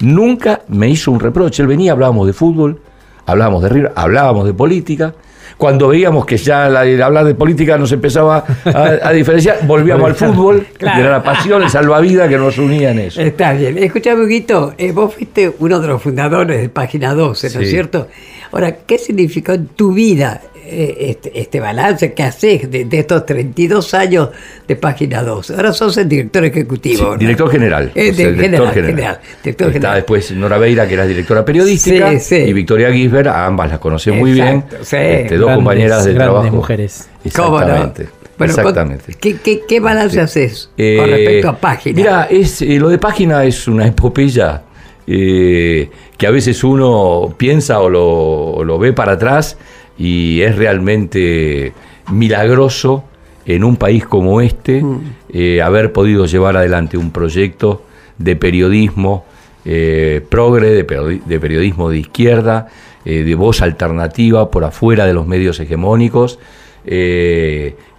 Nunca 0.01 0.61
me 0.69 0.89
hizo 0.89 1.11
un 1.11 1.19
reproche. 1.19 1.61
Él 1.61 1.67
venía, 1.67 1.91
hablábamos 1.91 2.27
de 2.27 2.33
fútbol, 2.33 2.79
hablábamos 3.25 3.63
de 3.63 3.69
River, 3.69 3.91
hablábamos 3.95 4.45
de 4.45 4.53
política. 4.53 5.13
Cuando 5.57 5.87
veíamos 5.87 6.25
que 6.25 6.35
ya 6.37 6.67
la- 6.67 6.85
el 6.85 7.01
hablar 7.01 7.23
de 7.23 7.33
política 7.33 7.77
nos 7.77 7.91
empezaba 7.91 8.43
a, 8.65 8.79
a 9.03 9.11
diferenciar, 9.13 9.59
volvíamos 9.65 10.09
al 10.09 10.15
fútbol, 10.15 10.67
Claro. 10.77 10.95
que 10.95 11.01
era 11.01 11.11
la 11.11 11.23
pasión, 11.23 11.63
el 11.63 11.69
salvavidas 11.69 12.27
que 12.27 12.37
nos 12.37 12.57
unía 12.57 12.91
en 12.91 12.99
eso. 12.99 13.21
Está 13.21 13.53
bien. 13.53 13.77
Escuchame, 13.77 14.25
Huguito, 14.25 14.73
eh, 14.77 14.91
vos 14.91 15.13
fuiste 15.13 15.53
uno 15.59 15.79
de 15.79 15.87
los 15.87 16.01
fundadores 16.01 16.59
de 16.61 16.67
Página 16.69 17.13
12, 17.13 17.51
¿no 17.53 17.59
es 17.61 17.67
Sí. 17.67 17.71
cierto? 17.71 18.07
Ahora, 18.51 18.75
¿qué 18.85 18.97
significó 18.97 19.53
en 19.53 19.67
tu 19.67 19.93
vida 19.93 20.41
este, 20.67 21.39
este 21.39 21.59
balance 21.59 22.13
que 22.13 22.23
haces 22.23 22.69
de, 22.69 22.85
de 22.85 22.99
estos 22.99 23.25
32 23.25 23.93
años 23.93 24.29
de 24.67 24.75
Página 24.75 25.21
12? 25.23 25.55
Ahora 25.55 25.73
sos 25.73 25.97
el 25.97 26.09
director 26.09 26.43
ejecutivo. 26.45 26.97
Sí, 26.97 27.03
¿no? 27.03 27.17
director 27.17 27.49
general. 27.51 27.91
Eh, 27.95 28.13
sea, 28.13 28.27
el 28.29 28.35
general, 28.39 28.71
general, 28.73 29.19
director 29.43 29.67
Está 29.67 29.73
general. 29.73 29.95
después 29.95 30.31
Nora 30.31 30.57
Beira, 30.57 30.87
que 30.87 30.93
era 30.95 31.05
directora 31.05 31.45
periodística, 31.45 32.11
Sí, 32.11 32.19
sí. 32.19 32.35
y 32.35 32.53
Victoria 32.53 32.91
Gisbert, 32.91 33.27
a 33.27 33.45
ambas 33.45 33.69
las 33.69 33.79
conocí 33.79 34.11
muy 34.11 34.31
bien. 34.33 34.63
Este, 34.81 35.37
dos 35.37 35.47
Grandes- 35.47 35.55
compañeras 35.55 36.05
de 36.05 36.13
grandes 36.13 36.33
trabajo. 36.33 36.55
mujeres. 36.55 37.09
¿Cómo 37.35 37.59
no? 37.59 37.65
Exactamente. 37.65 38.07
Bueno, 38.37 38.53
exactamente. 38.53 39.13
¿qué, 39.19 39.37
qué, 39.37 39.61
qué 39.65 39.79
balance 39.79 40.19
haces 40.19 40.69
con 40.75 40.83
Eh, 40.85 41.03
respecto 41.07 41.49
a 41.49 41.57
Página? 41.57 41.95
Mira, 41.95 42.27
es, 42.29 42.61
eh, 42.61 42.77
lo 42.79 42.89
de 42.89 42.97
página 42.97 43.45
es 43.45 43.65
una 43.69 43.87
epopeya 43.87 44.61
eh, 45.07 45.89
que 46.17 46.27
a 46.27 46.31
veces 46.31 46.63
uno 46.63 47.33
piensa 47.37 47.79
o 47.79 47.89
lo, 47.89 48.03
o 48.05 48.63
lo 48.63 48.77
ve 48.79 48.91
para 48.93 49.13
atrás 49.13 49.57
y 49.97 50.41
es 50.41 50.55
realmente 50.55 51.73
milagroso 52.11 53.03
en 53.45 53.63
un 53.63 53.75
país 53.77 54.05
como 54.05 54.41
este 54.41 54.81
Mm. 54.81 54.99
eh, 55.33 55.61
haber 55.61 55.91
podido 55.91 56.25
llevar 56.25 56.57
adelante 56.57 56.97
un 56.97 57.11
proyecto 57.11 57.83
de 58.17 58.35
periodismo 58.35 59.25
eh, 59.65 60.21
progre, 60.29 60.69
de, 60.69 60.85
periodi- 60.85 61.23
de 61.23 61.39
periodismo 61.39 61.89
de 61.89 61.97
izquierda, 61.99 62.67
eh, 63.03 63.23
de 63.23 63.35
voz 63.35 63.61
alternativa 63.61 64.49
por 64.51 64.63
afuera 64.63 65.05
de 65.05 65.13
los 65.13 65.25
medios 65.27 65.59
hegemónicos, 65.59 66.37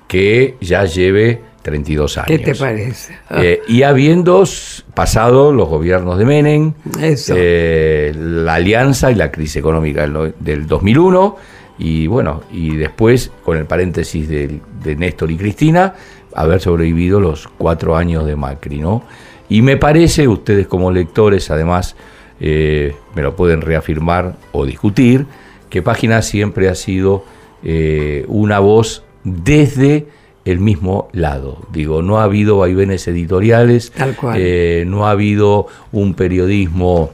que 0.07 0.55
ya 0.61 0.85
lleve 0.85 1.41
32 1.63 2.19
años. 2.19 2.27
¿Qué 2.29 2.39
te 2.39 2.55
parece? 2.55 3.15
Ah, 3.29 3.43
Eh, 3.43 3.61
y 3.69 3.83
habiendo 3.83 4.45
pasado 4.95 5.53
los 5.53 5.69
gobiernos 5.69 6.19
de 6.19 6.25
Menem, 6.25 6.73
eh, 7.37 8.13
la 8.17 8.55
alianza 8.55 9.11
y 9.11 9.17
la 9.17 9.31
crisis 9.33 9.57
económica 9.57 10.03
del, 10.07 10.35
del 10.39 10.67
2001, 10.69 11.37
y 11.79 12.07
bueno, 12.07 12.43
y 12.53 12.77
después, 12.77 13.31
con 13.45 13.57
el 13.57 13.67
paréntesis 13.67 14.29
del- 14.29 14.61
de, 14.83 14.97
Néstor 14.97 15.31
y 15.31 15.37
Cristina, 15.37 15.95
haber 16.35 16.61
sobrevivido 16.61 17.21
los 17.21 17.49
cuatro 17.59 17.97
años 17.97 18.25
de 18.27 18.37
Macri, 18.37 18.79
¿no? 18.79 19.03
Y 19.49 19.63
me 19.63 19.77
parece, 19.77 20.27
ustedes 20.29 20.67
como 20.67 20.91
lectores, 20.91 21.51
además, 21.51 21.97
eh, 22.41 22.95
me 23.15 23.23
lo 23.23 23.37
pueden 23.37 23.61
reafirmar 23.61 24.37
o 24.53 24.65
discutir, 24.67 25.27
que 25.71 25.83
Página 25.83 26.23
siempre 26.23 26.69
ha 26.69 26.75
sido 26.75 27.25
eh, 27.63 28.25
una 28.29 28.59
voz 28.59 29.03
desde 29.25 30.07
el 30.45 30.61
mismo 30.61 31.09
lado. 31.13 31.59
Digo, 31.73 32.03
no 32.03 32.19
ha 32.19 32.25
habido 32.25 32.59
vaivenes 32.59 33.09
editoriales, 33.09 33.91
Tal 33.93 34.15
cual. 34.15 34.37
eh, 34.41 34.85
no 34.87 35.07
ha 35.07 35.11
habido 35.11 35.67
un 35.93 36.15
periodismo 36.15 37.11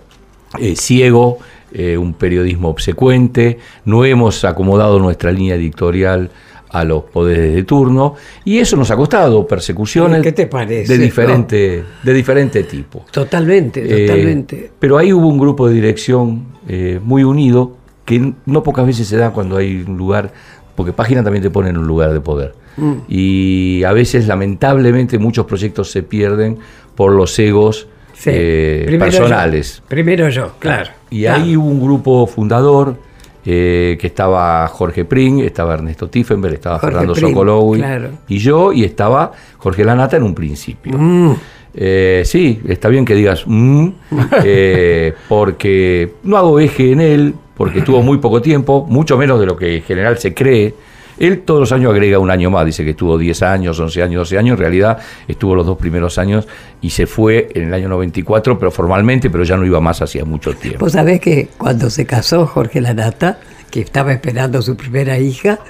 ciego, 0.74 1.38
eh, 1.74 1.96
un 1.98 2.14
periodismo 2.14 2.68
obsecuente, 2.68 3.58
no 3.84 4.04
hemos 4.04 4.44
acomodado 4.44 4.98
nuestra 4.98 5.32
línea 5.32 5.54
editorial 5.54 6.30
a 6.70 6.84
los 6.84 7.04
poderes 7.04 7.54
de 7.54 7.64
turno 7.64 8.14
y 8.46 8.58
eso 8.58 8.76
nos 8.76 8.90
ha 8.90 8.96
costado 8.96 9.46
persecuciones 9.46 10.22
¿Qué 10.22 10.32
te 10.32 10.46
parece? 10.46 10.90
de 10.96 10.98
diferente, 11.04 11.84
de 12.02 12.14
diferente 12.14 12.62
tipo. 12.64 13.04
Totalmente, 13.10 13.82
Eh, 13.84 14.06
totalmente. 14.06 14.70
pero 14.78 14.96
ahí 14.96 15.12
hubo 15.12 15.28
un 15.28 15.38
grupo 15.38 15.68
de 15.68 15.74
dirección 15.74 16.46
eh, 16.68 16.98
muy 17.02 17.24
unido 17.24 17.76
que 18.06 18.32
no 18.46 18.62
pocas 18.62 18.86
veces 18.86 19.06
se 19.06 19.16
da 19.18 19.30
cuando 19.32 19.56
hay 19.58 19.84
un 19.86 19.96
lugar, 19.98 20.32
porque 20.74 20.92
Página 20.94 21.22
también 21.22 21.42
te 21.42 21.50
pone 21.50 21.68
en 21.68 21.76
un 21.76 21.86
lugar 21.86 22.12
de 22.12 22.20
poder. 22.20 22.54
Mm. 22.78 22.92
Y 23.06 23.82
a 23.84 23.92
veces, 23.92 24.26
lamentablemente, 24.26 25.18
muchos 25.18 25.44
proyectos 25.44 25.90
se 25.90 26.02
pierden 26.02 26.56
por 26.94 27.12
los 27.12 27.38
egos 27.38 27.86
Sí. 28.14 28.30
eh, 28.32 28.82
Primero 28.86 29.10
personales. 29.10 29.76
yo. 29.78 29.82
Primero 29.88 30.28
yo, 30.30 30.52
claro. 30.58 30.90
Y 31.12 31.22
Claro. 31.22 31.42
ahí 31.42 31.56
hubo 31.56 31.68
un 31.68 31.80
grupo 31.80 32.26
fundador 32.26 32.96
eh, 33.44 33.96
que 34.00 34.06
estaba 34.06 34.66
Jorge 34.68 35.04
Pring, 35.04 35.40
estaba 35.40 35.74
Ernesto 35.74 36.08
Tiffenberg, 36.08 36.54
estaba 36.54 36.78
Jorge 36.78 36.94
Fernando 36.94 37.14
Sokolowi 37.14 37.78
claro. 37.78 38.08
y 38.28 38.38
yo, 38.38 38.72
y 38.72 38.84
estaba 38.84 39.32
Jorge 39.58 39.84
Lanata 39.84 40.16
en 40.16 40.22
un 40.22 40.34
principio. 40.34 40.96
Mm, 40.96 41.34
Eh, 41.74 42.20
sí, 42.26 42.60
está 42.68 42.88
bien 42.88 43.04
que 43.06 43.14
digas 43.14 43.44
mm, 43.46 43.88
eh, 44.44 45.14
porque 45.28 46.12
no 46.22 46.36
hago 46.36 46.60
eje 46.60 46.92
en 46.92 47.00
él, 47.00 47.34
porque 47.56 47.80
tuvo 47.80 48.02
muy 48.02 48.18
poco 48.18 48.42
tiempo, 48.42 48.86
mucho 48.88 49.16
menos 49.16 49.40
de 49.40 49.46
lo 49.46 49.56
que 49.56 49.76
en 49.76 49.82
general 49.82 50.18
se 50.18 50.34
cree. 50.34 50.74
Él 51.22 51.42
todos 51.42 51.60
los 51.60 51.70
años 51.70 51.92
agrega 51.92 52.18
un 52.18 52.32
año 52.32 52.50
más, 52.50 52.66
dice 52.66 52.82
que 52.82 52.90
estuvo 52.90 53.16
10 53.16 53.42
años, 53.42 53.78
11 53.78 54.02
años, 54.02 54.28
12 54.28 54.38
años, 54.38 54.54
en 54.54 54.58
realidad 54.58 54.98
estuvo 55.28 55.54
los 55.54 55.64
dos 55.64 55.78
primeros 55.78 56.18
años 56.18 56.48
y 56.80 56.90
se 56.90 57.06
fue 57.06 57.48
en 57.54 57.68
el 57.68 57.74
año 57.74 57.88
94, 57.90 58.58
pero 58.58 58.72
formalmente, 58.72 59.30
pero 59.30 59.44
ya 59.44 59.56
no 59.56 59.64
iba 59.64 59.80
más 59.80 60.02
hacía 60.02 60.24
mucho 60.24 60.52
tiempo. 60.54 60.80
Vos 60.80 60.94
sabés 60.94 61.20
que 61.20 61.48
cuando 61.56 61.90
se 61.90 62.06
casó 62.06 62.44
Jorge 62.48 62.80
Lanata, 62.80 63.38
que 63.70 63.80
estaba 63.80 64.12
esperando 64.12 64.58
a 64.58 64.62
su 64.62 64.76
primera 64.76 65.16
hija, 65.20 65.60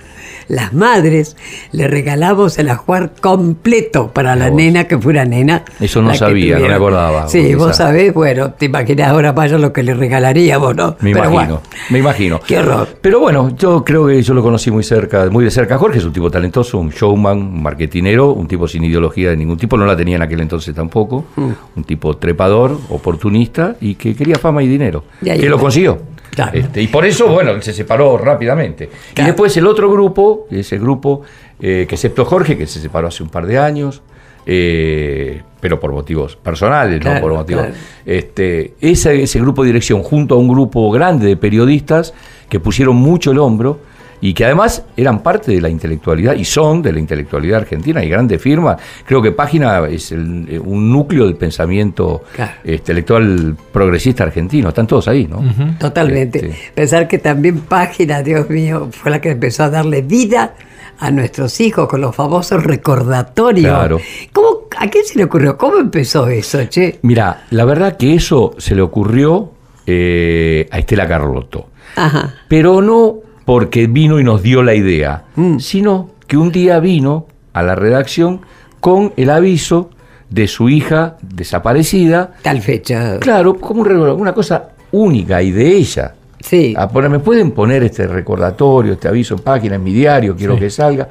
las 0.49 0.73
madres 0.73 1.37
le 1.73 1.89
regalamos 1.89 2.59
el 2.59 2.69
ajuar 2.69 3.13
completo 3.21 4.11
para 4.13 4.37
la 4.37 4.49
vos. 4.49 4.57
nena 4.57 4.85
que 4.85 4.99
fuera 4.99 5.25
nena. 5.25 5.65
Eso 5.81 6.03
no 6.03 6.15
sabía, 6.15 6.59
no 6.59 6.69
me 6.69 6.75
acordaba, 6.75 7.29
Sí, 7.29 7.55
vos 7.55 7.77
sabés, 7.77 8.13
bueno, 8.15 8.53
te 8.53 8.67
imaginás 8.67 9.09
ahora 9.09 9.33
vaya 9.33 9.59
lo 9.59 9.73
que 9.73 9.83
le 9.83 9.95
regalaríamos, 9.95 10.75
¿no? 10.77 10.97
Me 11.01 11.13
Pero 11.13 11.31
imagino, 11.31 11.33
bueno, 11.33 11.61
me 11.91 11.99
imagino. 11.99 12.41
Qué 12.47 12.59
horror. 12.59 12.89
Pero 13.01 13.21
bueno, 13.21 13.55
yo 13.57 13.85
creo 13.85 14.07
que 14.07 14.23
yo 14.23 14.35
lo 14.35 14.43
conocí 14.43 14.71
muy 14.71 14.83
cerca, 14.85 15.29
muy 15.31 15.45
de 15.45 15.51
cerca. 15.51 15.79
Jorge 15.79 15.99
es 15.99 16.05
un 16.05 16.13
tipo 16.13 16.31
talentoso, 16.31 16.79
un 16.79 16.91
showman, 16.91 17.39
un 17.39 17.63
marketinero, 17.63 18.33
un 18.33 18.47
tipo 18.47 18.67
sin 18.69 18.85
ideología 18.85 19.31
de 19.31 19.37
ningún 19.37 19.57
tipo, 19.57 19.77
no 19.77 19.87
la 19.87 19.97
tenía 19.97 20.17
en 20.17 20.23
aquel 20.23 20.41
entonces 20.41 20.75
tampoco. 20.75 21.25
Mm. 21.37 21.51
Un 21.77 21.85
tipo 21.85 22.17
trepador, 22.17 22.79
oportunista 22.91 23.77
y 23.81 23.95
que 23.95 24.15
quería 24.15 24.37
fama 24.37 24.63
y 24.63 24.69
dinero. 24.69 25.05
Y 25.21 25.31
ahí 25.31 25.41
que 25.41 25.49
lo 25.49 25.59
consiguió. 25.59 25.99
Claro. 26.35 26.59
Este, 26.59 26.81
y 26.81 26.89
por 26.89 27.05
eso, 27.05 27.29
bueno, 27.29 27.61
se 27.61 27.73
separó 27.73 28.17
rápidamente. 28.17 28.89
Y 29.17 29.23
después 29.23 29.55
el 29.57 29.67
otro 29.67 29.91
grupo, 29.91 30.47
ese 30.51 30.79
grupo, 30.79 31.23
eh, 31.61 31.85
que 31.87 31.95
excepto 31.95 32.25
Jorge, 32.25 32.57
que 32.57 32.67
se 32.67 32.81
separó 32.81 33.09
hace 33.09 33.23
un 33.23 33.29
par 33.29 33.47
de 33.47 33.59
años, 33.59 34.03
eh, 34.47 35.43
pero 35.61 35.79
por 35.79 35.93
motivos 35.93 36.37
personales, 36.37 37.05
no 37.05 37.21
por 37.21 37.33
motivos. 37.35 37.67
Este, 38.07 38.75
ese, 38.81 39.23
ese 39.23 39.39
grupo 39.41 39.63
de 39.63 39.69
dirección, 39.69 40.03
junto 40.03 40.35
a 40.35 40.39
un 40.39 40.49
grupo 40.49 40.91
grande 40.91 41.27
de 41.27 41.37
periodistas 41.37 42.15
que 42.49 42.59
pusieron 42.59 42.97
mucho 42.97 43.31
el 43.31 43.39
hombro 43.39 43.81
y 44.23 44.33
que 44.33 44.45
además 44.47 44.85
eran 44.97 45.23
parte 45.23 45.53
de 45.53 45.61
la 45.61 45.69
intelectualidad 45.69 46.35
y 46.37 46.45
son 46.47 46.81
de 46.81 46.93
la 46.95 46.99
intelectualidad 47.01 47.61
argentina 47.61 48.03
y 48.03 48.09
grandes 48.09 48.41
firmas. 48.41 48.81
Creo 49.05 49.21
que 49.21 49.33
Página 49.33 49.87
es 49.89 50.13
el- 50.13 50.47
eh, 50.49 50.59
un 50.59 50.91
núcleo 50.91 51.27
del 51.27 51.37
pensamiento 51.37 52.23
Claro. 52.35 52.53
este, 52.65 52.93
intelectual 52.93 53.57
progresista 53.73 54.23
argentino. 54.25 54.69
Están 54.69 54.87
todos 54.87 55.09
ahí, 55.09 55.27
¿no? 55.27 55.43
Totalmente. 55.79 56.39
Este. 56.51 56.73
Pensar 56.75 57.09
que 57.09 57.19
también 57.19 57.61
Página, 57.61 58.23
Dios 58.23 58.49
mío, 58.49 58.89
fue 58.93 59.11
la 59.11 59.21
que 59.21 59.31
empezó 59.31 59.65
a 59.65 59.71
darle 59.71 60.03
vida 60.03 60.55
a 61.01 61.11
nuestros 61.11 61.61
hijos 61.61 61.89
con 61.89 62.01
los 62.01 62.15
famosos 62.15 62.63
recordatorios. 62.63 63.67
Claro. 63.75 63.99
¿Cómo, 64.33 64.69
¿A 64.79 64.89
quién 64.89 65.05
se 65.05 65.19
le 65.19 65.25
ocurrió? 65.25 65.57
¿Cómo 65.59 65.79
empezó 65.79 66.29
eso, 66.29 66.63
che? 66.67 67.01
Mira, 67.03 67.45
la 67.51 67.65
verdad 67.65 67.97
que 67.97 68.15
eso 68.15 68.55
se 68.59 68.75
le 68.77 68.83
ocurrió 68.83 69.51
eh, 69.87 70.69
a 70.71 70.79
Estela 70.79 71.09
Carlotto. 71.09 71.71
Ajá. 71.97 72.35
Pero 72.47 72.81
no 72.81 73.17
porque 73.45 73.87
vino 73.87 74.19
y 74.21 74.25
nos 74.25 74.43
dio 74.43 74.63
la 74.63 74.75
idea, 74.75 75.25
Mm. 75.37 75.59
sino 75.59 76.11
que 76.27 76.37
un 76.37 76.53
día 76.53 76.79
vino 76.81 77.27
a 77.53 77.63
la 77.63 77.75
redacción 77.75 78.41
con 78.81 79.13
el 79.17 79.31
aviso 79.31 79.91
de 80.31 80.49
su 80.49 80.69
hija 80.69 81.17
desaparecida, 81.23 82.33
Tal 82.43 82.61
fecha. 82.63 83.19
claro, 83.21 83.55
como 83.55 83.81
un 83.83 83.87
regalo, 83.87 84.15
una 84.17 84.33
cosa 84.33 84.71
única 84.93 85.43
y 85.43 85.51
de 85.53 85.69
ella. 85.77 86.15
Sí. 86.41 86.75
A 86.77 86.89
poner, 86.89 87.11
¿Me 87.11 87.19
pueden 87.21 87.53
poner 87.53 87.85
este 87.85 88.07
recordatorio, 88.07 88.95
este 88.95 89.07
aviso 89.09 89.35
en 89.35 89.41
página, 89.41 89.77
en 89.77 89.85
mi 89.85 89.93
diario, 89.93 90.35
quiero 90.35 90.59
que 90.59 90.71
salga? 90.71 91.09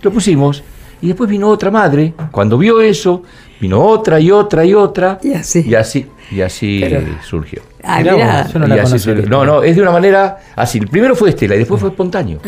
Lo 0.00 0.10
pusimos 0.10 0.64
y 1.02 1.08
después 1.08 1.28
vino 1.28 1.48
otra 1.48 1.70
madre, 1.70 2.14
cuando 2.30 2.56
vio 2.56 2.80
eso, 2.80 3.22
vino 3.60 3.84
otra 3.84 4.18
y 4.20 4.30
otra 4.30 4.64
y 4.64 4.72
otra. 4.72 5.18
Y 5.22 5.34
así. 5.34 5.60
Y 5.68 5.74
así, 5.74 6.06
y 6.30 6.40
así 6.40 6.80
Pero- 6.82 7.02
surgió. 7.22 7.60
Ah, 7.84 7.98
Mirá 7.98 8.12
mirá. 8.14 8.42
vos, 8.44 8.52
yo 8.52 8.58
no 8.60 8.66
la 8.68 8.82
así 8.82 8.98
surgió. 8.98 9.28
no, 9.28 9.44
no, 9.44 9.62
es 9.64 9.74
de 9.76 9.82
una 9.82 9.90
manera 9.90 10.38
así. 10.56 10.78
El 10.78 10.86
primero 10.88 11.14
fue 11.16 11.30
Estela 11.30 11.56
y 11.56 11.58
después 11.58 11.80
fue 11.80 11.90
espontáneo. 11.90 12.38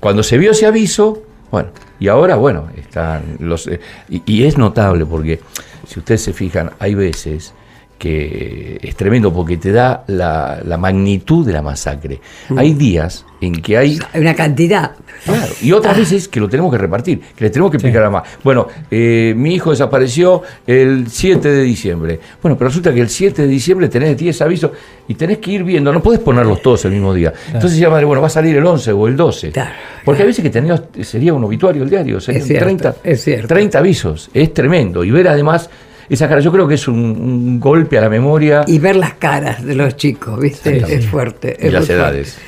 Cuando 0.00 0.22
se 0.22 0.38
vio 0.38 0.52
ese 0.52 0.66
aviso, 0.66 1.22
bueno, 1.50 1.70
y 1.98 2.06
ahora, 2.08 2.36
bueno, 2.36 2.68
están 2.76 3.22
los. 3.40 3.66
eh, 3.66 3.80
y, 4.08 4.22
y 4.24 4.44
es 4.44 4.56
notable 4.56 5.04
porque, 5.04 5.40
si 5.86 5.98
ustedes 5.98 6.22
se 6.22 6.32
fijan, 6.32 6.70
hay 6.78 6.94
veces 6.94 7.52
que 7.98 8.78
es 8.80 8.96
tremendo 8.96 9.32
porque 9.32 9.56
te 9.56 9.72
da 9.72 10.04
la, 10.06 10.60
la 10.64 10.78
magnitud 10.78 11.44
de 11.44 11.52
la 11.52 11.62
masacre. 11.62 12.20
Hay 12.56 12.74
días 12.74 13.26
en 13.40 13.60
que 13.60 13.76
hay 13.76 13.98
Hay 14.12 14.20
una 14.20 14.34
cantidad. 14.34 14.92
Claro, 15.24 15.52
y 15.60 15.72
otras 15.72 15.96
veces 15.96 16.28
que 16.28 16.38
lo 16.40 16.48
tenemos 16.48 16.70
que 16.72 16.78
repartir, 16.78 17.20
que 17.20 17.44
le 17.44 17.50
tenemos 17.50 17.70
que 17.70 17.76
explicar 17.76 18.04
a 18.04 18.10
más. 18.10 18.22
Bueno, 18.42 18.68
eh, 18.90 19.34
mi 19.36 19.54
hijo 19.54 19.70
desapareció 19.70 20.42
el 20.66 21.08
7 21.08 21.48
de 21.48 21.62
diciembre. 21.62 22.20
Bueno, 22.40 22.56
pero 22.56 22.68
resulta 22.68 22.94
que 22.94 23.00
el 23.00 23.08
7 23.08 23.42
de 23.42 23.48
diciembre 23.48 23.88
tenés 23.88 24.16
10 24.16 24.42
avisos 24.42 24.70
y 25.08 25.14
tenés 25.14 25.38
que 25.38 25.50
ir 25.50 25.64
viendo, 25.64 25.92
no 25.92 26.02
podés 26.02 26.20
ponerlos 26.20 26.62
todos 26.62 26.84
el 26.84 26.92
mismo 26.92 27.12
día. 27.12 27.32
Entonces 27.46 27.72
decía 27.72 27.90
madre, 27.90 28.04
bueno, 28.04 28.20
va 28.20 28.28
a 28.28 28.30
salir 28.30 28.56
el 28.56 28.64
11 28.64 28.92
o 28.92 29.08
el 29.08 29.16
12. 29.16 29.50
Claro, 29.50 29.72
Porque 30.04 30.22
a 30.22 30.26
veces 30.26 30.42
que 30.42 30.50
tenías, 30.50 30.82
sería 31.02 31.34
un 31.34 31.42
obituario 31.44 31.82
el 31.82 31.90
diario, 31.90 32.20
serían 32.20 32.44
cierto, 32.44 32.64
30, 32.64 32.96
es 33.02 33.24
cierto. 33.24 33.48
30 33.48 33.78
avisos. 33.78 34.30
Es 34.32 34.54
tremendo. 34.54 35.02
Y 35.02 35.10
ver 35.10 35.28
además 35.28 35.68
esa 36.14 36.28
cara, 36.28 36.40
yo 36.40 36.50
creo 36.52 36.66
que 36.68 36.74
es 36.74 36.88
un, 36.88 36.98
un 36.98 37.60
golpe 37.60 37.98
a 37.98 38.00
la 38.02 38.08
memoria 38.08 38.64
Y 38.66 38.78
ver 38.78 38.96
las 38.96 39.14
caras 39.14 39.64
de 39.64 39.74
los 39.74 39.96
chicos, 39.96 40.38
¿viste? 40.40 40.78
Es 40.94 41.06
fuerte. 41.06 41.56
y 41.60 41.66
es 41.66 41.72
las 41.72 41.86
fuerte. 41.86 41.94
edades. 42.02 42.38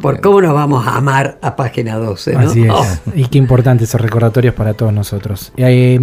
Por 0.00 0.20
cómo 0.20 0.40
nos 0.40 0.54
vamos 0.54 0.86
a 0.86 0.96
amar 0.96 1.38
a 1.42 1.56
página 1.56 1.96
12, 1.96 2.32
¿no? 2.34 2.38
Así 2.48 2.62
es. 2.62 2.70
Oh, 2.70 2.86
Y 3.14 3.26
qué 3.26 3.38
importantes 3.38 3.88
esos 3.88 4.00
recordatorios 4.00 4.54
para 4.54 4.72
todos 4.74 4.92
nosotros. 4.92 5.52
Eh, 5.56 5.98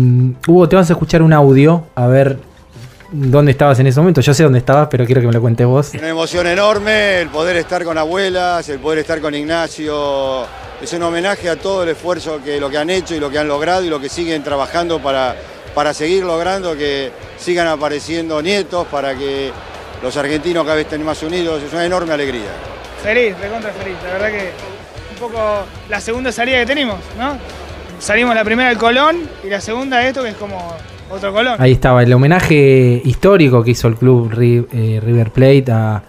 Hugo, 0.46 0.68
te 0.68 0.76
vas 0.76 0.90
a 0.90 0.94
escuchar 0.94 1.22
un 1.22 1.32
audio, 1.32 1.86
a 1.96 2.06
ver 2.08 2.38
dónde 3.12 3.52
estabas 3.52 3.80
en 3.80 3.88
ese 3.88 4.00
momento. 4.02 4.20
Yo 4.20 4.34
sé 4.34 4.44
dónde 4.44 4.60
estabas, 4.60 4.90
pero 4.92 5.06
quiero 5.06 5.22
que 5.22 5.28
me 5.28 5.34
lo 5.34 5.40
cuentes 5.40 5.66
vos. 5.66 5.92
Una 5.94 6.10
emoción 6.10 6.48
enorme, 6.48 7.22
el 7.22 7.30
poder 7.30 7.56
estar 7.56 7.86
con 7.86 7.98
abuelas, 7.98 8.68
el 8.68 8.80
poder 8.80 9.00
estar 9.00 9.22
con 9.22 9.34
Ignacio. 9.34 10.44
Es 10.82 10.92
un 10.94 11.04
homenaje 11.04 11.50
a 11.50 11.56
todo 11.56 11.84
el 11.84 11.90
esfuerzo 11.90 12.40
que 12.44 12.60
lo 12.60 12.70
que 12.70 12.78
han 12.78 12.90
hecho 12.90 13.16
y 13.16 13.20
lo 13.22 13.30
que 13.30 13.40
han 13.40 13.48
logrado 13.48 13.86
y 13.86 13.90
lo 13.90 14.02
que 14.02 14.10
siguen 14.10 14.44
trabajando 14.44 15.00
para, 15.02 15.34
para 15.78 15.94
seguir 15.94 16.24
logrando 16.24 16.76
que 16.76 17.12
sigan 17.38 17.68
apareciendo 17.68 18.42
nietos, 18.42 18.88
para 18.88 19.16
que 19.16 19.52
los 20.02 20.18
argentinos 20.18 20.64
cada 20.64 20.76
vez 20.76 20.86
estén 20.86 21.06
más 21.06 21.22
unidos. 21.22 21.62
Es 21.62 21.72
una 21.72 21.86
enorme 21.86 22.12
alegría. 22.16 22.50
Feliz, 23.04 23.38
recontra 23.40 23.72
feliz. 23.74 23.96
La 24.04 24.14
verdad 24.14 24.32
que 24.32 24.50
un 25.12 25.20
poco 25.20 25.40
la 25.88 26.02
segunda 26.02 26.32
salida 26.32 26.58
que 26.62 26.66
tenemos, 26.66 26.98
¿no? 27.16 27.38
Salimos 28.00 28.34
la 28.34 28.44
primera 28.44 28.70
del 28.70 28.80
Colón 28.80 29.30
y 29.44 29.50
la 29.50 29.62
segunda 29.62 30.04
esto 30.04 30.24
que 30.24 30.30
es 30.30 30.36
como 30.36 30.58
otro 31.12 31.32
Colón. 31.32 31.58
Ahí 31.60 31.74
estaba 31.74 32.02
el 32.02 32.12
homenaje 32.12 33.00
histórico 33.06 33.64
que 33.64 33.70
hizo 33.70 33.88
el 33.88 33.98
club 33.98 34.34
eh, 34.34 35.00
River 35.00 35.30
Plate 35.30 35.72
a, 35.72 36.02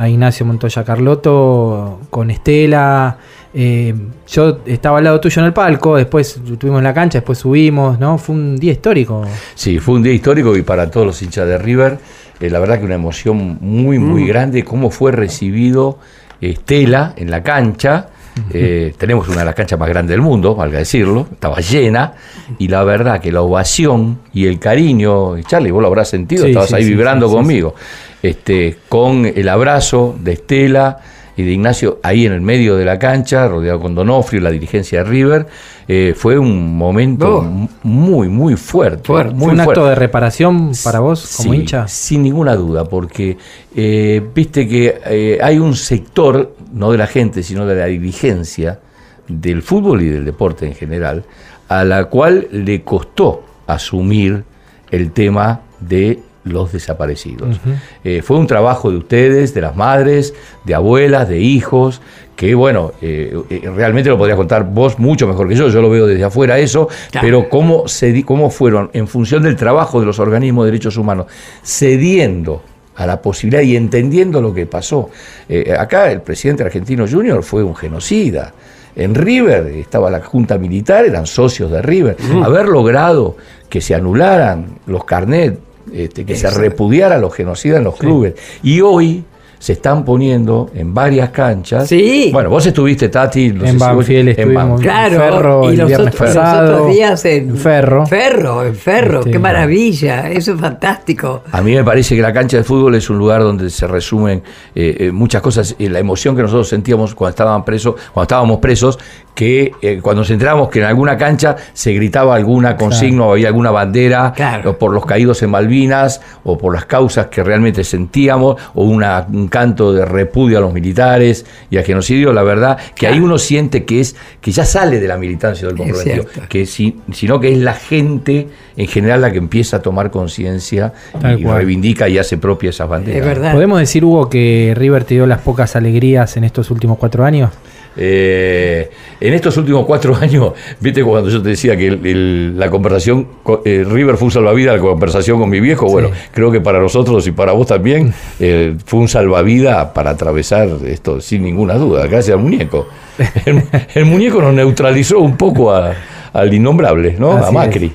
a 0.00 0.08
Ignacio 0.08 0.46
Montoya 0.46 0.82
Carlotto 0.82 2.00
con 2.08 2.30
Estela. 2.30 3.18
Eh, 3.52 3.94
yo 4.26 4.60
estaba 4.64 4.96
al 4.96 5.04
lado 5.04 5.20
tuyo 5.20 5.42
en 5.42 5.46
el 5.46 5.52
palco, 5.52 5.96
después 5.96 6.38
estuvimos 6.38 6.78
en 6.78 6.84
la 6.84 6.94
cancha, 6.94 7.18
después 7.18 7.36
subimos, 7.36 8.00
¿no? 8.00 8.16
Fue 8.16 8.34
un 8.34 8.56
día 8.56 8.72
histórico. 8.72 9.22
Sí, 9.54 9.78
fue 9.78 9.96
un 9.96 10.02
día 10.02 10.14
histórico 10.14 10.56
y 10.56 10.62
para 10.62 10.90
todos 10.90 11.06
los 11.06 11.20
hinchas 11.20 11.46
de 11.46 11.58
River, 11.58 11.98
eh, 12.40 12.48
la 12.48 12.60
verdad 12.60 12.78
que 12.78 12.86
una 12.86 12.94
emoción 12.94 13.58
muy, 13.60 13.98
muy 13.98 14.26
grande, 14.26 14.64
cómo 14.64 14.90
fue 14.90 15.12
recibido 15.12 15.98
Estela 16.40 17.12
en 17.16 17.30
la 17.30 17.42
cancha. 17.42 18.08
Eh, 18.52 18.94
tenemos 18.96 19.28
una 19.28 19.38
de 19.40 19.44
las 19.44 19.54
canchas 19.54 19.78
más 19.78 19.88
grandes 19.88 20.14
del 20.14 20.22
mundo, 20.22 20.54
valga 20.54 20.78
decirlo, 20.78 21.26
estaba 21.32 21.60
llena, 21.60 22.14
y 22.58 22.68
la 22.68 22.82
verdad 22.84 23.20
que 23.20 23.30
la 23.32 23.42
ovación 23.42 24.20
y 24.32 24.46
el 24.46 24.58
cariño, 24.58 25.40
Charlie, 25.42 25.70
vos 25.70 25.82
lo 25.82 25.88
habrás 25.88 26.08
sentido, 26.08 26.44
Sí, 26.44 26.50
estabas 26.50 26.70
sí, 26.70 26.74
ahí 26.76 26.84
sí, 26.84 26.90
vibrando 26.90 27.30
conmigo, 27.30 27.74
Este, 28.22 28.78
con 28.88 29.24
el 29.24 29.48
abrazo 29.48 30.16
de 30.20 30.32
Estela 30.32 30.98
y 31.36 31.42
de 31.44 31.52
Ignacio 31.52 31.98
ahí 32.02 32.26
en 32.26 32.32
el 32.32 32.40
medio 32.40 32.76
de 32.76 32.84
la 32.84 32.98
cancha, 32.98 33.48
rodeado 33.48 33.80
con 33.80 33.94
Donofrio 33.94 34.40
y 34.40 34.42
la 34.44 34.50
dirigencia 34.50 35.02
de 35.02 35.10
River, 35.10 35.46
eh, 35.88 36.14
fue 36.16 36.38
un 36.38 36.76
momento 36.76 37.38
Oh. 37.38 37.68
muy, 37.82 38.28
muy 38.28 38.56
fuerte. 38.56 39.04
Fuerte. 39.06 39.34
muy 39.34 39.46
¿Fue 39.46 39.54
un 39.54 39.60
acto 39.60 39.86
de 39.86 39.94
reparación 39.94 40.72
para 40.84 41.00
vos 41.00 41.34
como 41.36 41.52
Sí, 41.52 41.60
hincha? 41.60 41.88
Sin 41.88 42.22
ninguna 42.22 42.54
duda, 42.56 42.84
porque 42.84 43.36
eh, 43.74 44.22
viste 44.34 44.68
que 44.68 45.00
eh, 45.06 45.38
hay 45.42 45.58
un 45.58 45.74
sector, 45.74 46.54
no 46.72 46.92
de 46.92 46.98
la 46.98 47.06
gente, 47.06 47.42
sino 47.42 47.66
de 47.66 47.74
la 47.74 47.86
dirigencia 47.86 48.80
del 49.28 49.62
fútbol 49.62 50.02
y 50.02 50.08
del 50.08 50.24
deporte 50.24 50.66
en 50.66 50.74
general, 50.74 51.24
a 51.68 51.84
la 51.84 52.06
cual 52.06 52.48
le 52.50 52.82
costó 52.82 53.44
asumir 53.66 54.42
el 54.90 55.12
tema 55.12 55.60
de 55.78 56.18
los 56.44 56.72
desaparecidos. 56.72 57.60
Eh, 58.04 58.22
fue 58.22 58.38
un 58.38 58.46
trabajo 58.46 58.90
de 58.90 58.96
ustedes, 58.96 59.52
de 59.54 59.60
las 59.60 59.76
madres, 59.76 60.32
de 60.64 60.74
abuelas, 60.74 61.28
de 61.28 61.38
hijos, 61.38 62.00
que 62.34 62.54
bueno, 62.54 62.92
eh, 63.02 63.36
eh, 63.50 63.70
realmente 63.76 64.08
lo 64.08 64.16
podrías 64.16 64.38
contar 64.38 64.64
vos 64.64 64.98
mucho 64.98 65.26
mejor 65.28 65.46
que 65.48 65.54
yo, 65.54 65.68
yo 65.68 65.82
lo 65.82 65.90
veo 65.90 66.06
desde 66.06 66.24
afuera 66.24 66.58
eso, 66.58 66.88
Claro. 67.10 67.26
pero 67.26 67.48
cómo, 67.50 67.86
se, 67.88 68.12
di- 68.12 68.22
cómo 68.22 68.48
fueron, 68.50 68.88
en 68.94 69.06
función 69.06 69.42
del 69.42 69.56
trabajo 69.56 70.00
de 70.00 70.06
los 70.06 70.18
organismos 70.18 70.64
de 70.64 70.70
derechos 70.70 70.96
humanos, 70.96 71.26
cediendo 71.62 72.62
a 72.96 73.06
la 73.06 73.20
posibilidad 73.22 73.62
y 73.62 73.76
entendiendo 73.76 74.40
lo 74.42 74.52
que 74.52 74.66
pasó. 74.66 75.10
Eh, 75.48 75.74
acá 75.78 76.10
el 76.10 76.22
presidente 76.22 76.62
argentino 76.64 77.06
Junior 77.10 77.42
fue 77.42 77.62
un 77.62 77.74
genocida. 77.74 78.52
En 78.96 79.14
River 79.14 79.68
estaba 79.68 80.10
la 80.10 80.20
Junta 80.20 80.58
Militar, 80.58 81.04
eran 81.04 81.24
socios 81.26 81.70
de 81.70 81.80
River. 81.80 82.16
Haber 82.42 82.66
logrado 82.68 83.36
que 83.68 83.80
se 83.80 83.94
anularan 83.94 84.66
los 84.86 85.04
carnets, 85.04 85.58
este, 85.92 86.24
que 86.24 86.36
se 86.36 86.50
repudiara 86.50 87.16
a 87.16 87.18
los 87.18 87.34
genocidas 87.34 87.78
en 87.78 87.84
los 87.84 87.96
clubes. 87.96 88.34
Y 88.62 88.80
hoy 88.80 89.24
se 89.60 89.74
están 89.74 90.04
poniendo 90.06 90.70
en 90.74 90.92
varias 90.94 91.28
canchas. 91.30 91.86
Sí. 91.86 92.30
Bueno, 92.32 92.48
vos 92.48 92.64
estuviste, 92.66 93.10
Tati, 93.10 93.52
no 93.52 93.64
en 93.66 93.78
Banfield 93.78 94.38
en. 94.40 94.54
Banfield. 94.54 94.82
Claro, 94.82 95.18
Ferro 95.20 95.64
y 95.64 95.72
el 95.74 95.78
los, 95.78 95.86
viernes 95.88 96.14
otros, 96.14 96.20
los 96.28 96.36
pasado, 96.36 96.74
otros 96.76 96.94
días 96.94 97.24
en, 97.26 97.50
en 97.50 97.56
Ferro. 97.58 98.06
Ferro, 98.06 98.64
en 98.64 98.74
Ferro, 98.74 99.18
Este, 99.18 99.30
qué 99.32 99.38
maravilla, 99.38 100.30
eso 100.30 100.54
es 100.54 100.60
fantástico. 100.60 101.42
A 101.52 101.60
mí 101.60 101.74
me 101.74 101.84
parece 101.84 102.16
que 102.16 102.22
la 102.22 102.32
cancha 102.32 102.56
de 102.56 102.64
fútbol 102.64 102.94
es 102.94 103.10
un 103.10 103.18
lugar 103.18 103.42
donde 103.42 103.68
se 103.68 103.86
resumen 103.86 104.42
eh, 104.74 104.96
eh, 104.98 105.12
muchas 105.12 105.42
cosas, 105.42 105.76
eh, 105.78 105.90
la 105.90 105.98
emoción 105.98 106.34
que 106.34 106.42
nosotros 106.42 106.66
sentíamos 106.68 107.14
cuando 107.14 107.30
estaban 107.30 107.62
presos, 107.64 107.96
cuando 108.14 108.22
estábamos 108.22 108.58
presos, 108.60 108.98
que 109.34 109.72
eh, 109.82 110.00
cuando 110.02 110.22
nos 110.22 110.30
enterábamos 110.30 110.70
que 110.70 110.80
en 110.80 110.86
alguna 110.86 111.16
cancha 111.16 111.54
se 111.74 111.92
gritaba 111.92 112.34
alguna 112.34 112.76
consigna 112.76 113.24
o 113.26 113.32
había 113.32 113.48
alguna 113.48 113.70
bandera, 113.70 114.32
Claro. 114.34 114.70
o 114.70 114.78
por 114.78 114.92
los 114.92 115.04
caídos 115.06 115.42
en 115.42 115.50
Malvinas, 115.50 116.20
o 116.44 116.56
por 116.58 116.74
las 116.74 116.86
causas 116.86 117.26
que 117.26 117.42
realmente 117.42 117.84
sentíamos, 117.84 118.56
o 118.74 118.84
una- 118.84 119.26
un 119.32 119.48
canto 119.50 119.92
de 119.92 120.06
repudio 120.06 120.56
a 120.56 120.60
los 120.62 120.72
militares 120.72 121.44
y 121.70 121.76
al 121.76 121.84
genocidio, 121.84 122.32
la 122.32 122.42
verdad 122.42 122.78
que 122.94 123.06
ahí 123.06 123.20
uno 123.20 123.36
siente 123.36 123.84
que 123.84 124.00
es 124.00 124.16
que 124.40 124.50
ya 124.52 124.64
sale 124.64 124.98
de 125.00 125.06
la 125.06 125.18
militancia 125.18 125.68
del 125.68 125.76
comprometido, 125.76 126.24
que 126.48 126.64
si, 126.64 126.96
sino 127.12 127.38
que 127.38 127.52
es 127.52 127.58
la 127.58 127.74
gente 127.74 128.48
en 128.76 128.86
general 128.86 129.20
la 129.20 129.30
que 129.30 129.38
empieza 129.38 129.76
a 129.78 129.82
tomar 129.82 130.10
conciencia 130.10 130.94
y 131.36 131.42
cual. 131.42 131.56
reivindica 131.58 132.08
y 132.08 132.16
hace 132.16 132.38
propia 132.38 132.70
esas 132.70 132.88
banderas. 132.88 133.20
Es 133.20 133.26
verdad. 133.26 133.52
¿Podemos 133.52 133.78
decir, 133.78 134.04
Hugo, 134.04 134.30
que 134.30 134.72
River 134.76 135.04
te 135.04 135.14
dio 135.14 135.26
las 135.26 135.40
pocas 135.40 135.76
alegrías 135.76 136.36
en 136.36 136.44
estos 136.44 136.70
últimos 136.70 136.96
cuatro 136.96 137.24
años? 137.24 137.50
Eh, 137.96 138.90
en 139.20 139.34
estos 139.34 139.56
últimos 139.56 139.84
cuatro 139.84 140.14
años, 140.20 140.52
viste 140.80 141.02
cuando 141.04 141.28
yo 141.28 141.42
te 141.42 141.50
decía 141.50 141.76
que 141.76 141.88
el- 141.88 142.06
el- 142.06 142.58
la 142.58 142.70
conversación, 142.70 143.26
con- 143.42 143.60
eh, 143.64 143.84
River 143.88 144.16
fue 144.16 144.26
un 144.26 144.32
salvavidas, 144.32 144.76
la 144.76 144.80
conversación 144.80 145.38
con 145.38 145.50
mi 145.50 145.60
viejo, 145.60 145.86
bueno, 145.88 146.10
creo 146.32 146.50
que 146.50 146.60
para 146.60 146.80
nosotros 146.80 147.26
y 147.26 147.32
para 147.32 147.52
vos 147.52 147.66
también 147.66 148.12
eh, 148.40 148.76
fue 148.86 149.00
un 149.00 149.08
salvavidas 149.08 149.86
para 149.88 150.10
atravesar 150.10 150.68
esto 150.86 151.20
sin 151.20 151.42
ninguna 151.42 151.74
duda, 151.74 152.06
gracias 152.06 152.36
al 152.36 152.42
muñeco. 152.42 152.88
El, 153.44 153.62
el 153.94 154.04
muñeco 154.06 154.40
nos 154.40 154.54
neutralizó 154.54 155.18
un 155.18 155.36
poco 155.36 155.72
a- 155.72 155.92
al 156.32 156.54
innombrable, 156.54 157.16
¿no? 157.18 157.32
Así 157.32 157.48
a 157.48 157.50
Macri. 157.52 157.86
es. 157.86 157.92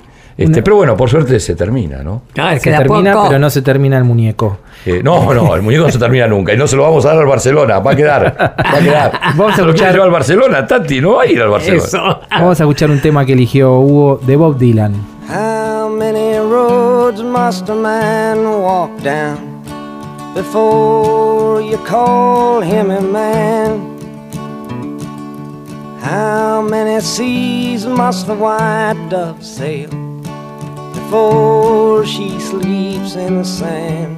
Este, 0.49 0.61
Pero 0.61 0.75
bueno, 0.75 0.97
por 0.97 1.09
suerte 1.09 1.39
se 1.39 1.55
termina, 1.55 2.03
¿no? 2.03 2.23
Ah, 2.37 2.53
es 2.53 2.61
Se 2.61 2.69
que 2.69 2.75
a 2.75 2.79
termina, 2.79 3.13
poco- 3.13 3.27
pero 3.29 3.39
no 3.39 3.49
se 3.49 3.61
termina 3.61 3.97
el 3.97 4.03
muñeco. 4.03 4.57
Eh, 4.85 5.01
no, 5.03 5.33
no, 5.33 5.55
el 5.55 5.61
muñeco 5.63 5.85
no 5.85 5.91
se 5.91 5.97
termina 5.99 6.27
nunca 6.27 6.53
y 6.53 6.57
no 6.57 6.67
se 6.67 6.75
lo 6.75 6.83
vamos 6.83 7.03
a 7.05 7.09
dar 7.09 7.17
al 7.19 7.25
Barcelona, 7.25 7.79
va 7.79 7.91
a 7.91 7.95
quedar, 7.95 8.35
va 8.39 8.77
a 8.77 8.79
quedar. 8.79 9.11
Vamos 9.35 9.53
a 9.53 9.55
¿Se 9.55 9.61
lo 9.63 9.73
quiere 9.73 9.87
escuchar- 9.89 10.01
al 10.01 10.11
Barcelona, 10.11 10.67
Tati, 10.67 11.01
no 11.01 11.13
va 11.15 11.23
a 11.23 11.25
ir 11.25 11.41
al 11.41 11.49
Barcelona. 11.49 11.83
Eso. 11.83 12.19
Vamos 12.29 12.59
a 12.59 12.63
escuchar 12.63 12.89
un 12.91 13.01
tema 13.01 13.25
que 13.25 13.33
eligió 13.33 13.79
Hugo 13.79 14.19
de 14.21 14.35
Bob 14.35 14.57
Dylan. 14.57 14.93
How 15.27 15.89
many 15.89 16.37
roads 16.37 17.21
must 17.23 17.67
a 17.69 17.73
man 17.75 18.45
walk 18.45 18.91
down 19.03 19.37
before 20.35 21.61
you 21.63 21.77
call 21.87 22.61
him 22.61 22.91
a 22.91 23.01
man. 23.01 23.95
How 26.03 26.61
many 26.61 27.01
seas 27.01 27.87
must 27.87 28.27
the 28.27 28.35
white 28.35 28.95
dove 29.09 29.41
sail 29.43 29.89
before 30.93 32.05
she 32.05 32.39
sleeps 32.39 33.15
in 33.15 33.39
the 33.39 33.43
sand? 33.43 34.17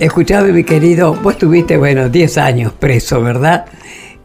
Escuchame, 0.00 0.52
mi 0.52 0.62
querido, 0.64 1.14
vos 1.14 1.36
tuviste, 1.38 1.76
bueno, 1.76 2.08
10 2.08 2.38
años 2.38 2.72
preso, 2.72 3.20
¿verdad? 3.20 3.66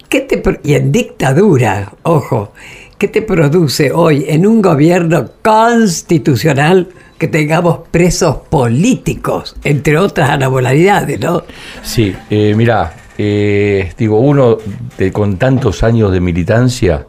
¿Qué 0.07 0.21
te 0.21 0.41
y 0.63 0.75
en 0.75 0.91
dictadura, 0.91 1.93
ojo, 2.03 2.53
¿qué 2.99 3.07
te 3.07 3.23
produce 3.23 3.91
hoy 3.91 4.25
en 4.27 4.45
un 4.45 4.61
gobierno 4.61 5.27
constitucional 5.41 6.89
que 7.17 7.27
tengamos 7.27 7.79
presos 7.89 8.35
políticos, 8.49 9.55
entre 9.63 9.97
otras 9.97 10.29
anormalidades, 10.29 11.19
¿no? 11.19 11.41
Sí, 11.81 12.15
eh, 12.29 12.53
mirá, 12.55 12.93
eh, 13.17 13.91
digo, 13.97 14.19
uno 14.19 14.57
de- 14.97 15.11
con 15.11 15.37
tantos 15.37 15.81
años 15.83 16.11
de 16.11 16.19
militancia, 16.19 17.07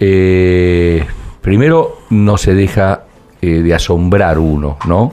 eh, 0.00 1.04
primero 1.42 1.98
no 2.10 2.38
se 2.38 2.54
deja 2.54 3.02
eh, 3.40 3.46
de 3.62 3.74
asombrar 3.74 4.38
uno, 4.38 4.78
¿no? 4.86 5.12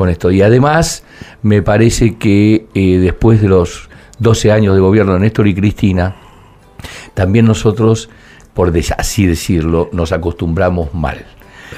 Con 0.00 0.08
esto. 0.08 0.30
Y 0.30 0.40
además, 0.40 1.04
me 1.42 1.60
parece 1.60 2.16
que 2.16 2.64
eh, 2.72 2.96
después 3.02 3.42
de 3.42 3.48
los 3.48 3.90
12 4.18 4.50
años 4.50 4.74
de 4.74 4.80
gobierno 4.80 5.12
de 5.12 5.20
Néstor 5.20 5.46
y 5.46 5.54
Cristina, 5.54 6.16
también 7.12 7.44
nosotros, 7.44 8.08
por 8.54 8.72
así 8.96 9.26
decirlo, 9.26 9.90
nos 9.92 10.12
acostumbramos 10.12 10.94
mal. 10.94 11.26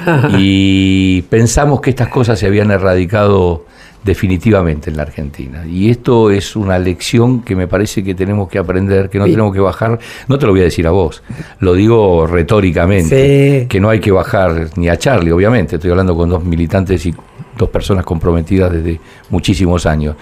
y 0.39 1.23
pensamos 1.23 1.81
que 1.81 1.91
estas 1.91 2.07
cosas 2.11 2.39
se 2.39 2.47
habían 2.47 2.71
erradicado 2.71 3.67
definitivamente 4.05 4.91
en 4.91 4.99
la 4.99 5.03
Argentina. 5.03 5.67
Y 5.67 5.91
esto 5.91 6.31
es 6.31 6.55
una 6.55 6.79
lección 6.79 7.43
que 7.43 7.57
me 7.57 7.67
parece 7.67 8.05
que 8.05 8.15
tenemos 8.15 8.49
que 8.49 8.59
aprender, 8.59 9.11
que 9.11 9.19
no 9.19 9.25
Sí. 9.25 9.33
tenemos 9.33 9.53
que 9.53 9.61
bajar. 9.61 9.99
No 10.29 10.39
te 10.39 10.47
lo 10.47 10.53
voy 10.53 10.61
a 10.61 10.65
decir 10.65 10.87
a 10.87 10.93
vos, 10.93 11.25
lo 11.59 11.75
digo 11.75 12.25
retóricamente, 12.29 13.63
Sí. 13.63 13.67
que 13.67 13.81
no 13.81 13.91
hay 13.91 13.99
que 13.99 14.13
bajar 14.13 14.71
ni 14.77 14.89
a 14.89 14.97
Charlie, 14.97 15.33
obviamente. 15.33 15.75
Estoy 15.75 15.91
hablando 15.91 16.17
con 16.17 16.29
dos 16.31 16.45
militantes 16.45 17.05
y 17.07 17.15
dos 17.57 17.69
personas 17.69 18.05
comprometidas 18.05 18.73
desde 18.73 19.01
muchísimos 19.31 19.87
años. 19.87 20.17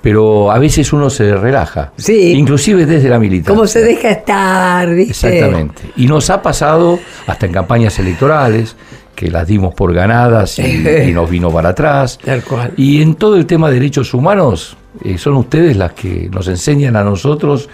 Pero 0.00 0.50
a 0.52 0.58
veces 0.58 0.92
uno 0.92 1.10
se 1.10 1.34
relaja, 1.36 1.92
Sí. 1.96 2.32
inclusive 2.32 2.86
desde 2.86 3.08
la 3.08 3.18
militancia. 3.18 3.54
¿Cómo 3.54 3.66
se 3.66 3.80
deja 3.82 4.10
estar, 4.10 4.88
viste? 4.94 5.10
Exactamente. 5.28 5.82
Y 5.96 6.06
nos 6.06 6.30
ha 6.30 6.40
pasado 6.42 6.98
hasta 7.26 7.46
en 7.46 7.52
campañas 7.52 7.98
electorales, 7.98 8.76
que 9.16 9.30
las 9.30 9.46
dimos 9.46 9.74
por 9.74 9.94
ganadas 9.94 10.58
y, 10.58 10.86
y 11.08 11.12
nos 11.12 11.28
vino 11.30 11.50
para 11.50 11.70
atrás. 11.70 12.18
Tal 12.24 12.42
cual. 12.44 12.72
Y 12.76 13.00
en 13.02 13.14
todo 13.14 13.36
el 13.36 13.46
tema 13.46 13.68
de 13.68 13.74
derechos 13.74 14.12
humanos, 14.14 14.76
eh, 15.02 15.16
son 15.18 15.34
ustedes 15.34 15.76
las 15.76 15.92
que 15.92 16.28
nos 16.30 16.46
enseñan 16.48 16.96
a 16.96 17.02
nosotros 17.02 17.68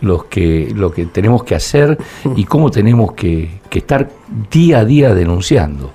los 0.00 0.24
que, 0.24 0.72
lo 0.74 0.90
que 0.92 1.06
tenemos 1.06 1.44
que 1.44 1.54
hacer 1.54 1.96
y 2.36 2.44
cómo 2.44 2.70
tenemos 2.70 3.12
que, 3.12 3.60
que 3.68 3.78
estar 3.80 4.08
día 4.50 4.80
a 4.80 4.84
día 4.84 5.14
denunciando. 5.14 5.92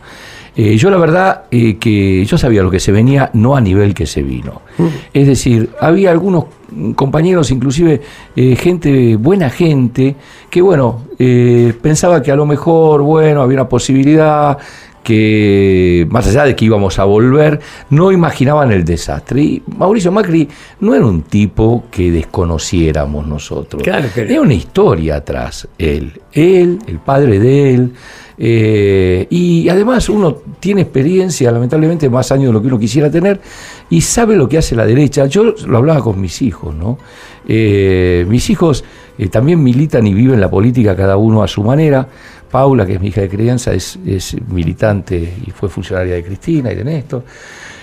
Eh, 0.59 0.75
yo 0.75 0.89
la 0.89 0.97
verdad 0.97 1.43
eh, 1.51 1.77
que 1.77 2.25
yo 2.25 2.35
sabía 2.35 2.63
lo 2.63 2.71
que 2.71 2.79
se 2.79 2.91
venía, 2.91 3.29
no 3.33 3.55
a 3.55 3.61
nivel 3.61 3.93
que 3.93 4.07
se 4.07 4.23
vino. 4.23 4.63
Es 5.13 5.27
decir, 5.27 5.69
había 5.79 6.09
algunos 6.09 6.45
compañeros, 6.95 7.51
inclusive 7.51 8.01
eh, 8.35 8.55
gente, 8.55 9.17
buena 9.17 9.51
gente, 9.51 10.15
que 10.49 10.61
bueno, 10.61 11.03
pensaba 11.79 12.23
que 12.23 12.31
a 12.31 12.35
lo 12.35 12.47
mejor, 12.47 13.03
bueno, 13.03 13.43
había 13.43 13.57
una 13.57 13.69
posibilidad 13.69 14.57
que 15.03 16.05
más 16.09 16.27
allá 16.27 16.43
de 16.43 16.55
que 16.55 16.65
íbamos 16.65 16.97
a 16.99 17.05
volver, 17.05 17.61
no 17.91 18.11
imaginaban 18.11 18.71
el 18.71 18.83
desastre. 18.83 19.41
Y 19.41 19.63
Mauricio 19.77 20.11
Macri 20.11 20.49
no 20.81 20.95
era 20.95 21.05
un 21.05 21.21
tipo 21.21 21.85
que 21.89 22.11
desconociéramos 22.11 23.25
nosotros. 23.25 23.83
Claro 23.83 24.09
no. 24.13 24.21
Era 24.23 24.41
una 24.41 24.53
historia 24.55 25.17
atrás, 25.17 25.67
él, 25.77 26.19
él, 26.33 26.79
el 26.87 26.99
padre 26.99 27.39
de 27.39 27.73
él. 27.75 27.93
Eh, 28.39 29.25
y 29.29 29.67
además 29.67 30.09
uno 30.09 30.35
tiene 30.59 30.81
experiencia, 30.81 31.51
lamentablemente 31.51 32.09
más 32.09 32.31
años 32.31 32.47
de 32.47 32.53
lo 32.53 32.61
que 32.61 32.67
uno 32.67 32.77
quisiera 32.77 33.09
tener, 33.09 33.41
y 33.89 34.01
sabe 34.01 34.35
lo 34.35 34.47
que 34.47 34.57
hace 34.57 34.75
la 34.75 34.85
derecha. 34.85 35.25
Yo 35.25 35.55
lo 35.65 35.77
hablaba 35.77 36.01
con 36.01 36.21
mis 36.21 36.41
hijos, 36.41 36.75
¿no? 36.75 36.99
Eh, 37.47 38.25
mis 38.27 38.49
hijos 38.49 38.83
eh, 39.17 39.29
también 39.29 39.63
militan 39.63 40.05
y 40.05 40.13
viven 40.13 40.39
la 40.39 40.49
política 40.49 40.95
cada 40.95 41.17
uno 41.17 41.41
a 41.41 41.47
su 41.47 41.63
manera. 41.63 42.07
Paula, 42.51 42.85
que 42.85 42.93
es 42.93 43.01
mi 43.01 43.07
hija 43.07 43.21
de 43.21 43.29
crianza, 43.29 43.73
es, 43.73 43.99
es 44.05 44.35
militante 44.49 45.33
y 45.45 45.51
fue 45.51 45.67
funcionaria 45.67 46.13
de 46.13 46.23
Cristina 46.23 46.71
y 46.71 46.75
de 46.75 46.83
Néstor. 46.83 47.23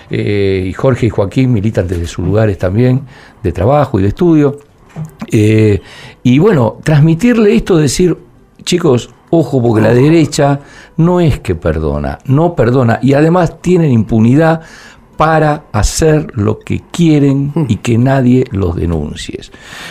Y 0.09 0.71
Jorge 0.73 1.07
y 1.07 1.09
Joaquín 1.09 1.51
militan 1.51 1.87
desde 1.87 2.05
sus 2.05 2.25
lugares 2.25 2.57
también 2.59 3.01
de 3.41 3.51
trabajo 3.51 3.99
y 3.99 4.03
de 4.03 4.09
estudio. 4.09 4.59
Y 5.31 6.39
bueno, 6.39 6.77
transmitirle 6.83 7.55
esto, 7.55 7.77
decir, 7.77 8.17
chicos, 8.63 9.14
ojo, 9.29 9.61
porque 9.61 9.81
la 9.81 9.93
derecha 9.93 10.59
no 10.97 11.19
es 11.19 11.39
que 11.39 11.55
perdona, 11.55 12.19
no 12.25 12.55
perdona, 12.55 12.99
y 13.01 13.13
además 13.13 13.61
tienen 13.61 13.91
impunidad 13.91 14.61
para 15.17 15.65
hacer 15.71 16.27
lo 16.33 16.59
que 16.59 16.83
quieren 16.91 17.53
y 17.67 17.77
que 17.77 17.97
nadie 17.97 18.45
los 18.51 18.75
denuncie. 18.75 19.39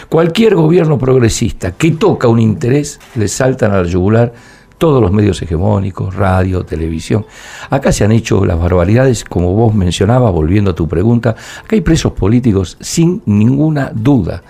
Cualquier 0.08 0.54
gobierno 0.54 0.98
progresista 0.98 1.72
que 1.72 1.92
toca 1.92 2.28
un 2.28 2.40
interés 2.40 3.00
le 3.14 3.28
saltan 3.28 3.72
al 3.72 3.86
yugular 3.86 4.32
todos 4.78 5.00
los 5.00 5.12
medios 5.12 5.40
hegemónicos, 5.40 6.14
radio, 6.14 6.64
televisión. 6.64 7.24
Acá 7.70 7.92
se 7.92 8.04
han 8.04 8.12
hecho 8.12 8.44
las 8.44 8.58
barbaridades, 8.58 9.24
como 9.24 9.54
vos 9.54 9.74
mencionabas, 9.74 10.32
volviendo 10.32 10.72
a 10.72 10.74
tu 10.74 10.88
pregunta, 10.88 11.30
acá 11.30 11.76
hay 11.76 11.80
presos 11.80 12.12
políticos 12.12 12.76
sin 12.80 13.22
ninguna 13.26 13.90
duda. 13.94 14.42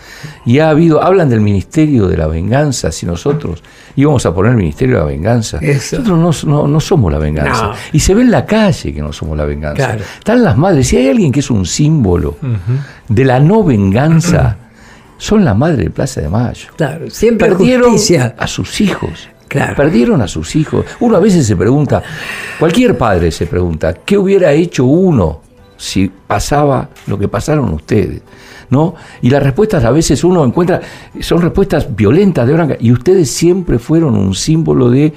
Y 0.44 0.58
ha 0.58 0.70
habido, 0.70 1.02
hablan 1.02 1.28
del 1.28 1.40
Ministerio 1.40 2.08
de 2.08 2.16
la 2.16 2.26
Venganza, 2.26 2.90
si 2.90 3.06
nosotros 3.06 3.62
íbamos 3.96 4.24
a 4.26 4.34
poner 4.34 4.52
el 4.52 4.58
Ministerio 4.58 4.96
de 4.96 5.00
la 5.00 5.06
Venganza. 5.06 5.60
Nosotros 5.60 6.44
no, 6.46 6.80
somos 6.80 7.12
la 7.12 7.18
venganza. 7.18 7.72
Y 7.92 8.00
se 8.00 8.14
ve 8.14 8.22
en 8.22 8.30
la 8.30 8.44
calle 8.44 8.92
que 8.92 9.00
no 9.00 9.12
somos 9.12 9.36
la 9.36 9.44
venganza. 9.44 9.96
Están 10.18 10.42
las 10.42 10.56
madres. 10.56 10.88
Si 10.88 10.96
hay 10.96 11.08
alguien 11.08 11.32
que 11.32 11.40
es 11.40 11.50
un 11.50 11.66
símbolo 11.66 12.36
de 13.08 13.24
la 13.24 13.40
no 13.40 13.62
venganza, 13.62 14.56
son 15.16 15.44
las 15.44 15.56
madres 15.56 15.78
de 15.78 15.90
Plaza 15.90 16.20
de 16.20 16.28
Mayo. 16.28 16.68
Claro, 16.76 17.10
siempre 17.10 17.48
perdieron 17.48 17.96
a 18.36 18.46
sus 18.46 18.80
hijos. 18.80 19.28
Perdieron 19.76 20.20
a 20.20 20.28
sus 20.28 20.56
hijos. 20.56 20.84
Uno 21.00 21.16
a 21.16 21.20
veces 21.20 21.46
se 21.46 21.56
pregunta, 21.56 22.02
cualquier 22.58 22.98
padre 22.98 23.30
se 23.30 23.46
pregunta, 23.46 23.94
¿qué 23.94 24.18
hubiera 24.18 24.52
hecho 24.52 24.84
uno 24.84 25.40
si 25.76 26.10
pasaba 26.26 26.88
lo 27.06 27.18
que 27.18 27.28
pasaron 27.28 27.72
ustedes? 27.72 28.22
¿No? 28.70 28.94
Y 29.22 29.30
las 29.30 29.42
respuestas 29.42 29.84
a 29.84 29.90
veces 29.90 30.24
uno 30.24 30.44
encuentra, 30.44 30.80
son 31.20 31.42
respuestas 31.42 31.94
violentas 31.94 32.46
de 32.46 32.52
bronca, 32.52 32.76
y 32.80 32.92
ustedes 32.92 33.30
siempre 33.30 33.78
fueron 33.78 34.16
un 34.16 34.34
símbolo 34.34 34.90
de 34.90 35.12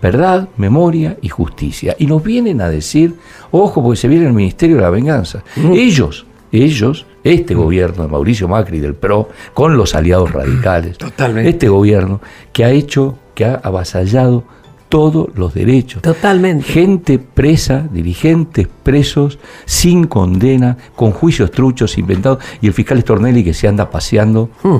verdad, 0.00 0.48
memoria 0.56 1.16
y 1.22 1.28
justicia. 1.28 1.94
Y 1.98 2.06
nos 2.06 2.22
vienen 2.22 2.60
a 2.60 2.68
decir, 2.68 3.14
ojo, 3.50 3.82
porque 3.82 3.96
se 3.96 4.08
viene 4.08 4.26
el 4.26 4.32
Ministerio 4.32 4.76
de 4.76 4.82
la 4.82 4.90
Venganza. 4.90 5.42
Ellos, 5.56 6.26
ellos, 6.52 7.06
este 7.24 7.54
gobierno 7.54 8.02
de 8.04 8.08
Mauricio 8.08 8.48
Macri 8.48 8.80
del 8.80 8.94
PRO, 8.94 9.28
con 9.54 9.76
los 9.76 9.94
aliados 9.94 10.32
radicales, 10.32 10.96
este 11.44 11.68
gobierno 11.68 12.20
que 12.52 12.64
ha 12.64 12.70
hecho 12.70 13.18
que 13.36 13.44
ha 13.44 13.54
avasallado 13.62 14.42
todos 14.88 15.28
los 15.36 15.54
derechos. 15.54 16.02
Totalmente. 16.02 16.64
Gente 16.64 17.18
presa, 17.18 17.86
dirigentes 17.92 18.66
presos, 18.82 19.38
sin 19.66 20.06
condena, 20.06 20.78
con 20.96 21.12
juicios 21.12 21.50
truchos 21.50 21.98
inventados, 21.98 22.42
y 22.60 22.66
el 22.66 22.72
fiscal 22.72 23.00
Stornelli 23.00 23.44
que 23.44 23.54
se 23.54 23.68
anda 23.68 23.90
paseando 23.90 24.48
hmm. 24.62 24.76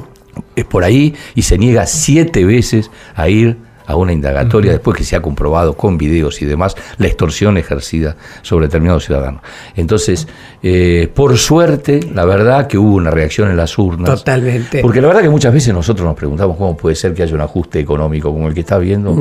es 0.57 0.65
por 0.65 0.85
ahí 0.85 1.15
y 1.35 1.43
se 1.43 1.59
niega 1.59 1.87
siete 1.87 2.45
veces 2.45 2.91
a 3.15 3.29
ir 3.29 3.59
a 3.87 3.97
una 3.97 4.13
indagatoria 4.13 4.73
después 4.73 4.97
que 4.97 5.05
se 5.05 5.17
ha 5.17 5.23
comprobado 5.23 5.77
con 5.77 5.97
videos 5.97 6.43
y 6.43 6.47
demás 6.47 6.75
la 6.99 7.07
extorsión 7.07 7.57
ejercida 7.57 8.17
sobre 8.43 8.67
determinados 8.67 9.05
ciudadanos. 9.05 9.43
Entonces, 9.75 10.27
eh, 10.63 11.09
por 11.15 11.37
suerte, 11.39 12.01
la 12.13 12.25
verdad 12.25 12.67
que 12.67 12.79
hubo 12.79 12.95
una 12.95 13.11
reacción 13.11 13.51
en 13.51 13.57
las 13.57 13.79
urnas. 13.79 14.11
Totalmente. 14.11 14.81
Porque 14.83 15.01
la 15.01 15.09
verdad 15.09 15.23
que 15.23 15.29
muchas 15.29 15.53
veces 15.53 15.73
nosotros 15.73 16.07
nos 16.07 16.17
preguntamos 16.17 16.57
cómo 16.57 16.77
puede 16.77 16.97
ser 16.97 17.15
que 17.15 17.23
haya 17.23 17.35
un 17.35 17.41
ajuste 17.41 17.81
económico 17.81 18.33
como 18.33 18.49
el 18.49 18.55
que 18.55 18.61
está 18.61 18.79
viendo 18.79 19.17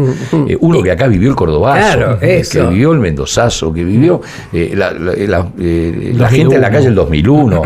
eh, 0.47 0.57
uno 0.59 0.82
que 0.82 0.91
acá 0.91 1.07
vivió 1.07 1.30
el 1.30 1.36
cordobazo, 1.36 2.20
que 2.20 2.68
vivió 2.70 2.93
el 2.93 2.99
mendozazo, 2.99 3.72
que 3.72 3.84
vivió 3.84 4.22
eh, 4.51 4.74
la, 4.76 6.30
gente 6.30 6.55
en 6.55 6.61
la 6.61 6.72
calle 6.72 6.88
el 6.88 6.95
2001. 6.95 7.61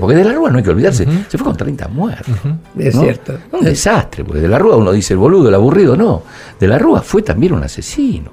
Porque 0.00 0.16
de 0.16 0.24
la 0.24 0.32
Rúa 0.32 0.50
no 0.50 0.58
hay 0.58 0.64
que 0.64 0.70
olvidarse, 0.70 1.06
se 1.28 1.38
fue 1.38 1.46
con 1.46 1.56
30 1.56 1.88
muertos. 1.88 2.34
Es 2.78 2.98
cierto. 2.98 3.34
Un 3.52 3.64
desastre, 3.64 4.24
porque 4.24 4.40
de 4.40 4.48
la 4.48 4.58
Rúa 4.58 4.76
uno 4.76 4.92
dice 4.92 5.14
el 5.14 5.18
boludo, 5.18 5.48
el 5.48 5.54
aburrido, 5.54 5.96
no 5.96 6.21
de 6.58 6.68
la 6.68 6.78
Rúa 6.78 7.02
fue 7.02 7.22
también 7.22 7.52
un 7.52 7.62
asesino, 7.62 8.30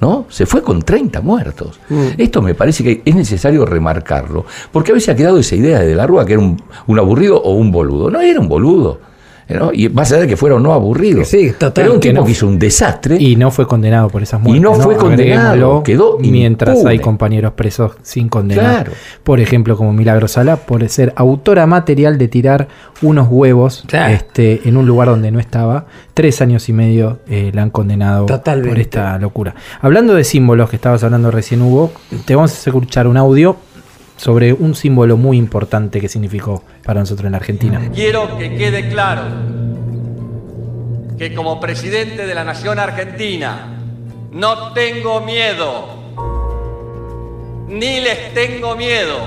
¿no? 0.00 0.26
Se 0.28 0.46
fue 0.46 0.62
con 0.62 0.82
30 0.82 1.20
muertos. 1.20 1.80
Mm. 1.88 2.08
Esto 2.18 2.42
me 2.42 2.54
parece 2.54 2.82
que 2.82 3.02
es 3.04 3.14
necesario 3.14 3.64
remarcarlo, 3.64 4.44
porque 4.72 4.92
a 4.92 4.94
veces 4.94 5.10
ha 5.10 5.16
quedado 5.16 5.38
esa 5.38 5.54
idea 5.56 5.80
de, 5.80 5.88
de 5.88 5.94
la 5.94 6.06
Rúa 6.06 6.24
que 6.24 6.34
era 6.34 6.42
un, 6.42 6.60
un 6.86 6.98
aburrido 6.98 7.40
o 7.40 7.52
un 7.54 7.70
boludo. 7.70 8.10
No 8.10 8.20
era 8.20 8.40
un 8.40 8.48
boludo 8.48 9.05
y 9.72 9.88
más 9.88 10.10
allá 10.10 10.22
de 10.22 10.28
que 10.28 10.36
fuera 10.36 10.56
o 10.56 10.58
no 10.58 10.72
aburrido. 10.72 11.24
Sí, 11.24 11.52
total, 11.52 11.72
Pero 11.74 11.94
un 11.94 12.00
tipo 12.00 12.24
que, 12.24 12.30
hizo 12.30 12.46
un 12.46 12.58
desastre. 12.58 13.16
Y 13.20 13.36
no 13.36 13.50
fue 13.50 13.66
condenado 13.66 14.08
por 14.08 14.22
esas 14.22 14.40
muertes. 14.40 14.58
Y 14.58 14.60
no, 14.60 14.74
fue 14.74 14.96
condenado, 14.96 15.82
quedó 15.82 16.18
Mientras 16.18 16.84
hay 16.84 16.98
compañeros 16.98 17.52
presos 17.52 17.92
sin 18.02 18.28
condenar. 18.28 18.90
Por 19.22 19.40
ejemplo, 19.40 19.76
como 19.76 19.92
Milagro 19.92 20.28
Sala, 20.28 20.56
por 20.56 20.86
ser 20.88 21.12
autora 21.16 21.66
material 21.66 22.18
de 22.18 22.28
tirar 22.28 22.68
unos 23.02 23.28
huevos 23.30 23.84
este, 23.92 24.68
en 24.68 24.76
un 24.76 24.86
lugar 24.86 25.08
donde 25.08 25.30
no 25.30 25.38
estaba. 25.38 25.86
Tres 26.14 26.40
años 26.40 26.68
y 26.68 26.72
medio 26.72 27.20
eh, 27.28 27.50
la 27.54 27.62
han 27.62 27.70
condenado 27.70 28.26
por 28.26 28.78
esta 28.78 29.18
locura. 29.18 29.54
Hablando 29.80 30.14
de 30.14 30.24
símbolos 30.24 30.70
que 30.70 30.76
estabas 30.76 31.04
hablando 31.04 31.30
recién, 31.30 31.62
Hugo, 31.62 31.92
te 32.24 32.34
vamos 32.34 32.52
a 32.52 32.70
escuchar 32.70 33.06
un 33.06 33.16
audio 33.16 33.56
sobre 34.16 34.52
un 34.52 34.74
símbolo 34.74 35.16
muy 35.16 35.36
importante 35.36 36.00
que 36.00 36.08
significó 36.08 36.62
para 36.84 37.00
nosotros 37.00 37.26
en 37.26 37.34
Argentina. 37.34 37.80
Quiero 37.94 38.38
que 38.38 38.56
quede 38.56 38.88
claro 38.88 39.22
que 41.18 41.34
como 41.34 41.60
presidente 41.60 42.26
de 42.26 42.34
la 42.34 42.44
Nación 42.44 42.78
Argentina 42.78 43.76
no 44.32 44.72
tengo 44.72 45.20
miedo, 45.20 45.88
ni 47.68 48.00
les 48.00 48.34
tengo 48.34 48.76
miedo, 48.76 49.18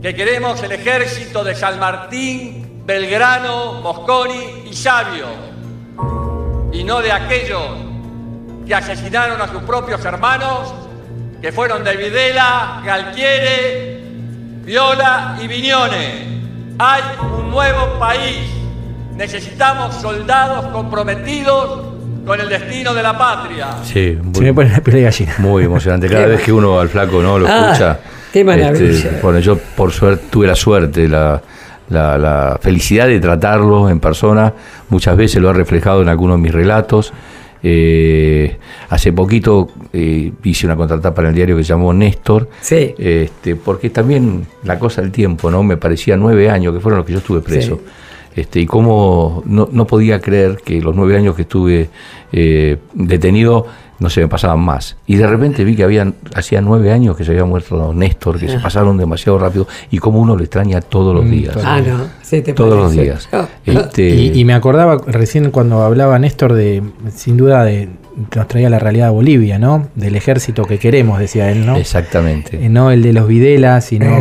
que 0.00 0.14
queremos 0.14 0.62
el 0.62 0.72
ejército 0.72 1.44
de 1.44 1.54
San 1.54 1.78
Martín, 1.78 2.82
Belgrano, 2.86 3.80
Mosconi 3.82 4.64
y 4.70 4.74
Sabio, 4.74 5.26
y 6.72 6.84
no 6.84 7.00
de 7.00 7.12
aquellos 7.12 7.62
que 8.66 8.74
asesinaron 8.74 9.40
a 9.40 9.48
sus 9.48 9.62
propios 9.62 10.04
hermanos 10.04 10.72
que 11.40 11.52
fueron 11.52 11.82
de 11.82 11.96
Videla, 11.96 12.82
Galtiere, 12.84 14.00
Viola 14.64 15.38
y 15.42 15.48
Viñone. 15.48 16.40
Hay 16.78 17.02
un 17.22 17.50
nuevo 17.50 17.98
país. 17.98 18.50
Necesitamos 19.14 19.94
soldados 19.96 20.66
comprometidos 20.66 21.90
con 22.26 22.40
el 22.40 22.48
destino 22.48 22.94
de 22.94 23.02
la 23.02 23.16
patria. 23.16 23.68
Sí, 23.82 24.18
muy, 24.22 24.44
me 24.44 24.54
pone 24.54 24.70
la 24.70 25.00
gallina. 25.00 25.34
Muy 25.38 25.64
emocionante. 25.64 26.08
Cada 26.08 26.26
vez 26.26 26.42
que 26.42 26.52
uno 26.52 26.78
al 26.78 26.88
flaco 26.88 27.22
no 27.22 27.38
lo 27.38 27.46
ah, 27.48 27.70
escucha. 27.72 27.98
Qué 28.32 28.44
maravilla. 28.44 28.90
Este, 28.90 29.18
bueno, 29.22 29.40
yo 29.40 29.58
por 29.58 29.92
suerte 29.92 30.26
tuve 30.30 30.46
la 30.46 30.54
suerte, 30.54 31.08
la, 31.08 31.40
la, 31.88 32.58
felicidad 32.60 33.08
de 33.08 33.18
tratarlo 33.18 33.88
en 33.88 33.98
persona. 33.98 34.52
Muchas 34.90 35.16
veces 35.16 35.40
lo 35.40 35.50
he 35.50 35.54
reflejado 35.54 36.02
en 36.02 36.08
algunos 36.08 36.36
de 36.36 36.42
mis 36.42 36.52
relatos. 36.52 37.12
Eh, 37.62 38.56
hace 38.88 39.12
poquito 39.12 39.68
eh, 39.92 40.32
hice 40.44 40.66
una 40.66 40.76
contratapa 40.76 41.22
en 41.22 41.28
el 41.28 41.34
diario 41.34 41.56
que 41.56 41.64
se 41.64 41.68
llamó 41.68 41.92
Néstor, 41.92 42.48
este, 42.68 43.56
porque 43.56 43.90
también 43.90 44.46
la 44.64 44.78
cosa 44.78 45.02
del 45.02 45.12
tiempo, 45.12 45.50
¿no? 45.50 45.62
Me 45.62 45.76
parecía 45.76 46.16
nueve 46.16 46.48
años, 46.48 46.72
que 46.74 46.80
fueron 46.80 46.98
los 46.98 47.06
que 47.06 47.12
yo 47.12 47.18
estuve 47.18 47.40
preso. 47.40 47.80
Este, 48.34 48.60
y 48.60 48.66
cómo 48.66 49.42
no, 49.44 49.68
no, 49.72 49.86
podía 49.86 50.20
creer 50.20 50.60
que 50.64 50.80
los 50.80 50.94
nueve 50.94 51.16
años 51.16 51.34
que 51.34 51.42
estuve 51.42 51.90
eh, 52.32 52.78
detenido 52.94 53.66
no 54.00 54.10
se 54.10 54.22
me 54.22 54.28
pasaban 54.28 54.60
más. 54.60 54.96
Y 55.06 55.16
de 55.16 55.26
repente 55.26 55.62
vi 55.64 55.76
que 55.76 55.84
habían, 55.84 56.14
hacía 56.34 56.60
nueve 56.60 56.90
años 56.90 57.16
que 57.16 57.24
se 57.24 57.30
había 57.30 57.44
muerto 57.44 57.94
Néstor, 57.94 58.38
que 58.38 58.48
se 58.48 58.56
ah. 58.56 58.60
pasaron 58.62 58.98
demasiado 58.98 59.38
rápido, 59.38 59.68
y 59.90 59.98
como 59.98 60.18
uno 60.18 60.36
lo 60.36 60.42
extraña 60.42 60.80
todos 60.80 61.14
los 61.14 61.24
mm, 61.24 61.30
días. 61.30 61.56
Ah, 61.62 61.80
no, 61.80 62.06
sí, 62.22 62.42
te 62.42 62.52
Todos 62.52 62.76
los 62.76 62.92
días. 62.92 63.28
Oh. 63.32 63.46
Este, 63.64 64.08
y, 64.08 64.44
me 64.44 64.54
acordaba 64.54 64.98
recién 65.06 65.50
cuando 65.50 65.82
hablaba 65.82 66.18
Néstor 66.18 66.54
de, 66.54 66.82
sin 67.14 67.36
duda, 67.36 67.62
de 67.64 67.88
nos 68.34 68.48
traía 68.48 68.70
la 68.70 68.78
realidad 68.78 69.06
de 69.06 69.12
Bolivia, 69.12 69.58
¿no? 69.58 69.88
Del 69.94 70.16
ejército 70.16 70.64
que 70.64 70.78
queremos, 70.78 71.18
decía 71.18 71.50
él, 71.50 71.66
¿no? 71.66 71.76
Exactamente. 71.76 72.64
Eh, 72.64 72.68
no 72.68 72.90
el 72.90 73.02
de 73.02 73.12
los 73.12 73.26
Videlas, 73.28 73.84
sino 73.84 74.20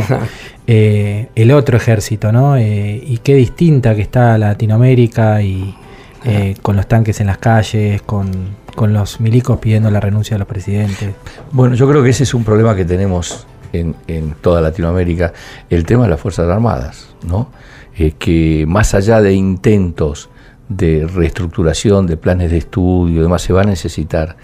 eh, 0.68 1.28
el 1.36 1.52
otro 1.52 1.78
ejército, 1.78 2.32
¿no? 2.32 2.58
Eh, 2.58 3.02
y 3.06 3.18
qué 3.20 3.36
distinta 3.36 3.96
que 3.96 4.02
está 4.02 4.38
Latinoamérica 4.38 5.42
y 5.42 5.76
con 6.62 6.76
los 6.76 6.86
tanques 6.86 7.22
en 7.22 7.28
las 7.28 7.38
calles, 7.38 8.02
con 8.02 8.30
con 8.80 8.94
los 8.94 9.20
milicos 9.20 9.60
pidiendo 9.60 9.92
la 9.92 10.00
renuncia 10.00 10.36
de 10.36 10.40
los 10.40 10.48
presidentes. 10.48 11.14
Bueno, 11.52 11.76
yo 11.76 11.86
creo 11.90 12.02
que 12.02 12.12
ese 12.12 12.24
es 12.24 12.34
un 12.34 12.46
problema 12.46 12.78
que 12.78 12.86
tenemos 12.86 13.46
en, 13.74 13.94
toda 14.40 14.62
Latinoamérica, 14.62 15.34
el 15.70 15.84
tema 15.84 16.04
de 16.04 16.12
las 16.12 16.22
Fuerzas 16.22 16.48
Armadas, 16.48 17.10
¿no? 17.28 17.50
Eh, 17.98 18.14
que 18.18 18.64
más 18.70 18.94
allá 18.94 19.22
de 19.22 19.34
intentos 19.34 20.30
de 20.70 21.06
reestructuración, 21.14 22.08
de 22.08 22.16
planes 22.16 22.52
de 22.52 22.58
estudio, 22.60 23.22
demás, 23.22 23.42
se 23.42 23.52
va 23.52 23.64
a 23.64 23.66
necesitar 23.66 24.38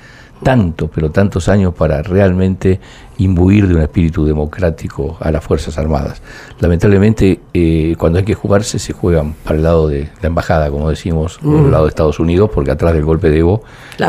tanto, 0.43 0.89
pero 0.93 1.11
tantos 1.11 1.49
años 1.49 1.73
para 1.73 2.01
realmente 2.01 2.79
imbuir 3.17 3.67
de 3.67 3.75
un 3.75 3.81
espíritu 3.81 4.25
democrático 4.25 5.17
a 5.19 5.31
las 5.31 5.43
Fuerzas 5.43 5.77
Armadas. 5.77 6.21
Lamentablemente, 6.59 7.39
eh, 7.53 7.95
cuando 7.97 8.19
hay 8.19 8.25
que 8.25 8.33
jugarse, 8.33 8.77
se 8.77 8.93
juegan 8.93 9.33
para 9.43 9.55
el 9.55 9.63
lado 9.63 9.88
de 9.88 10.09
la 10.21 10.27
embajada, 10.27 10.69
como 10.69 10.89
decimos, 10.89 11.39
por 11.41 11.55
el 11.55 11.61
mm. 11.67 11.71
lado 11.71 11.86
de 11.86 11.89
Estados 11.89 12.19
Unidos, 12.19 12.49
porque 12.53 12.71
atrás 12.71 12.93
del 12.93 13.05
golpe 13.05 13.29
de 13.29 13.39
Evo 13.39 13.63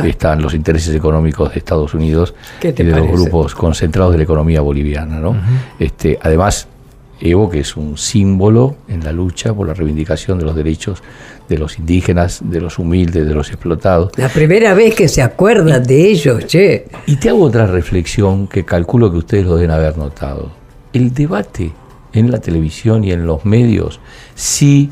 están 0.04 0.42
los 0.42 0.54
intereses 0.54 0.94
económicos 0.94 1.52
de 1.52 1.58
Estados 1.58 1.94
Unidos 1.94 2.34
y 2.62 2.72
de 2.72 2.84
los 2.84 3.06
grupos 3.06 3.54
concentrados 3.54 4.12
de 4.12 4.18
la 4.18 4.24
economía 4.24 4.60
boliviana. 4.60 5.20
¿no? 5.20 5.36
este, 5.78 6.18
además, 6.20 6.68
Evo, 7.20 7.48
que 7.48 7.60
es 7.60 7.76
un 7.76 7.96
símbolo 7.96 8.76
en 8.88 9.02
la 9.02 9.12
lucha 9.12 9.54
por 9.54 9.66
la 9.66 9.74
reivindicación 9.74 10.38
de 10.38 10.44
los 10.44 10.54
derechos 10.54 11.02
de 11.48 11.58
los 11.58 11.78
indígenas, 11.78 12.40
de 12.44 12.60
los 12.60 12.78
humildes, 12.78 13.26
de 13.26 13.32
los 13.34 13.48
explotados. 13.48 14.10
La 14.16 14.28
primera 14.28 14.74
vez 14.74 14.94
que 14.94 15.08
se 15.08 15.22
acuerdan 15.22 15.84
de 15.84 16.10
ellos, 16.10 16.46
che. 16.46 16.86
Y 17.06 17.16
te 17.16 17.28
hago 17.30 17.44
otra 17.44 17.66
reflexión 17.66 18.46
que 18.48 18.64
calculo 18.64 19.10
que 19.10 19.18
ustedes 19.18 19.46
lo 19.46 19.56
deben 19.56 19.70
haber 19.70 19.96
notado. 19.96 20.50
El 20.92 21.14
debate 21.14 21.72
en 22.12 22.30
la 22.30 22.38
televisión 22.40 23.04
y 23.04 23.12
en 23.12 23.26
los 23.26 23.44
medios 23.44 24.00
si 24.34 24.90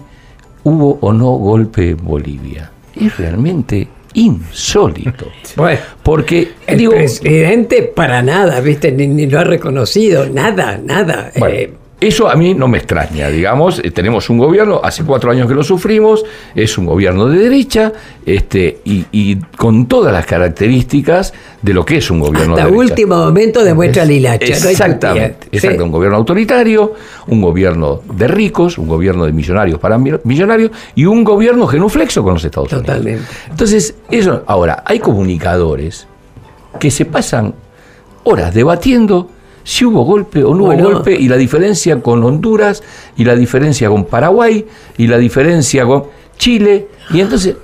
hubo 0.63 0.99
o 1.01 1.13
no 1.13 1.33
golpe 1.33 1.91
en 1.91 2.05
Bolivia 2.05 2.71
es 2.95 3.17
realmente 3.19 3.89
insólito. 4.15 5.27
Bueno, 5.57 5.81
Porque, 6.03 6.53
el 6.67 6.79
digo, 6.79 6.93
presidente 6.93 7.83
para 7.83 8.23
nada, 8.23 8.61
¿viste? 8.61 8.91
Ni, 8.93 9.07
ni 9.07 9.27
lo 9.27 9.39
ha 9.39 9.45
reconocido, 9.45 10.27
nada, 10.27 10.81
nada. 10.83 11.31
Bueno, 11.39 11.55
Eh, 11.55 11.73
eso 12.07 12.29
a 12.29 12.37
mí 12.37 12.55
no 12.55 12.69
me 12.69 12.79
extraña, 12.79 13.29
digamos, 13.29 13.81
eh, 13.81 13.91
tenemos 13.91 14.31
un 14.31 14.39
gobierno, 14.39 14.81
hace 14.83 15.03
cuatro 15.05 15.31
años 15.31 15.49
que 15.49 15.55
lo 15.55 15.63
sufrimos, 15.65 16.25
es 16.55 16.77
un 16.79 16.87
gobierno 16.87 17.27
de 17.27 17.39
derecha, 17.39 17.93
este, 18.25 18.79
y, 18.85 19.05
y 19.13 19.37
con 19.57 19.87
todas 19.87 20.13
las 20.13 20.25
características 20.27 21.33
de 21.63 21.75
lo 21.75 21.85
que 21.85 21.97
es 21.99 22.11
un 22.11 22.21
gobierno 22.21 22.55
hasta 22.55 22.67
de 22.67 22.71
derecha. 22.73 22.93
último 22.93 23.17
momento 23.17 23.65
demuestra 23.65 24.05
la 24.05 24.13
hilacha. 24.13 24.47
no 24.47 24.53
hay 24.67 24.73
Exactamente, 24.73 25.29
cantidad. 25.31 25.55
exacto, 25.55 25.77
Sí. 25.79 25.83
un 25.85 25.91
gobierno 25.93 26.17
autoritario, 26.19 26.95
un 27.29 27.41
gobierno 27.43 28.01
de 28.13 28.29
ricos, 28.29 28.79
un 28.79 28.87
gobierno 28.89 29.25
de 29.27 29.33
millonarios 29.33 29.79
para 29.79 29.99
mi- 29.99 30.13
millonarios 30.25 30.71
y 30.95 31.05
un 31.07 31.25
gobierno 31.25 31.67
genuflexo 31.67 32.23
con 32.23 32.35
los 32.35 32.45
Estados 32.45 32.73
Unidos. 32.73 32.87
Totalmente. 32.87 33.25
Entonces, 33.51 33.95
eso, 34.11 34.43
ahora, 34.47 34.83
hay 34.87 34.99
comunicadores 34.99 36.07
que 36.79 36.91
se 36.91 37.05
pasan 37.05 37.55
horas 38.25 38.55
debatiendo 38.55 39.29
si 39.65 39.85
hubo 39.85 40.05
golpe 40.05 40.45
o 40.45 40.55
no 40.55 40.65
hubo 40.65 40.77
golpe 40.77 41.13
y 41.19 41.27
la 41.29 41.37
diferencia 41.37 42.01
con 42.01 42.23
Honduras 42.23 42.83
y 43.17 43.25
la 43.25 43.35
diferencia 43.35 43.89
con 43.89 44.05
Paraguay 44.05 44.65
y 44.97 45.07
la 45.09 45.19
diferencia 45.19 45.85
con 45.87 46.05
Chile 46.37 46.87
y 47.11 47.21
entonces 47.21 47.57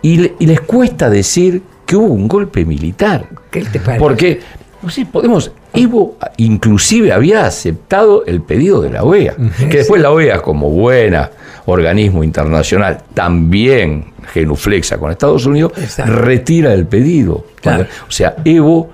y, 0.00 0.16
le- 0.18 0.34
y 0.38 0.46
les 0.46 0.60
cuesta 0.62 1.10
decir 1.10 1.60
que 1.84 1.96
hubo 1.96 2.14
un 2.14 2.28
golpe 2.28 2.64
militar. 2.64 3.26
¿Qué 3.50 3.62
te 3.64 3.80
parece? 3.80 3.98
Porque, 4.00 4.40
no 4.82 4.88
sé, 4.90 5.04
podemos, 5.06 5.50
Evo 5.74 6.16
inclusive 6.36 7.12
había 7.12 7.44
aceptado 7.46 8.24
el 8.26 8.40
pedido 8.42 8.80
de 8.80 8.90
la 8.90 9.02
OEA, 9.04 9.34
que 9.70 9.78
después 9.78 10.00
la 10.00 10.10
OEA, 10.10 10.40
como 10.40 10.70
buena 10.70 11.30
organismo 11.66 12.22
internacional, 12.24 12.98
también 13.14 14.12
genuflexa 14.32 14.96
con 14.98 15.10
Estados 15.10 15.44
Unidos, 15.46 15.72
Exacto. 15.76 16.12
retira 16.12 16.72
el 16.72 16.86
pedido. 16.86 17.44
Claro. 17.60 17.86
O 18.08 18.10
sea, 18.10 18.36
Evo, 18.44 18.88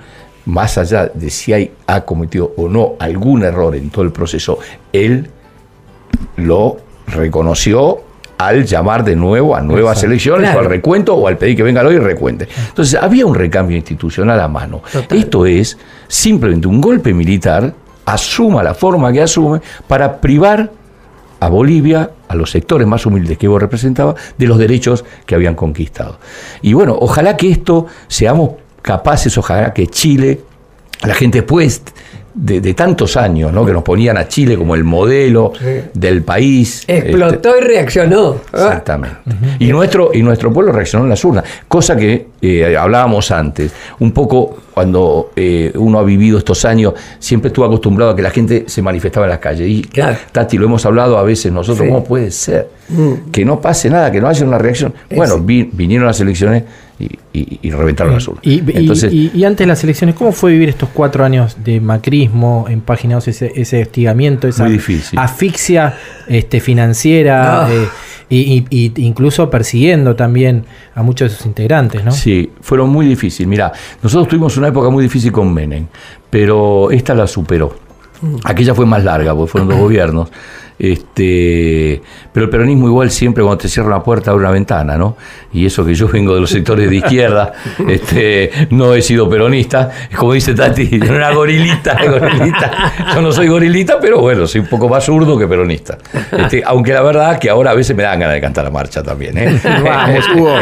más 0.47 0.77
allá 0.79 1.07
de 1.13 1.31
si 1.31 1.53
hay, 1.53 1.73
ha 1.87 2.03
cometido 2.03 2.53
o 2.57 2.69
no 2.69 2.95
algún 2.99 3.43
error 3.45 3.75
en 3.75 3.91
todo 3.91 4.05
el 4.05 4.13
proceso, 4.13 4.59
él 4.93 5.29
lo 6.37 6.77
reconoció 7.07 8.03
al 8.37 8.65
llamar 8.65 9.05
de 9.05 9.15
nuevo 9.17 9.55
a 9.55 9.61
nuevas 9.61 9.99
Exacto. 9.99 10.07
elecciones 10.07 10.51
Claro. 10.51 10.59
o 10.59 10.63
al 10.63 10.69
recuento 10.69 11.15
o 11.15 11.29
al 11.29 11.39
pedir 11.39 11.57
que 11.57 11.63
venga 11.63 11.83
hoy 11.83 11.95
y 11.95 11.99
recuente. 11.99 12.49
Entonces 12.69 13.01
había 13.01 13.25
un 13.27 13.35
recambio 13.35 13.77
institucional 13.77 14.41
a 14.41 14.49
mano. 14.49 14.83
Total. 14.93 15.17
Esto 15.17 15.47
es 15.47 15.79
simplemente 16.09 16.67
un 16.67 16.81
golpe 16.81 17.15
militar, 17.15 17.73
asuma 18.05 18.63
la 18.63 18.75
forma 18.75 19.13
que 19.13 19.23
asume 19.23 19.61
para 19.87 20.21
privar 20.21 20.71
a 21.41 21.49
Bolivia, 21.49 22.11
a 22.27 22.35
los 22.35 22.51
sectores 22.51 22.87
más 22.89 23.05
humildes 23.07 23.39
que 23.39 23.47
Evo 23.47 23.59
representaba, 23.59 24.15
de 24.37 24.47
los 24.47 24.59
derechos 24.59 25.05
que 25.27 25.35
habían 25.35 25.55
conquistado. 25.55 26.19
Y 26.63 26.73
bueno, 26.73 26.97
ojalá 26.99 27.37
que 27.37 27.51
esto 27.51 27.87
seamos 28.09 28.53
capaces, 28.85 29.37
ojalá 29.39 29.73
que 29.73 29.87
Chile, 29.87 30.41
la 31.07 31.15
gente 31.15 31.39
después 31.39 31.81
de, 32.35 32.61
de 32.61 32.75
tantos 32.75 33.17
años, 33.17 33.51
¿no? 33.53 33.65
que 33.65 33.73
nos 33.73 33.83
ponían 33.85 34.19
a 34.19 34.27
Chile 34.29 34.59
como 34.59 34.75
el 34.75 34.85
modelo 34.85 35.53
del 35.95 36.23
país. 36.23 36.81
este, 36.87 37.11
Explotó 37.11 37.57
y 37.59 37.61
reaccionó. 37.63 38.37
Exactamente. 38.53 39.17
y, 39.61 39.69
nuestro, 39.69 40.11
y 40.13 40.23
nuestro 40.23 40.53
pueblo 40.53 40.73
reaccionó 40.73 41.05
en 41.05 41.11
las 41.11 41.25
urnas, 41.25 41.45
cosa 41.69 41.97
que 41.97 42.27
eh, 42.43 42.77
hablábamos 42.77 43.31
antes. 43.31 43.73
Un 44.01 44.13
poco 44.13 44.59
cuando 44.75 45.31
eh, 45.37 45.73
uno 45.77 45.99
ha 46.01 46.03
vivido 46.03 46.37
estos 46.37 46.65
años, 46.65 46.93
siempre 47.21 47.49
estuvo 47.49 47.65
acostumbrado 47.65 48.11
a 48.13 48.17
que 48.17 48.23
la 48.23 48.31
gente 48.31 48.65
se 48.67 48.83
manifestaba 48.83 49.25
en 49.27 49.31
las 49.31 49.39
calles. 49.39 49.69
Y 49.69 49.83
Claro. 49.83 50.17
Tati, 50.33 50.59
lo 50.59 50.67
hemos 50.67 50.85
hablado 50.85 51.17
a 51.17 51.23
veces 51.23 51.53
nosotros, 51.53 51.87
Sí. 51.87 51.89
¿cómo 51.93 52.05
puede 52.05 52.31
ser? 52.33 52.69
Que 53.33 53.45
no 53.47 53.61
pase 53.61 53.89
nada, 53.89 54.11
que 54.11 54.21
no 54.21 54.29
haya 54.29 54.45
una 54.45 54.59
reacción. 54.59 54.93
Bueno, 55.15 55.39
vi- 55.39 55.71
vinieron 55.73 56.07
las 56.07 56.21
elecciones 56.21 56.65
y, 56.99 57.05
y- 57.33 57.59
y 57.63 57.71
reventaron 57.71 58.15
las 58.15 58.27
urnas. 58.29 58.45
Y, 58.47 58.55
y- 58.61 58.65
Entonces, 58.75 59.13
y- 59.13 59.31
y 59.35 59.45
antes 59.45 59.59
de 59.65 59.67
las 59.67 59.83
elecciones, 59.83 60.15
¿cómo 60.15 60.31
fue 60.33 60.53
vivir 60.53 60.69
estos 60.69 60.89
cuatro 60.93 61.25
años 61.25 61.57
de 61.65 61.81
macrismo 61.81 62.67
en 62.69 62.81
Página 62.81 63.17
12, 63.17 63.31
ese, 63.31 63.53
ese 63.57 63.83
hostigamiento, 63.83 64.47
esa 64.49 64.67
asfixia 65.17 65.95
este, 66.29 66.61
financiera 66.61 67.65
Ah. 67.67 67.69
eh, 67.73 67.87
y, 68.31 68.65
y- 68.71 68.93
y 68.97 69.05
incluso 69.07 69.51
persiguiendo 69.51 70.17
también 70.17 70.65
a 70.95 71.03
muchos 71.03 71.31
de 71.31 71.37
sus 71.37 71.47
integrantes, 71.47 72.05
¿no? 72.05 72.13
Sí, 72.13 72.51
fueron 72.61 72.89
muy 72.91 73.07
difíciles. 73.07 73.49
Mira, 73.49 73.73
nosotros 74.03 74.29
tuvimos 74.29 74.57
una 74.57 74.69
época 74.69 74.89
muy 74.91 75.03
difícil 75.03 75.31
con 75.33 75.53
Menem, 75.53 75.87
pero 76.31 76.91
esta 76.91 77.15
la 77.15 77.27
superó. 77.27 77.77
Aquella 78.45 78.75
fue 78.75 78.87
más 78.87 79.05
larga, 79.05 79.35
porque 79.35 79.51
fueron 79.53 79.69
dos 79.69 79.79
gobiernos. 79.79 80.31
Este, 80.77 82.03
pero 82.33 82.47
el 82.47 82.51
peronismo 82.51 82.89
igual 82.89 83.11
siempre 83.11 83.45
cuando 83.45 83.59
te 83.59 83.69
cierra 83.69 83.89
una 83.89 84.03
puerta 84.03 84.33
abre 84.33 84.43
una 84.43 84.51
ventana, 84.51 84.97
¿no? 84.99 85.17
Y 85.53 85.67
eso 85.67 85.85
que 85.85 85.95
yo 85.95 86.09
vengo 86.13 86.35
de 86.35 86.41
los 86.41 86.51
sectores 86.51 86.91
de 86.91 86.97
izquierda, 86.97 87.53
este, 87.89 88.51
no 88.71 88.93
he 88.93 89.01
sido 89.01 89.29
peronista, 89.29 89.91
como 90.17 90.33
dice 90.33 90.53
Tati, 90.53 90.99
una 91.09 91.31
gorilita, 91.33 91.97
gorilita. 92.09 92.93
Yo 93.15 93.23
no 93.23 93.31
soy 93.31 93.47
gorilita, 93.47 93.99
pero 94.01 94.21
bueno, 94.21 94.47
soy 94.49 94.63
un 94.63 94.67
poco 94.67 94.89
más 94.89 95.05
zurdo 95.05 95.39
que 95.39 95.47
peronista. 95.47 95.97
Este, 96.37 96.63
aunque 96.65 96.93
la 96.93 97.03
verdad 97.03 97.39
que 97.39 97.51
ahora 97.51 97.71
a 97.71 97.75
veces 97.75 97.97
me 97.97 98.03
dan 98.03 98.19
ganas 98.19 98.35
de 98.35 98.41
cantar 98.41 98.65
la 98.65 98.71
marcha 98.71 99.03
también, 99.03 99.39
¿eh? 99.39 99.61
Vamos, 99.85 100.29
Hugo. 100.35 100.57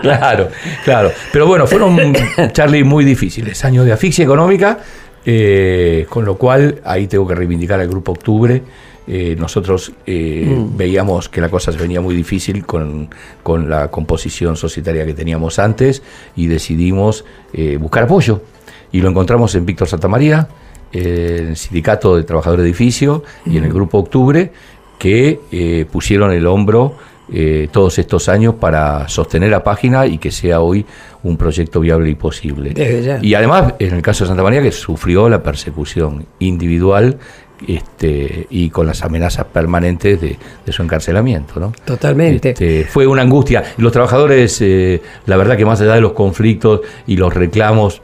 claro, 0.00 0.48
claro. 0.84 1.10
Pero 1.32 1.46
bueno, 1.46 1.66
fueron, 1.66 2.14
Charlie, 2.52 2.82
muy 2.82 3.04
difíciles. 3.04 3.62
Años 3.64 3.84
de 3.84 3.92
asfixia 3.92 4.24
económica, 4.24 4.78
eh, 5.26 6.06
con 6.08 6.24
lo 6.24 6.36
cual 6.36 6.80
ahí 6.84 7.06
tengo 7.06 7.26
que 7.26 7.34
reivindicar 7.34 7.80
al 7.80 7.88
Grupo 7.88 8.12
Octubre. 8.12 8.62
Eh, 9.06 9.36
nosotros 9.38 9.92
eh, 10.06 10.46
veíamos 10.76 11.28
que 11.28 11.40
la 11.40 11.50
cosa 11.50 11.72
se 11.72 11.78
venía 11.78 12.00
muy 12.00 12.14
difícil 12.14 12.64
con, 12.64 13.08
con 13.42 13.68
la 13.68 13.90
composición 13.90 14.56
societaria 14.56 15.04
que 15.04 15.14
teníamos 15.14 15.58
antes 15.58 16.02
y 16.36 16.46
decidimos 16.46 17.24
buscar 17.78 18.04
apoyo. 18.04 18.42
Y 18.92 19.00
lo 19.00 19.08
encontramos 19.08 19.54
en 19.54 19.66
Víctor 19.66 19.88
Santamaría, 19.88 20.48
en 20.92 21.48
el 21.48 21.56
Sindicato 21.56 22.16
de 22.16 22.24
Trabajadores 22.24 22.62
de 22.62 22.70
Edificio 22.70 23.24
y 23.44 23.56
en 23.56 23.64
el 23.64 23.72
Grupo 23.72 23.98
Octubre, 23.98 24.52
que 24.98 25.86
pusieron 25.90 26.32
el 26.32 26.46
hombro 26.46 26.96
eh, 27.32 27.68
todos 27.72 27.98
estos 27.98 28.28
años 28.28 28.56
para 28.56 29.08
sostener 29.08 29.50
la 29.50 29.64
página 29.64 30.06
y 30.06 30.18
que 30.18 30.30
sea 30.30 30.60
hoy 30.60 30.84
un 31.22 31.36
proyecto 31.36 31.80
viable 31.80 32.10
y 32.10 32.14
posible. 32.14 32.74
Y 33.22 33.34
además, 33.34 33.74
en 33.78 33.94
el 33.94 34.02
caso 34.02 34.24
de 34.24 34.28
Santa 34.28 34.42
María, 34.42 34.60
que 34.60 34.72
sufrió 34.72 35.28
la 35.28 35.42
persecución 35.42 36.26
individual 36.38 37.18
este, 37.66 38.46
y 38.50 38.68
con 38.68 38.86
las 38.86 39.02
amenazas 39.02 39.46
permanentes 39.46 40.20
de, 40.20 40.36
de 40.66 40.72
su 40.72 40.82
encarcelamiento. 40.82 41.58
¿no? 41.58 41.72
Totalmente. 41.84 42.50
Este, 42.50 42.84
fue 42.84 43.06
una 43.06 43.22
angustia. 43.22 43.62
Los 43.78 43.92
trabajadores, 43.92 44.60
eh, 44.60 45.00
la 45.26 45.36
verdad 45.36 45.56
que 45.56 45.64
más 45.64 45.80
allá 45.80 45.94
de 45.94 46.00
los 46.00 46.12
conflictos 46.12 46.80
y 47.06 47.16
los 47.16 47.32
reclamos 47.32 48.02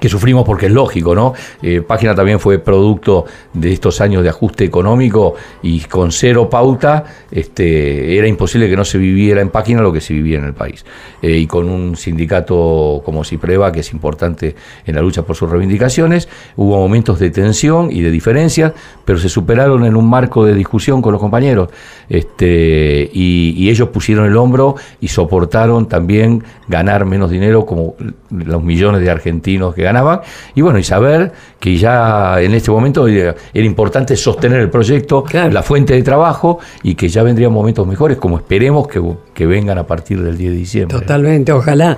que 0.00 0.08
sufrimos 0.08 0.44
porque 0.44 0.66
es 0.66 0.72
lógico, 0.72 1.14
¿no? 1.14 1.34
Eh, 1.62 1.80
Página 1.80 2.14
también 2.14 2.40
fue 2.40 2.58
producto 2.58 3.26
de 3.52 3.72
estos 3.72 4.00
años 4.00 4.22
de 4.22 4.28
ajuste 4.28 4.64
económico 4.64 5.34
y 5.62 5.80
con 5.80 6.10
cero 6.10 6.50
pauta 6.50 7.04
este, 7.30 8.16
era 8.18 8.26
imposible 8.26 8.68
que 8.68 8.76
no 8.76 8.84
se 8.84 8.98
viviera 8.98 9.40
en 9.40 9.50
Página 9.50 9.82
lo 9.82 9.92
que 9.92 10.00
se 10.00 10.12
vivía 10.12 10.38
en 10.38 10.44
el 10.44 10.54
país. 10.54 10.84
Eh, 11.22 11.38
y 11.38 11.46
con 11.46 11.68
un 11.68 11.96
sindicato 11.96 13.02
como 13.04 13.24
Cipreva, 13.24 13.70
que 13.70 13.80
es 13.80 13.92
importante 13.92 14.56
en 14.84 14.94
la 14.94 15.00
lucha 15.00 15.22
por 15.22 15.36
sus 15.36 15.48
reivindicaciones, 15.48 16.28
hubo 16.56 16.76
momentos 16.76 17.18
de 17.18 17.30
tensión 17.30 17.90
y 17.90 18.02
de 18.02 18.10
diferencias, 18.10 18.72
pero 19.04 19.18
se 19.18 19.28
superaron 19.28 19.84
en 19.84 19.96
un 19.96 20.08
marco 20.08 20.44
de 20.44 20.54
discusión 20.54 21.02
con 21.02 21.12
los 21.12 21.20
compañeros. 21.20 21.70
Este, 22.08 23.08
y, 23.12 23.54
y 23.56 23.70
ellos 23.70 23.88
pusieron 23.90 24.26
el 24.26 24.36
hombro 24.36 24.74
y 25.00 25.08
soportaron 25.08 25.88
también 25.88 26.42
ganar 26.68 27.04
menos 27.04 27.30
dinero 27.30 27.64
como 27.64 27.94
los 28.30 28.62
millones 28.62 29.00
de 29.00 29.10
argentinos 29.10 29.74
que 29.74 29.83
ganaban. 29.84 30.20
Y 30.54 30.62
bueno, 30.62 30.78
y 30.78 30.84
saber 30.84 31.32
que 31.60 31.76
ya 31.76 32.40
en 32.40 32.52
este 32.54 32.70
momento 32.70 33.06
era, 33.06 33.34
importante 33.54 34.16
sostener 34.16 34.60
el 34.60 34.70
proyecto, 34.70 35.22
Claro. 35.24 35.52
la 35.52 35.62
fuente 35.62 35.94
de 35.94 36.02
trabajo 36.02 36.58
y 36.82 36.94
que 36.94 37.08
ya 37.08 37.22
vendrían 37.22 37.52
momentos 37.52 37.86
mejores, 37.86 38.18
como 38.18 38.36
esperemos 38.38 38.88
que, 38.88 39.00
que 39.32 39.46
vengan 39.46 39.78
a 39.78 39.86
partir 39.86 40.22
del 40.22 40.36
10 40.36 40.50
de 40.50 40.56
diciembre. 40.56 40.98
Totalmente, 40.98 41.52
ojalá. 41.52 41.96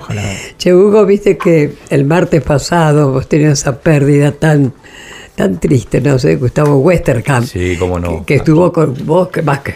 Che, 0.57 0.73
Hugo, 0.73 1.05
viste 1.05 1.37
que 1.37 1.73
el 1.89 2.05
martes 2.05 2.41
pasado 2.43 3.11
vos 3.11 3.27
tenías 3.27 3.59
esa 3.59 3.79
pérdida 3.79 4.31
tan, 4.31 4.73
tan 5.37 5.59
triste, 5.59 6.01
no 6.01 6.17
sé, 6.17 6.35
Gustavo 6.35 6.77
Westerkamp. 6.79 7.45
Sí, 7.45 7.75
cómo 7.77 7.99
no. 7.99 8.19
Que, 8.21 8.25
que 8.25 8.35
estuvo 8.37 8.73
con 8.73 8.95
vos, 9.05 9.27
que 9.27 9.43
más 9.43 9.59
que 9.59 9.75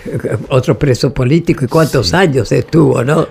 otro 0.49 0.75
preso 0.77 1.13
político, 1.13 1.63
y 1.63 1.67
cuántos 1.67 2.15
años 2.15 2.51
estuvo, 2.51 3.03
¿no? 3.03 3.27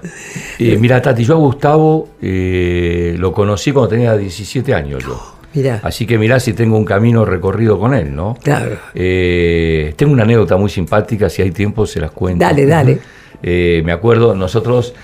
Eh, 0.60 0.78
mira, 0.78 1.02
Tati, 1.02 1.24
yo 1.24 1.34
a 1.34 1.38
Gustavo 1.38 2.10
eh, 2.22 3.16
lo 3.18 3.32
conocí 3.32 3.72
cuando 3.72 3.88
tenía 3.88 4.16
17 4.16 4.72
años 4.72 5.02
yo. 5.04 5.20
Mirá. 5.54 5.80
Así 5.82 6.06
que 6.06 6.16
mirá 6.18 6.38
si 6.38 6.52
tengo 6.52 6.76
un 6.76 6.84
camino 6.84 7.24
recorrido 7.24 7.80
con 7.80 7.94
él, 7.94 8.14
¿no? 8.14 8.36
Claro. 8.40 8.76
Eh, 8.94 9.92
tengo 9.96 10.12
una 10.12 10.22
anécdota 10.22 10.56
muy 10.56 10.70
simpática, 10.70 11.28
si 11.28 11.42
hay 11.42 11.50
tiempo 11.50 11.84
se 11.84 11.98
las 12.00 12.12
cuento. 12.12 12.44
Dale, 12.44 12.64
dale. 12.64 13.00
Eh, 13.42 13.82
me 13.84 13.90
acuerdo, 13.90 14.36
nosotros 14.36 14.94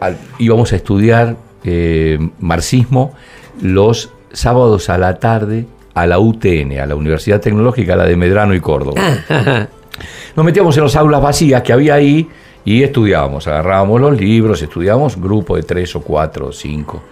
al- 0.00 0.18
íbamos 0.40 0.72
a 0.72 0.76
estudiar 0.76 1.36
marxismo 2.40 3.12
los 3.62 4.10
sábados 4.32 4.90
a 4.90 4.98
la 4.98 5.18
tarde 5.20 5.66
a 5.96 6.06
la 6.06 6.18
UTN, 6.18 6.78
a 6.78 6.84
la 6.84 6.94
Universidad 6.94 7.40
Tecnológica, 7.40 7.96
la 7.96 8.04
de 8.04 8.16
Medrano 8.16 8.54
y 8.54 8.60
Córdoba. 8.60 9.00
Nos 10.36 10.44
metíamos 10.44 10.76
en 10.76 10.82
las 10.82 10.94
aulas 10.94 11.22
vacías 11.22 11.62
que 11.62 11.72
había 11.72 11.94
ahí 11.94 12.28
y 12.66 12.82
estudiábamos, 12.82 13.48
agarrábamos 13.48 13.98
los 13.98 14.20
libros, 14.20 14.60
estudiábamos 14.60 15.18
grupo 15.18 15.56
de 15.56 15.62
tres 15.62 15.96
o 15.96 16.02
cuatro 16.02 16.48
o 16.48 16.52
cinco 16.52 17.02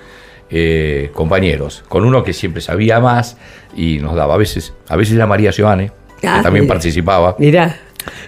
eh, 0.51 1.11
compañeros, 1.15 1.83
con 1.89 2.05
uno 2.05 2.23
que 2.23 2.35
siempre 2.35 2.61
sabía 2.61 3.01
más 3.01 3.39
y 3.75 4.01
nos 4.01 4.15
daba, 4.15 4.35
a 4.35 4.37
veces, 4.37 4.75
a 4.87 4.97
veces 4.97 5.15
era 5.15 5.27
María 5.27 5.51
Giovanni, 5.51 5.89
que 6.21 6.29
Ah, 6.29 6.41
también 6.43 6.67
participaba. 6.67 7.37
Mirá. 7.39 7.75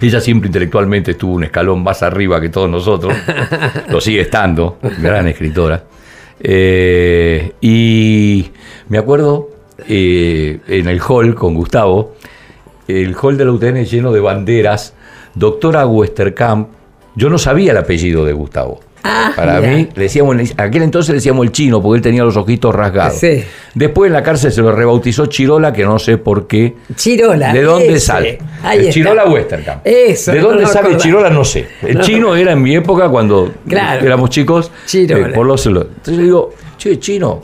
Ella 0.01 0.23
siempre 0.23 0.47
intelectualmente 0.47 1.11
estuvo 1.11 1.35
un 1.35 1.45
escalón 1.45 1.83
más 1.83 2.03
arriba 2.03 2.41
que 2.41 2.49
todos 2.49 2.71
nosotros, 2.71 3.15
lo 3.91 4.01
sigue 4.01 4.23
estando, 4.23 4.79
gran 5.03 5.29
escritora. 5.29 5.85
Eh, 6.41 7.53
y 7.61 8.51
me 8.89 8.97
acuerdo 8.97 9.56
eh, 9.89 10.61
en 10.69 10.89
el 10.89 11.01
hall 11.01 11.35
con 11.35 11.55
Gustavo, 11.55 12.15
el 12.89 13.15
hall 13.21 13.37
de 13.37 13.45
la 13.45 13.53
UTN 13.53 13.85
lleno 13.85 14.13
de 14.13 14.21
banderas, 14.21 14.95
doctora 15.35 15.87
Westerkamp, 15.87 16.69
yo 17.15 17.29
no 17.31 17.39
sabía 17.39 17.73
el 17.73 17.79
apellido 17.79 18.25
de 18.25 18.33
Gustavo. 18.33 18.81
Para 19.37 19.61
mira. 19.61 19.73
mí, 19.73 19.89
le 19.95 20.03
decíamos, 20.03 20.37
aquel 20.57 20.83
entonces 20.83 21.11
le 21.11 21.15
decíamos 21.17 21.47
el 21.47 21.53
chino, 21.53 21.81
porque 21.81 21.99
él 21.99 22.03
tenía 22.03 22.25
los 22.25 22.37
ojitos 22.37 22.75
rasgados. 22.75 23.19
Sí. 23.19 23.45
Después 23.75 24.09
en 24.09 24.13
la 24.15 24.23
cárcel 24.23 24.51
se 24.51 24.61
lo 24.63 24.73
rebautizó 24.73 25.27
Chirola, 25.27 25.73
que 25.73 25.85
no 25.85 25.99
sé 26.01 26.19
por 26.19 26.49
qué. 26.49 26.75
Chirola. 26.97 27.53
¿De 27.53 27.63
dónde 27.63 27.89
ese. 27.95 28.01
sale? 28.01 28.39
El. 28.73 28.91
Chirola 28.91 29.25
Westerkamp. 29.27 29.83
Eso, 29.87 30.33
¿De 30.33 30.41
dónde 30.41 30.67
sale. 30.67 30.97
Chirola? 30.97 31.31
No 31.31 31.45
sé. 31.45 31.67
El 31.83 31.99
No. 31.99 32.01
chino 32.03 32.35
era 32.35 32.53
en 32.53 32.61
mi 32.63 32.75
época 32.75 33.09
cuando 33.09 33.53
Claro. 33.69 34.05
éramos 34.05 34.31
chicos. 34.31 34.73
Chirola. 34.87 35.29
eh, 35.29 35.33
por 35.33 35.47
los, 35.47 35.65
entonces 35.67 36.17
yo 36.17 36.23
digo, 36.23 36.55
che, 36.77 36.99
chino, 36.99 37.43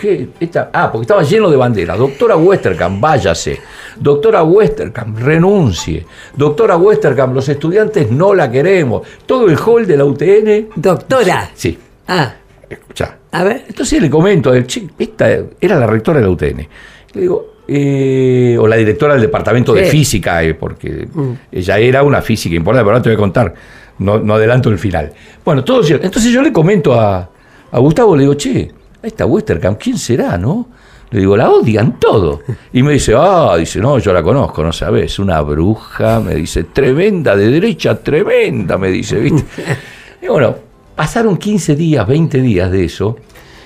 ¿qué? 0.00 0.28
Esta, 0.40 0.70
ah, 0.72 0.90
porque 0.90 1.02
estaba 1.04 1.22
lleno 1.22 1.50
de 1.50 1.56
banderas. 1.56 1.98
Doctora 1.98 2.36
Westerkamp, 2.36 3.00
váyase. 3.00 3.60
Doctora 3.98 4.42
Westerkamp, 4.42 5.18
renuncie. 5.18 6.06
Doctora 6.36 6.76
Westerkamp, 6.76 7.34
los 7.34 7.48
estudiantes 7.48 8.10
no 8.10 8.34
la 8.34 8.50
queremos. 8.50 9.02
Todo 9.26 9.48
el 9.48 9.56
hall 9.58 9.86
de 9.86 9.96
la 9.96 10.04
UTN. 10.04 10.68
Doctora. 10.76 11.50
Sí, 11.54 11.78
Ah, 12.06 12.34
escuchá. 12.68 13.18
a 13.32 13.44
ver. 13.44 13.64
Entonces 13.68 14.00
le 14.00 14.08
comento, 14.10 14.52
esta 14.54 15.28
era 15.60 15.78
la 15.78 15.86
rectora 15.86 16.18
de 16.20 16.24
la 16.26 16.30
UTN. 16.32 16.68
Le 17.14 17.20
digo, 17.20 17.46
eh, 17.68 18.56
o 18.58 18.66
la 18.66 18.76
directora 18.76 19.12
del 19.14 19.22
departamento 19.22 19.72
de 19.72 19.84
física, 19.84 20.42
eh, 20.42 20.54
porque 20.54 21.06
ella 21.52 21.78
era 21.78 22.02
una 22.02 22.20
física 22.22 22.56
importante, 22.56 22.84
pero 22.84 22.96
ahora 22.96 23.02
te 23.02 23.08
voy 23.10 23.14
a 23.14 23.18
contar, 23.18 23.54
no, 23.98 24.18
no 24.18 24.34
adelanto 24.34 24.70
el 24.70 24.78
final. 24.78 25.12
Bueno, 25.44 25.62
todo 25.62 25.82
cierto. 25.84 26.04
Entonces 26.06 26.32
yo 26.32 26.42
le 26.42 26.52
comento 26.52 26.94
a, 26.98 27.30
a 27.70 27.78
Gustavo, 27.78 28.16
le 28.16 28.22
digo, 28.22 28.34
che, 28.34 28.72
esta 29.02 29.26
Westerkamp, 29.26 29.78
¿quién 29.78 29.98
será, 29.98 30.36
no? 30.36 30.68
Le 31.10 31.20
digo, 31.20 31.36
la 31.36 31.50
odian 31.50 31.98
todo. 31.98 32.42
Y 32.72 32.82
me 32.82 32.92
dice, 32.92 33.14
ah, 33.16 33.56
dice, 33.58 33.80
no, 33.80 33.98
yo 33.98 34.12
la 34.12 34.22
conozco, 34.22 34.62
no 34.62 34.72
sabes, 34.72 35.18
una 35.18 35.40
bruja, 35.40 36.20
me 36.20 36.36
dice, 36.36 36.64
tremenda, 36.64 37.34
de 37.34 37.50
derecha, 37.50 37.98
tremenda, 37.98 38.78
me 38.78 38.90
dice, 38.90 39.18
¿viste? 39.18 39.44
Y 40.22 40.28
bueno, 40.28 40.54
pasaron 40.94 41.38
15 41.38 41.74
días, 41.76 42.06
20 42.06 42.42
días 42.42 42.70
de 42.70 42.84
eso, 42.84 43.16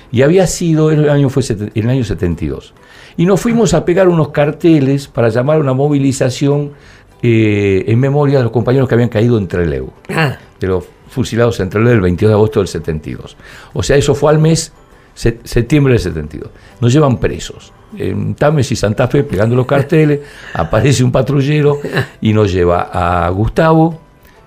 y 0.09 0.21
había 0.21 0.47
sido, 0.47 0.89
el 0.89 1.09
año 1.09 1.29
fue 1.29 1.43
el 1.73 1.89
año 1.89 2.03
72. 2.03 2.73
Y 3.17 3.25
nos 3.25 3.41
fuimos 3.41 3.73
a 3.73 3.83
pegar 3.83 4.07
unos 4.07 4.29
carteles 4.29 5.09
para 5.09 5.27
llamar 5.27 5.57
a 5.57 5.59
una 5.59 5.73
movilización 5.73 6.71
eh, 7.21 7.83
en 7.87 7.99
memoria 7.99 8.37
de 8.37 8.43
los 8.43 8.53
compañeros 8.53 8.87
que 8.87 8.95
habían 8.95 9.09
caído 9.09 9.37
en 9.37 9.47
Trelew, 9.47 9.89
Ah, 10.09 10.37
de 10.59 10.67
los 10.67 10.85
fusilados 11.09 11.59
en 11.59 11.69
Trelew 11.69 11.91
el 11.91 12.01
22 12.01 12.29
de 12.29 12.33
agosto 12.33 12.59
del 12.61 12.67
72. 12.67 13.35
O 13.73 13.83
sea, 13.83 13.97
eso 13.97 14.15
fue 14.15 14.31
al 14.31 14.39
mes 14.39 14.71
septiembre 15.15 15.93
del 15.93 16.01
72. 16.01 16.49
Nos 16.81 16.93
llevan 16.93 17.17
presos. 17.17 17.71
En 17.97 18.35
Tames 18.35 18.71
y 18.71 18.75
Santa 18.75 19.07
Fe 19.07 19.23
pegando 19.23 19.55
los 19.55 19.65
carteles, 19.65 20.19
aparece 20.53 21.03
un 21.03 21.11
patrullero 21.11 21.79
y 22.21 22.33
nos 22.33 22.51
lleva 22.51 22.89
a 22.91 23.29
Gustavo 23.29 23.99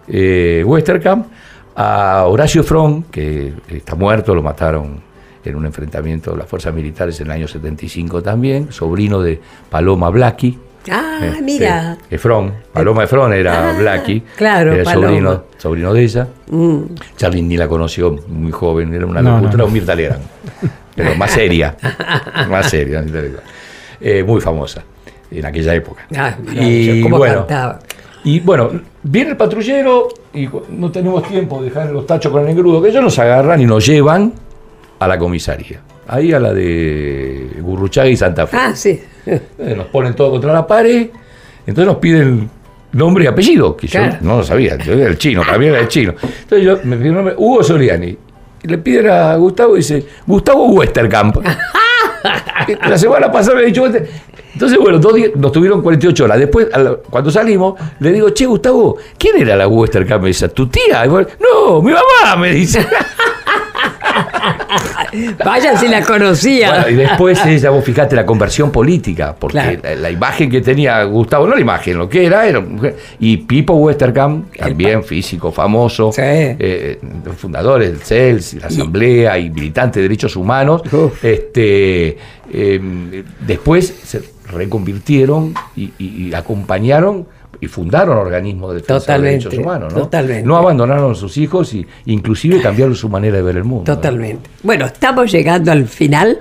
eh, 0.07 0.62
Westerkamp, 0.66 1.27
a 1.75 2.25
Horacio 2.27 2.62
Fron, 2.62 3.05
que 3.05 3.53
está 3.69 3.95
muerto, 3.95 4.35
lo 4.35 4.43
mataron 4.43 5.01
en 5.45 5.57
un 5.57 5.64
enfrentamiento 5.64 6.33
de 6.33 6.39
las 6.39 6.47
fuerzas 6.47 6.75
militares 6.75 7.21
en 7.21 7.29
el 7.29 7.33
año 7.33 7.49
75 7.49 8.23
también, 8.23 8.71
sobrino 8.71 9.21
de 9.21 9.41
Paloma 9.71 10.11
Blackie. 10.11 10.59
Ah 10.91 11.18
Eh, 11.22 11.43
mira. 11.43 11.97
Efron, 12.11 12.55
Paloma 12.72 13.05
Efron 13.05 13.33
era 13.33 13.70
Ah, 13.70 13.79
Blackie, 13.79 14.22
claro, 14.37 14.72
era 14.72 14.85
Paloma. 14.85 15.07
sobrino, 15.09 15.45
sobrino 15.59 15.93
de 15.95 16.03
ella. 16.03 16.29
Mm. 16.49 16.81
Charlie 17.16 17.43
ni 17.43 17.57
la 17.57 17.68
conoció 17.68 18.16
muy 18.29 18.53
joven, 18.53 18.95
era 18.95 19.07
una 19.07 19.20
No, 19.22 19.37
locutora, 19.39 19.64
no, 19.64 19.70
Mirta 19.70 19.95
Legrand, 19.95 20.22
pero 20.95 21.14
más 21.16 21.31
seria, 21.31 21.76
más 22.49 22.68
seria. 22.70 23.05
Eh, 24.01 24.22
muy 24.22 24.41
famosa 24.41 24.83
en 25.31 25.45
aquella 25.45 25.74
época. 25.74 26.07
Ah, 26.16 26.35
mira, 26.41 26.62
y 26.62 27.01
cómo 27.03 27.18
bueno, 27.18 27.39
cantaba. 27.47 27.79
y 28.24 28.41
bueno, 28.41 28.70
viene 29.03 29.31
el 29.31 29.37
patrullero 29.37 30.09
y 30.33 30.49
no 30.70 30.91
tenemos 30.91 31.22
tiempo 31.29 31.59
de 31.61 31.68
dejar 31.68 31.91
los 31.91 32.07
tachos 32.07 32.31
con 32.33 32.43
el 32.45 32.49
engrudo, 32.51 32.81
que 32.81 32.89
ellos 32.91 33.03
nos 33.03 33.18
agarran 33.18 33.61
y 33.61 33.66
nos 33.66 33.85
llevan 33.85 34.33
a 35.01 35.07
la 35.09 35.18
comisaría, 35.18 35.81
ahí 36.09 36.33
a 36.33 36.41
la 36.41 36.53
de 36.53 37.51
Gurruchaga 37.61 38.09
y 38.09 38.17
Santa 38.17 38.47
Fe. 38.47 38.57
Ah, 38.57 38.73
sí. 38.75 39.01
Eh, 39.27 39.41
Nos 39.77 39.87
ponen 39.87 40.15
todo 40.15 40.31
contra 40.33 40.53
la 40.53 40.67
pared, 40.67 41.09
entonces 41.67 41.87
nos 41.87 41.97
piden 41.99 42.49
nombre 42.93 43.25
y 43.25 43.27
apellido, 43.27 43.77
que 43.77 43.87
yo 43.87 44.01
no 44.23 44.39
lo 44.39 44.43
sabía, 44.45 44.77
yo 44.79 44.95
era 44.95 45.07
el 45.09 45.19
chino, 45.19 45.43
también 45.45 45.73
era 45.73 45.83
el 45.83 45.89
chino. 45.89 46.15
Entonces 46.23 46.63
yo 46.63 46.79
me 46.85 46.97
piden 46.97 47.15
nombre, 47.15 47.35
Hugo 47.37 47.63
Soriani. 47.63 48.17
Y 48.63 48.67
le 48.69 48.79
piden 48.79 49.09
a 49.11 49.37
Gustavo 49.37 49.75
y 49.75 49.79
dice, 49.79 50.05
Gustavo 50.27 50.67
Westerkamp. 50.67 51.37
la 52.89 52.99
semana 52.99 53.31
pasada 53.31 53.57
me 53.57 53.63
ha 53.63 53.67
dicho 53.67 53.87
Entonces, 53.87 54.79
bueno, 54.79 54.99
dos 54.99 55.15
días- 55.15 55.31
nos 55.37 55.53
tuvieron 55.53 55.81
48 55.83 56.25
horas. 56.25 56.39
Después, 56.39 56.67
la- 56.77 56.97
cuando 57.09 57.31
salimos, 57.31 57.75
le 58.01 58.11
digo, 58.13 58.31
che, 58.31 58.47
Gustavo, 58.47 58.97
¿quién 59.17 59.37
era 59.43 59.55
la 59.55 59.69
Westerkamp? 59.69 60.23
Me 60.23 60.29
dice, 60.29 60.49
¿tu 60.49 60.67
tía? 60.67 61.05
Y 61.05 61.09
bueno, 61.09 61.29
no, 61.41 61.81
mi 61.83 61.93
mamá, 61.93 62.37
me 62.41 62.51
dice. 62.53 62.85
Vaya 65.45 65.77
si 65.77 65.89
la 65.89 66.03
conocía. 66.03 66.71
Bueno, 66.71 66.89
y 66.91 66.95
después 66.95 67.45
ella, 67.47 67.71
vos 67.71 67.85
fijate 67.85 68.15
la 68.17 68.25
conversión 68.27 68.71
política, 68.71 69.35
porque 69.39 69.53
Claro. 69.59 69.79
la, 69.83 69.95
la 69.97 70.11
imagen 70.11 70.51
que 70.51 70.61
tenía 70.61 71.03
Gustavo, 71.05 71.47
no 71.47 71.55
la 71.55 71.61
imagen, 71.61 71.99
lo 71.99 72.09
que 72.09 72.27
era, 72.27 72.47
era. 72.47 72.63
Y 73.21 73.39
Pipo 73.39 73.75
Westerkamp, 73.75 74.55
también 74.57 75.03
físico 75.05 75.51
famoso, 75.53 76.13
Sí. 76.13 76.21
eh, 76.25 76.99
fundadores 77.37 77.91
del 77.91 78.01
CELS, 78.01 78.55
la 78.55 78.67
Asamblea 78.69 79.39
y 79.39 79.51
militante 79.51 80.01
de 80.01 80.05
derechos 80.05 80.37
humanos, 80.37 80.83
Uf. 80.93 81.25
este, 81.25 82.17
eh, 82.53 83.25
después 83.47 83.95
se 84.05 84.23
reconvirtieron 84.51 85.55
y, 85.77 85.93
y- 85.99 86.29
y 86.29 86.35
acompañaron 86.35 87.27
y 87.61 87.67
fundaron 87.67 88.17
organismos 88.17 88.71
de 88.71 88.81
defensa 88.81 89.01
Totalmente, 89.01 89.45
de 89.45 89.51
derechos 89.51 89.65
humanos. 89.65 89.93
¿no? 89.93 90.01
totalmente. 90.01 90.47
No 90.47 90.57
abandonaron 90.57 91.13
a 91.13 91.15
sus 91.15 91.37
hijos 91.37 91.75
y 91.75 91.87
inclusive 92.07 92.61
cambiaron 92.61 92.95
su 92.95 93.09
manera 93.09 93.37
de 93.37 93.43
ver 93.43 93.57
el 93.57 93.65
mundo. 93.65 93.91
¿no? 93.91 93.97
Totalmente. 93.97 94.49
Bueno, 94.63 94.87
estamos 94.87 95.31
llegando 95.31 95.73
al 95.73 95.87
final 95.87 96.39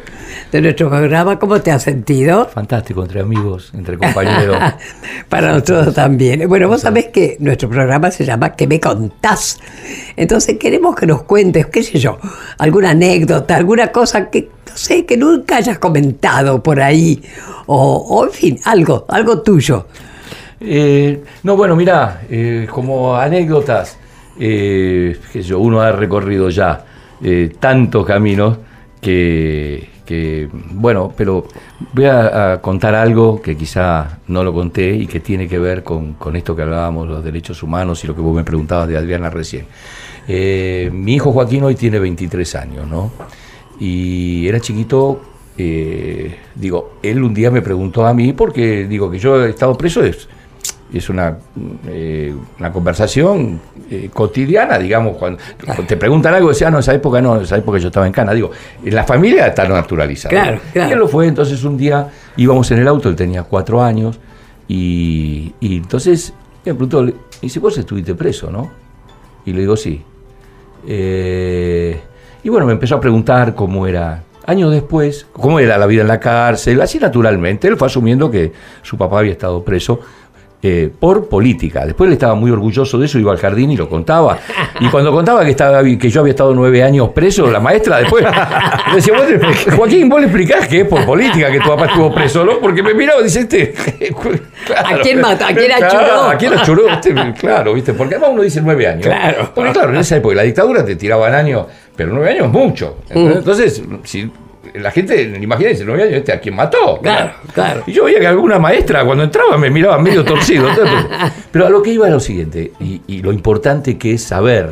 de 0.51 0.61
nuestro 0.61 0.89
programa. 0.89 1.39
¿Cómo 1.39 1.59
te 1.61 1.71
has 1.71 1.83
sentido? 1.83 2.45
Fantástico, 2.45 3.03
entre 3.03 3.21
amigos, 3.21 3.71
entre 3.73 3.97
compañeros. 3.97 4.57
Para 5.29 5.53
nosotros 5.53 5.93
también. 5.93 6.47
Bueno, 6.47 6.67
vos 6.67 6.81
sabés 6.81 7.07
que 7.07 7.37
nuestro 7.39 7.69
programa 7.69 8.11
se 8.11 8.25
llama 8.25 8.51
¿Qué 8.53 8.67
me 8.67 8.79
contás? 8.79 9.59
Entonces 10.15 10.57
queremos 10.57 10.95
que 10.95 11.05
nos 11.05 11.23
cuentes, 11.23 11.67
qué 11.67 11.83
sé 11.83 11.99
yo, 11.99 12.17
alguna 12.57 12.91
anécdota, 12.91 13.55
alguna 13.55 13.91
cosa 13.91 14.29
que, 14.29 14.49
no 14.67 14.77
sé, 14.77 15.05
que 15.05 15.17
nunca 15.17 15.57
hayas 15.57 15.79
comentado 15.79 16.61
por 16.61 16.79
ahí. 16.79 17.21
O, 17.65 17.97
o, 18.09 18.25
en 18.25 18.31
fin, 18.31 18.59
algo, 18.63 19.05
algo 19.09 19.41
tuyo. 19.41 19.87
Eh, 20.59 21.23
no, 21.43 21.55
bueno, 21.55 21.75
mira, 21.75 22.21
como 22.69 23.15
anécdotas, 23.15 23.97
eh, 24.39 25.17
sé 25.31 25.41
yo, 25.41 25.59
uno 25.59 25.81
ha 25.81 25.91
recorrido 25.91 26.49
ya 26.49 26.85
eh, 27.23 27.55
tantos 27.59 28.05
caminos 28.05 28.57
que, 29.01 29.89
que, 30.05 30.47
bueno, 30.51 31.11
pero 31.15 31.47
voy 31.93 32.05
a, 32.05 32.59
contar 32.61 32.93
algo 32.93 33.41
que 33.41 33.57
quizá 33.57 34.19
no 34.27 34.43
lo 34.43 34.53
conté 34.53 34.95
y 34.95 35.07
que 35.07 35.19
tiene 35.19 35.47
que 35.47 35.57
ver 35.57 35.83
con, 35.83 36.13
con 36.13 36.35
esto 36.35 36.55
que 36.55 36.61
hablábamos, 36.61 37.07
los 37.07 37.23
derechos 37.23 37.63
humanos 37.63 38.03
y 38.03 38.07
lo 38.07 38.15
que 38.15 38.21
vos 38.21 38.35
me 38.35 38.43
preguntabas 38.43 38.87
de 38.87 38.97
Adriana 38.97 39.29
recién. 39.29 39.65
Eh, 40.27 40.89
mi 40.93 41.15
hijo 41.15 41.31
Joaquín 41.31 41.63
hoy 41.63 41.75
tiene 41.75 41.99
23 41.99 42.55
años, 42.55 42.87
¿no? 42.87 43.11
Y 43.79 44.47
era 44.47 44.59
chiquito, 44.59 45.21
eh, 45.57 46.35
digo, 46.53 46.97
él 47.01 47.23
un 47.23 47.33
día 47.33 47.49
me 47.49 47.61
preguntó 47.61 48.05
a 48.05 48.13
mí, 48.13 48.33
porque 48.33 48.87
digo 48.87 49.09
que 49.09 49.17
yo 49.19 49.43
he 49.43 49.49
estado 49.49 49.75
preso, 49.75 50.03
es, 50.03 50.27
es 50.93 51.09
una, 51.09 51.37
eh, 51.87 52.33
una 52.59 52.71
conversación 52.71 53.59
eh, 53.89 54.09
cotidiana, 54.13 54.77
digamos, 54.79 55.17
cuando, 55.17 55.39
te 55.87 55.97
preguntan 55.97 56.33
algo, 56.33 56.49
decía, 56.49 56.67
ah, 56.67 56.71
no, 56.71 56.79
esa 56.79 56.93
época 56.93 57.21
no, 57.21 57.41
esa 57.41 57.57
época 57.57 57.77
yo 57.77 57.87
estaba 57.87 58.07
en 58.07 58.13
Cana. 58.13 58.33
Digo, 58.33 58.51
en 58.83 58.95
la 58.95 59.03
familia 59.03 59.47
está 59.47 59.67
naturalizado. 59.67 60.29
Claro, 60.29 60.59
claro. 60.71 60.89
Y 60.89 60.93
él 60.93 60.99
lo 60.99 61.07
fue, 61.07 61.27
entonces 61.27 61.63
un 61.63 61.77
día 61.77 62.07
íbamos 62.37 62.71
en 62.71 62.79
el 62.79 62.87
auto, 62.87 63.09
él 63.09 63.15
tenía 63.15 63.43
cuatro 63.43 63.81
años, 63.81 64.19
y, 64.67 65.53
y 65.59 65.77
entonces 65.77 66.33
me 66.65 66.73
preguntó, 66.73 67.05
y 67.05 67.13
dice, 67.41 67.59
vos 67.59 67.77
estuviste 67.77 68.15
preso, 68.15 68.49
¿no? 68.49 68.71
Y 69.45 69.53
le 69.53 69.61
digo, 69.61 69.77
sí. 69.77 70.03
Eh, 70.85 71.99
y 72.43 72.49
bueno, 72.49 72.65
me 72.65 72.73
empezó 72.73 72.95
a 72.95 72.99
preguntar 72.99 73.55
cómo 73.55 73.87
era 73.87 74.23
años 74.45 74.71
después, 74.71 75.27
cómo 75.33 75.59
era 75.59 75.77
la 75.77 75.85
vida 75.85 76.01
en 76.01 76.07
la 76.07 76.19
cárcel, 76.19 76.81
así 76.81 76.99
naturalmente. 76.99 77.67
Él 77.67 77.77
fue 77.77 77.87
asumiendo 77.87 78.31
que 78.31 78.53
su 78.81 78.97
papá 78.97 79.19
había 79.19 79.33
estado 79.33 79.63
preso 79.63 79.99
eh, 80.63 80.89
por 80.99 81.29
política. 81.29 81.85
Después 81.85 82.07
él 82.07 82.13
estaba 82.13 82.33
muy 82.33 82.49
orgulloso 82.49 82.97
de 82.97 83.05
eso, 83.05 83.19
iba 83.19 83.31
al 83.31 83.37
jardín 83.37 83.71
y 83.71 83.77
lo 83.77 83.87
contaba. 83.87 84.39
Y 84.79 84.87
cuando 84.87 85.11
contaba 85.11 85.45
que, 85.45 85.51
estaba, 85.51 85.83
que 85.83 86.09
yo 86.09 86.21
había 86.21 86.31
estado 86.31 86.53
nueve 86.55 86.81
años 86.81 87.09
preso, 87.09 87.51
la 87.51 87.59
maestra 87.59 87.99
después 87.99 88.25
decía, 88.95 89.13
Joaquín, 89.75 90.09
vos 90.09 90.19
le 90.19 90.25
explicás 90.25 90.67
que 90.67 90.81
es 90.81 90.87
por 90.87 91.05
política 91.05 91.51
que 91.51 91.59
tu 91.59 91.69
papá 91.69 91.85
estuvo 91.85 92.11
preso, 92.11 92.43
¿no? 92.43 92.59
Porque 92.59 92.81
me 92.81 92.95
miraba 92.95 93.21
y 93.21 93.25
dice, 93.25 93.41
este... 93.41 93.73
¿A 94.75 94.97
quién 94.99 95.21
mató? 95.21 95.45
¿A 95.45 95.53
quién 95.53 95.71
achuró? 95.71 96.21
¿A 96.23 96.37
quién 96.37 96.53
achuró? 96.53 96.89
Este, 96.89 97.13
claro, 97.39 97.75
¿viste? 97.75 97.93
Porque 97.93 98.15
además 98.15 98.31
uno 98.33 98.41
dice 98.41 98.59
nueve 98.61 98.87
años. 98.87 99.05
Claro. 99.05 99.51
Porque 99.53 99.71
claro, 99.71 99.89
en 99.91 99.97
esa 99.97 100.15
época 100.15 100.35
la 100.35 100.43
dictadura 100.43 100.83
te 100.83 100.95
tiraban 100.95 101.35
años, 101.35 101.67
pero 101.95 102.11
nueve 102.11 102.31
años 102.31 102.45
es 102.47 102.51
mucho. 102.51 102.97
Entonces, 103.09 103.83
si 104.03 104.31
la 104.75 104.91
gente, 104.91 105.37
imagínense, 105.41 105.83
nueve 105.85 106.03
años, 106.03 106.15
este 106.15 106.33
a 106.33 106.39
quién 106.39 106.55
mató. 106.55 106.99
Claro, 107.01 107.33
claro. 107.53 107.83
Y 107.87 107.93
yo 107.93 108.05
veía 108.05 108.19
que 108.19 108.27
alguna 108.27 108.59
maestra 108.59 109.05
cuando 109.05 109.23
entraba 109.23 109.57
me 109.57 109.69
miraba 109.69 109.97
medio 109.97 110.23
torcido. 110.23 110.67
pero 111.51 111.67
a 111.67 111.69
lo 111.69 111.81
que 111.81 111.91
iba 111.91 112.07
es 112.07 112.13
lo 112.13 112.19
siguiente, 112.19 112.73
y, 112.79 113.21
lo 113.21 113.31
importante 113.31 113.97
que 113.97 114.13
es 114.13 114.23
saber 114.23 114.71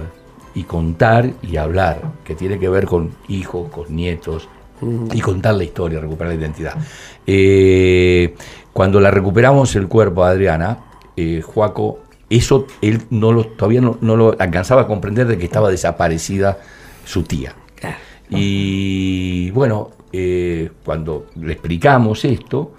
y 0.53 0.63
contar 0.63 1.31
y 1.41 1.57
hablar, 1.57 2.01
que 2.23 2.35
tiene 2.35 2.57
que 2.59 2.69
ver 2.69 2.85
con 2.85 3.11
hijos, 3.27 3.69
con 3.71 3.93
nietos, 3.95 4.47
y 5.13 5.21
contar 5.21 5.55
la 5.55 5.63
historia, 5.63 5.99
recuperar 5.99 6.33
la 6.33 6.39
identidad. 6.39 6.75
Eh, 7.25 8.35
cuando 8.71 8.99
la 8.99 9.09
recuperamos 9.09 9.75
el 9.75 9.87
cuerpo 9.87 10.23
a 10.23 10.29
Adriana, 10.29 10.79
eh, 11.17 11.41
Joaco, 11.41 11.99
eso 12.29 12.67
él 12.81 13.01
no 13.09 13.31
lo, 13.31 13.45
todavía 13.45 13.81
no, 13.81 13.97
no, 14.01 14.15
lo 14.15 14.35
alcanzaba 14.39 14.83
a 14.83 14.87
comprender 14.87 15.27
de 15.27 15.37
que 15.37 15.45
estaba 15.45 15.69
desaparecida 15.69 16.57
su 17.05 17.23
tía. 17.23 17.53
Y 18.29 19.51
bueno, 19.51 19.91
eh, 20.11 20.69
cuando 20.83 21.27
le 21.35 21.53
explicamos 21.53 22.25
esto, 22.25 22.73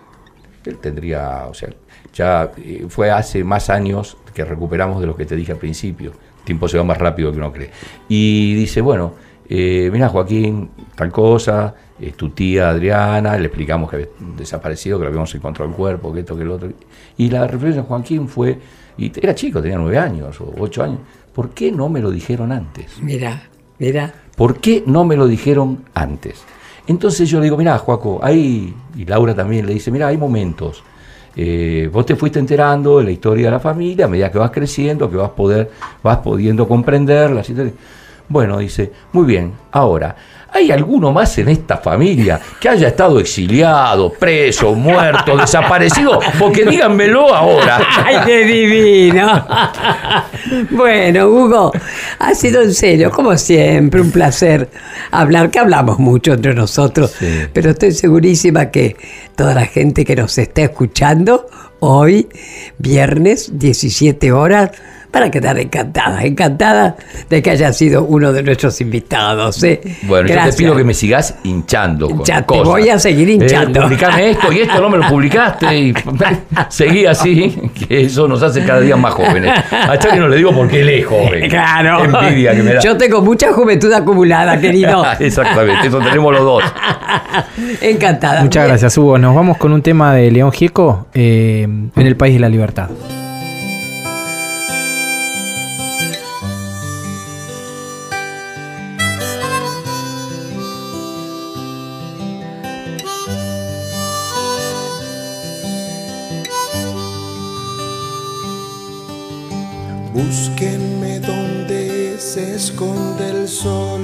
él 0.65 0.79
tendría, 0.79 1.47
o 1.47 1.55
sea, 1.55 1.71
ya 2.13 2.51
eh, 2.57 2.87
fue 2.89 3.11
hace 3.11 3.45
más 3.45 3.71
años 3.71 4.17
que 4.35 4.45
recuperamos 4.45 5.01
de 5.01 5.07
lo 5.07 5.17
que 5.17 5.27
te 5.27 5.37
dije 5.37 5.53
al 5.53 5.59
principio. 5.59 6.13
El 6.39 6.45
tiempo 6.45 6.69
se 6.69 6.79
va 6.79 6.85
más 6.85 6.99
rápido 6.99 7.31
que 7.33 7.39
uno 7.39 7.53
cree. 7.53 7.71
Y 8.09 8.55
dice, 8.55 8.81
bueno, 8.81 9.15
eh, 9.49 9.91
mira 9.93 10.09
Joaquín, 10.09 10.71
tal 10.95 11.13
cosa, 11.13 11.75
es 12.01 12.15
tu 12.15 12.31
tía 12.31 12.71
Adriana, 12.71 13.39
le 13.39 13.47
explicamos 13.47 13.89
que 13.91 13.97
había 13.97 14.09
desaparecido, 14.37 14.99
que 14.99 15.05
lo 15.05 15.09
habíamos 15.09 15.35
encontrado 15.35 15.71
el 15.71 15.77
cuerpo, 15.77 16.13
que 16.13 16.21
esto, 16.21 16.37
que 16.37 16.45
lo 16.45 16.55
otro. 16.55 16.71
Y 17.17 17.31
la 17.31 17.47
reflexión 17.47 17.85
de 17.85 17.89
Joaquín 17.89 18.29
fue, 18.29 18.59
y 18.99 19.13
era 19.21 19.35
chico, 19.35 19.63
tenía 19.63 19.79
nueve 19.79 19.99
años 19.99 20.41
o 20.41 20.53
ocho 20.59 20.83
años, 20.83 20.99
¿por 21.33 21.51
qué 21.51 21.71
no 21.71 21.89
me 21.89 22.01
lo 22.01 22.11
dijeron 22.11 22.53
antes? 22.53 22.99
Mira, 23.01 23.43
mira. 23.79 24.15
¿Por 24.37 24.59
qué 24.59 24.85
no 24.87 25.05
me 25.05 25.17
lo 25.17 25.27
dijeron 25.27 25.85
antes? 25.95 26.45
Entonces 26.87 27.29
yo 27.29 27.39
le 27.39 27.45
digo, 27.45 27.57
mira, 27.57 27.79
Joaco, 27.79 28.21
ahí, 28.23 28.73
y 28.95 29.05
Laura 29.07 29.35
también 29.35 29.67
le 29.67 29.75
dice, 29.75 29.91
mira, 29.91 30.09
hay 30.09 30.19
momentos. 30.19 30.85
Eh, 31.35 31.91
vos 31.93 32.07
te 32.07 32.17
fuiste 32.17 32.39
enterando 32.39 32.99
de 32.99 33.05
la 33.05 33.11
historia 33.11 33.47
de 33.47 33.51
la 33.51 33.61
familia 33.61 34.05
a 34.05 34.09
medida 34.09 34.31
que 34.31 34.39
vas 34.39 34.51
creciendo, 34.51 35.11
que 35.11 35.17
vas, 35.17 35.31
poder, 35.31 35.71
vas 36.03 36.19
pudiendo 36.19 36.69
comprender 36.69 37.31
la 37.31 37.43
situación. 37.43 37.75
Bueno, 38.29 38.59
dice, 38.59 38.93
muy 39.13 39.25
bien, 39.25 39.53
ahora, 39.73 40.17
¿Hay 40.57 40.71
alguno 40.71 41.13
más 41.13 41.37
en 41.37 41.51
esta 41.51 41.77
familia 41.77 42.41
que 42.59 42.71
haya 42.71 42.89
estado 42.89 43.21
exiliado, 43.21 44.11
preso, 44.11 44.75
muerto, 44.75 45.37
desaparecido? 45.41 46.19
Porque 46.39 46.65
díganmelo 46.65 47.35
ahora. 47.35 47.79
¡Ay, 48.05 48.17
qué 48.25 48.45
divino! 48.45 49.47
Bueno, 50.71 51.27
Hugo, 51.27 51.73
ha 52.21 52.35
sido 52.35 52.63
en 52.63 52.73
serio, 52.73 53.11
como 53.11 53.37
siempre, 53.37 54.01
un 54.01 54.13
placer 54.13 54.69
hablar, 55.11 55.51
que 55.51 55.59
hablamos 55.59 55.99
mucho 55.99 56.35
entre 56.35 56.55
nosotros, 56.55 57.17
pero 57.53 57.71
estoy 57.71 57.91
segurísima 57.91 58.71
que 58.71 58.97
toda 59.35 59.55
la 59.55 59.67
gente 59.67 60.05
que 60.05 60.15
nos 60.15 60.39
está 60.39 60.63
escuchando 60.63 61.49
hoy, 61.81 62.29
viernes, 62.79 63.59
17 63.59 64.31
horas, 64.31 64.71
para 65.17 65.31
quedar 65.31 65.59
encantada, 65.59 66.25
encantada 66.25 66.95
de 67.31 67.41
que 67.41 67.49
haya 67.49 67.73
sido 67.73 68.05
uno 68.05 68.35
de 68.35 68.43
nuestros 68.43 68.79
invitados. 68.83 69.63
¿eh? 69.65 69.81
Bueno, 70.03 70.29
yo 70.29 70.35
te 70.51 70.53
pido 70.53 70.77
que 70.77 70.85
me 70.85 70.93
sigas 70.93 71.37
hinchando. 71.43 72.11
Con 72.11 72.23
ya 72.23 72.43
te 72.43 72.63
voy 72.63 72.91
a 72.91 72.99
seguir 72.99 73.31
hinchando. 73.31 73.81
Eh, 73.81 73.83
publicame 73.85 74.31
esto 74.33 74.53
y 74.53 74.61
esto 74.61 74.79
no 74.79 74.91
me 74.91 74.99
lo 74.99 75.09
publicaste. 75.09 75.75
Y 75.75 75.95
seguí 76.69 77.07
así, 77.07 77.59
que 77.89 78.03
eso 78.03 78.29
nos 78.29 78.43
hace 78.43 78.63
cada 78.63 78.81
día 78.81 78.95
más 78.97 79.15
jóvenes. 79.15 79.59
A 79.71 79.99
Charlie 79.99 80.21
no 80.21 80.29
le 80.29 80.37
digo 80.37 80.53
porque 80.55 80.83
él 80.83 80.89
es 80.91 81.07
joven. 81.07 81.51
Claro. 81.57 82.05
envidia 82.05 82.55
que 82.55 82.63
me 82.63 82.75
da. 82.75 82.81
Yo 82.81 82.99
tengo 82.99 83.23
mucha 83.23 83.55
juventud 83.55 83.91
acumulada, 83.91 84.61
querido. 84.61 85.03
Exactamente, 85.19 85.87
eso 85.87 85.99
tenemos 86.01 86.31
los 86.35 86.43
dos. 86.43 86.65
Encantada. 87.81 88.43
Muchas 88.43 88.67
gracias, 88.67 88.99
Hugo. 88.99 89.17
Nos 89.17 89.35
vamos 89.35 89.57
con 89.57 89.73
un 89.73 89.81
tema 89.81 90.15
de 90.15 90.31
León 90.31 90.53
Gieco 90.53 91.07
eh, 91.15 91.63
en 91.63 92.07
el 92.07 92.17
País 92.17 92.35
de 92.35 92.41
la 92.41 92.51
Libertad. 92.51 92.91
Sol, 113.63 114.03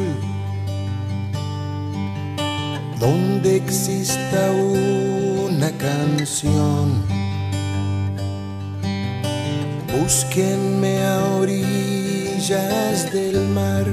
donde 2.99 3.57
exista 3.57 4.51
una 4.51 5.71
canción. 5.73 7.03
Búsquenme 9.95 11.05
a 11.05 11.19
orillas 11.43 13.13
del 13.13 13.47
mar, 13.49 13.87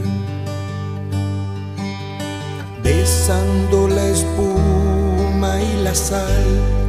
besando 2.82 3.89
la 3.89 4.05
espuma 4.07 5.62
y 5.62 5.84
la 5.84 5.93
sal 5.93 6.89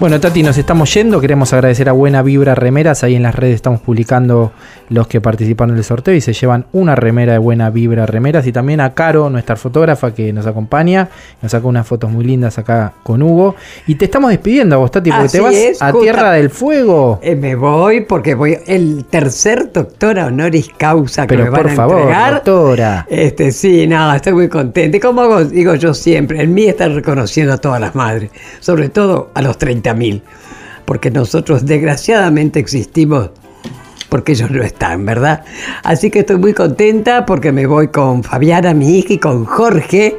Bueno, 0.00 0.18
Tati, 0.18 0.42
nos 0.42 0.56
estamos 0.56 0.94
yendo. 0.94 1.20
Queremos 1.20 1.52
agradecer 1.52 1.90
a 1.90 1.92
Buena 1.92 2.22
Vibra 2.22 2.54
Remeras. 2.54 3.04
Ahí 3.04 3.16
en 3.16 3.22
las 3.22 3.34
redes 3.34 3.56
estamos 3.56 3.82
publicando 3.82 4.50
los 4.88 5.06
que 5.06 5.20
participaron 5.20 5.72
en 5.74 5.78
el 5.78 5.84
sorteo 5.84 6.14
y 6.14 6.22
se 6.22 6.32
llevan 6.32 6.64
una 6.72 6.94
remera 6.94 7.34
de 7.34 7.38
Buena 7.38 7.68
Vibra 7.68 8.06
Remeras. 8.06 8.46
Y 8.46 8.52
también 8.52 8.80
a 8.80 8.94
Caro, 8.94 9.28
nuestra 9.28 9.56
fotógrafa 9.56 10.14
que 10.14 10.32
nos 10.32 10.46
acompaña. 10.46 11.10
Nos 11.42 11.52
sacó 11.52 11.68
unas 11.68 11.86
fotos 11.86 12.10
muy 12.10 12.24
lindas 12.24 12.56
acá 12.58 12.94
con 13.02 13.22
Hugo. 13.22 13.56
Y 13.86 13.96
te 13.96 14.06
estamos 14.06 14.30
despidiendo, 14.30 14.76
a 14.76 14.78
vos, 14.78 14.90
Tati, 14.90 15.10
porque 15.10 15.26
Así 15.26 15.36
te 15.36 15.42
vas 15.44 15.54
es, 15.54 15.82
a 15.82 15.92
Tierra 15.92 16.32
del 16.32 16.48
Fuego. 16.48 17.18
Eh, 17.22 17.36
me 17.36 17.54
voy 17.54 18.00
porque 18.00 18.34
voy 18.34 18.56
el 18.66 19.04
tercer 19.04 19.70
doctora 19.70 20.28
honoris 20.28 20.70
causa 20.78 21.26
que 21.26 21.34
Pero 21.36 21.44
me 21.44 21.50
van 21.50 21.60
por 21.62 21.70
a 21.70 21.74
favor, 21.74 21.98
entregar. 22.00 22.34
doctora. 22.36 23.06
Este, 23.10 23.52
sí, 23.52 23.86
nada, 23.86 24.16
estoy 24.16 24.32
muy 24.32 24.48
contenta. 24.48 24.96
Y 24.96 25.00
como 25.00 25.20
hago- 25.20 25.44
digo 25.44 25.74
yo 25.74 25.92
siempre, 25.92 26.42
en 26.42 26.54
mí 26.54 26.64
están 26.64 26.94
reconociendo 26.94 27.52
a 27.52 27.58
todas 27.58 27.82
las 27.82 27.94
madres, 27.94 28.30
sobre 28.60 28.88
todo 28.88 29.30
a 29.34 29.42
los 29.42 29.58
30.000, 29.94 30.22
porque 30.84 31.10
nosotros 31.10 31.66
desgraciadamente 31.66 32.58
existimos 32.58 33.30
porque 34.10 34.32
ellos 34.32 34.50
no 34.50 34.62
están, 34.62 35.06
¿verdad? 35.06 35.44
Así 35.84 36.10
que 36.10 36.20
estoy 36.20 36.36
muy 36.36 36.52
contenta 36.52 37.24
porque 37.24 37.52
me 37.52 37.66
voy 37.66 37.88
con 37.88 38.22
Fabiana, 38.22 38.74
mi 38.74 38.98
hija, 38.98 39.14
y 39.14 39.18
con 39.18 39.44
Jorge, 39.44 40.16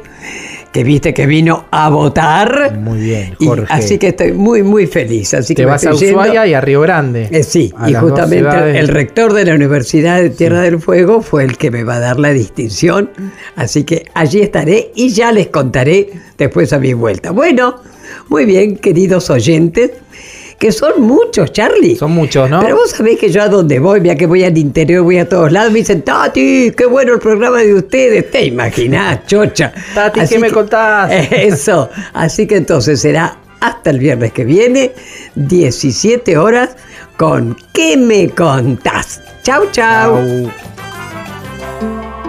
que 0.72 0.82
viste 0.82 1.12
que 1.12 1.26
vino 1.26 1.66
a 1.70 1.90
votar. 1.90 2.78
Muy 2.78 3.00
bien, 3.00 3.36
Y 3.38 3.46
Jorge. 3.46 3.66
así 3.68 3.98
que 3.98 4.08
estoy 4.08 4.32
muy, 4.32 4.62
muy 4.62 4.86
feliz. 4.86 5.34
Así 5.34 5.54
te 5.54 5.62
que 5.62 5.66
vas 5.66 5.86
a 5.86 5.92
yendo. 5.92 6.20
Ushuaia 6.20 6.46
y 6.46 6.54
a 6.54 6.60
Río 6.62 6.80
Grande. 6.80 7.28
Eh, 7.30 7.42
sí, 7.42 7.72
y 7.86 7.92
justamente 7.92 8.78
el 8.78 8.88
rector 8.88 9.34
de 9.34 9.44
la 9.44 9.54
Universidad 9.54 10.22
de 10.22 10.30
Tierra 10.30 10.62
del 10.62 10.80
Fuego 10.80 11.20
fue 11.20 11.44
el 11.44 11.58
que 11.58 11.70
me 11.70 11.84
va 11.84 11.96
a 11.96 12.00
dar 12.00 12.18
la 12.18 12.30
distinción, 12.30 13.10
así 13.56 13.84
que 13.84 14.06
allí 14.14 14.40
estaré 14.40 14.90
y 14.94 15.10
ya 15.10 15.30
les 15.32 15.48
contaré 15.48 16.08
después 16.38 16.72
a 16.72 16.78
mi 16.78 16.94
vuelta. 16.94 17.30
Bueno, 17.30 17.76
muy 18.32 18.46
bien, 18.46 18.78
queridos 18.78 19.28
oyentes, 19.28 19.90
que 20.58 20.72
son 20.72 21.02
muchos, 21.02 21.52
Charlie. 21.52 21.96
Son 21.96 22.12
muchos, 22.12 22.48
¿no? 22.48 22.60
Pero 22.60 22.76
vos 22.76 22.90
sabés 22.90 23.18
que 23.18 23.30
yo 23.30 23.42
a 23.42 23.48
donde 23.48 23.78
voy, 23.78 24.00
ya 24.02 24.16
que 24.16 24.24
voy 24.24 24.42
al 24.42 24.56
interior, 24.56 25.02
voy 25.02 25.18
a 25.18 25.28
todos 25.28 25.52
lados, 25.52 25.70
me 25.70 25.80
dicen, 25.80 26.00
Tati, 26.00 26.72
qué 26.74 26.86
bueno 26.86 27.12
el 27.12 27.18
programa 27.18 27.58
de 27.58 27.74
ustedes. 27.74 28.30
Te 28.30 28.46
imaginás, 28.46 29.20
chocha. 29.26 29.70
Tati, 29.94 30.20
Así 30.20 30.36
¿qué 30.36 30.40
me 30.40 30.50
contás? 30.50 31.10
Eso. 31.30 31.90
Así 32.14 32.46
que 32.46 32.56
entonces 32.56 33.02
será 33.02 33.36
hasta 33.60 33.90
el 33.90 33.98
viernes 33.98 34.32
que 34.32 34.46
viene, 34.46 34.92
17 35.34 36.38
horas, 36.38 36.70
con 37.18 37.54
¿Qué 37.74 37.98
me 37.98 38.30
contás? 38.30 39.20
Chau, 39.42 39.70
chau. 39.72 40.16
Au. 40.16 40.50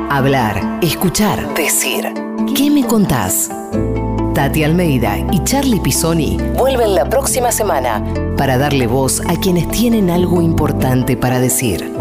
Hablar, 0.10 0.80
escuchar, 0.82 1.54
decir. 1.54 2.04
¿Qué 2.54 2.70
me 2.70 2.86
contás? 2.86 3.50
Tati 4.34 4.64
Almeida 4.64 5.18
y 5.32 5.44
Charlie 5.44 5.80
Pisoni 5.80 6.38
vuelven 6.58 6.96
la 6.96 7.08
próxima 7.08 7.52
semana 7.52 8.04
para 8.36 8.58
darle 8.58 8.88
voz 8.88 9.22
a 9.28 9.40
quienes 9.40 9.70
tienen 9.70 10.10
algo 10.10 10.42
importante 10.42 11.16
para 11.16 11.40
decir. 11.40 11.94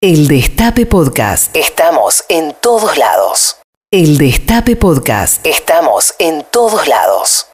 El 0.00 0.28
Destape 0.28 0.86
Podcast. 0.86 1.54
Estamos 1.54 2.24
en 2.30 2.54
todos 2.58 2.96
lados. 2.96 3.58
El 3.90 4.16
Destape 4.16 4.76
Podcast. 4.76 5.44
Estamos 5.46 6.14
en 6.18 6.42
todos 6.50 6.88
lados. 6.88 7.46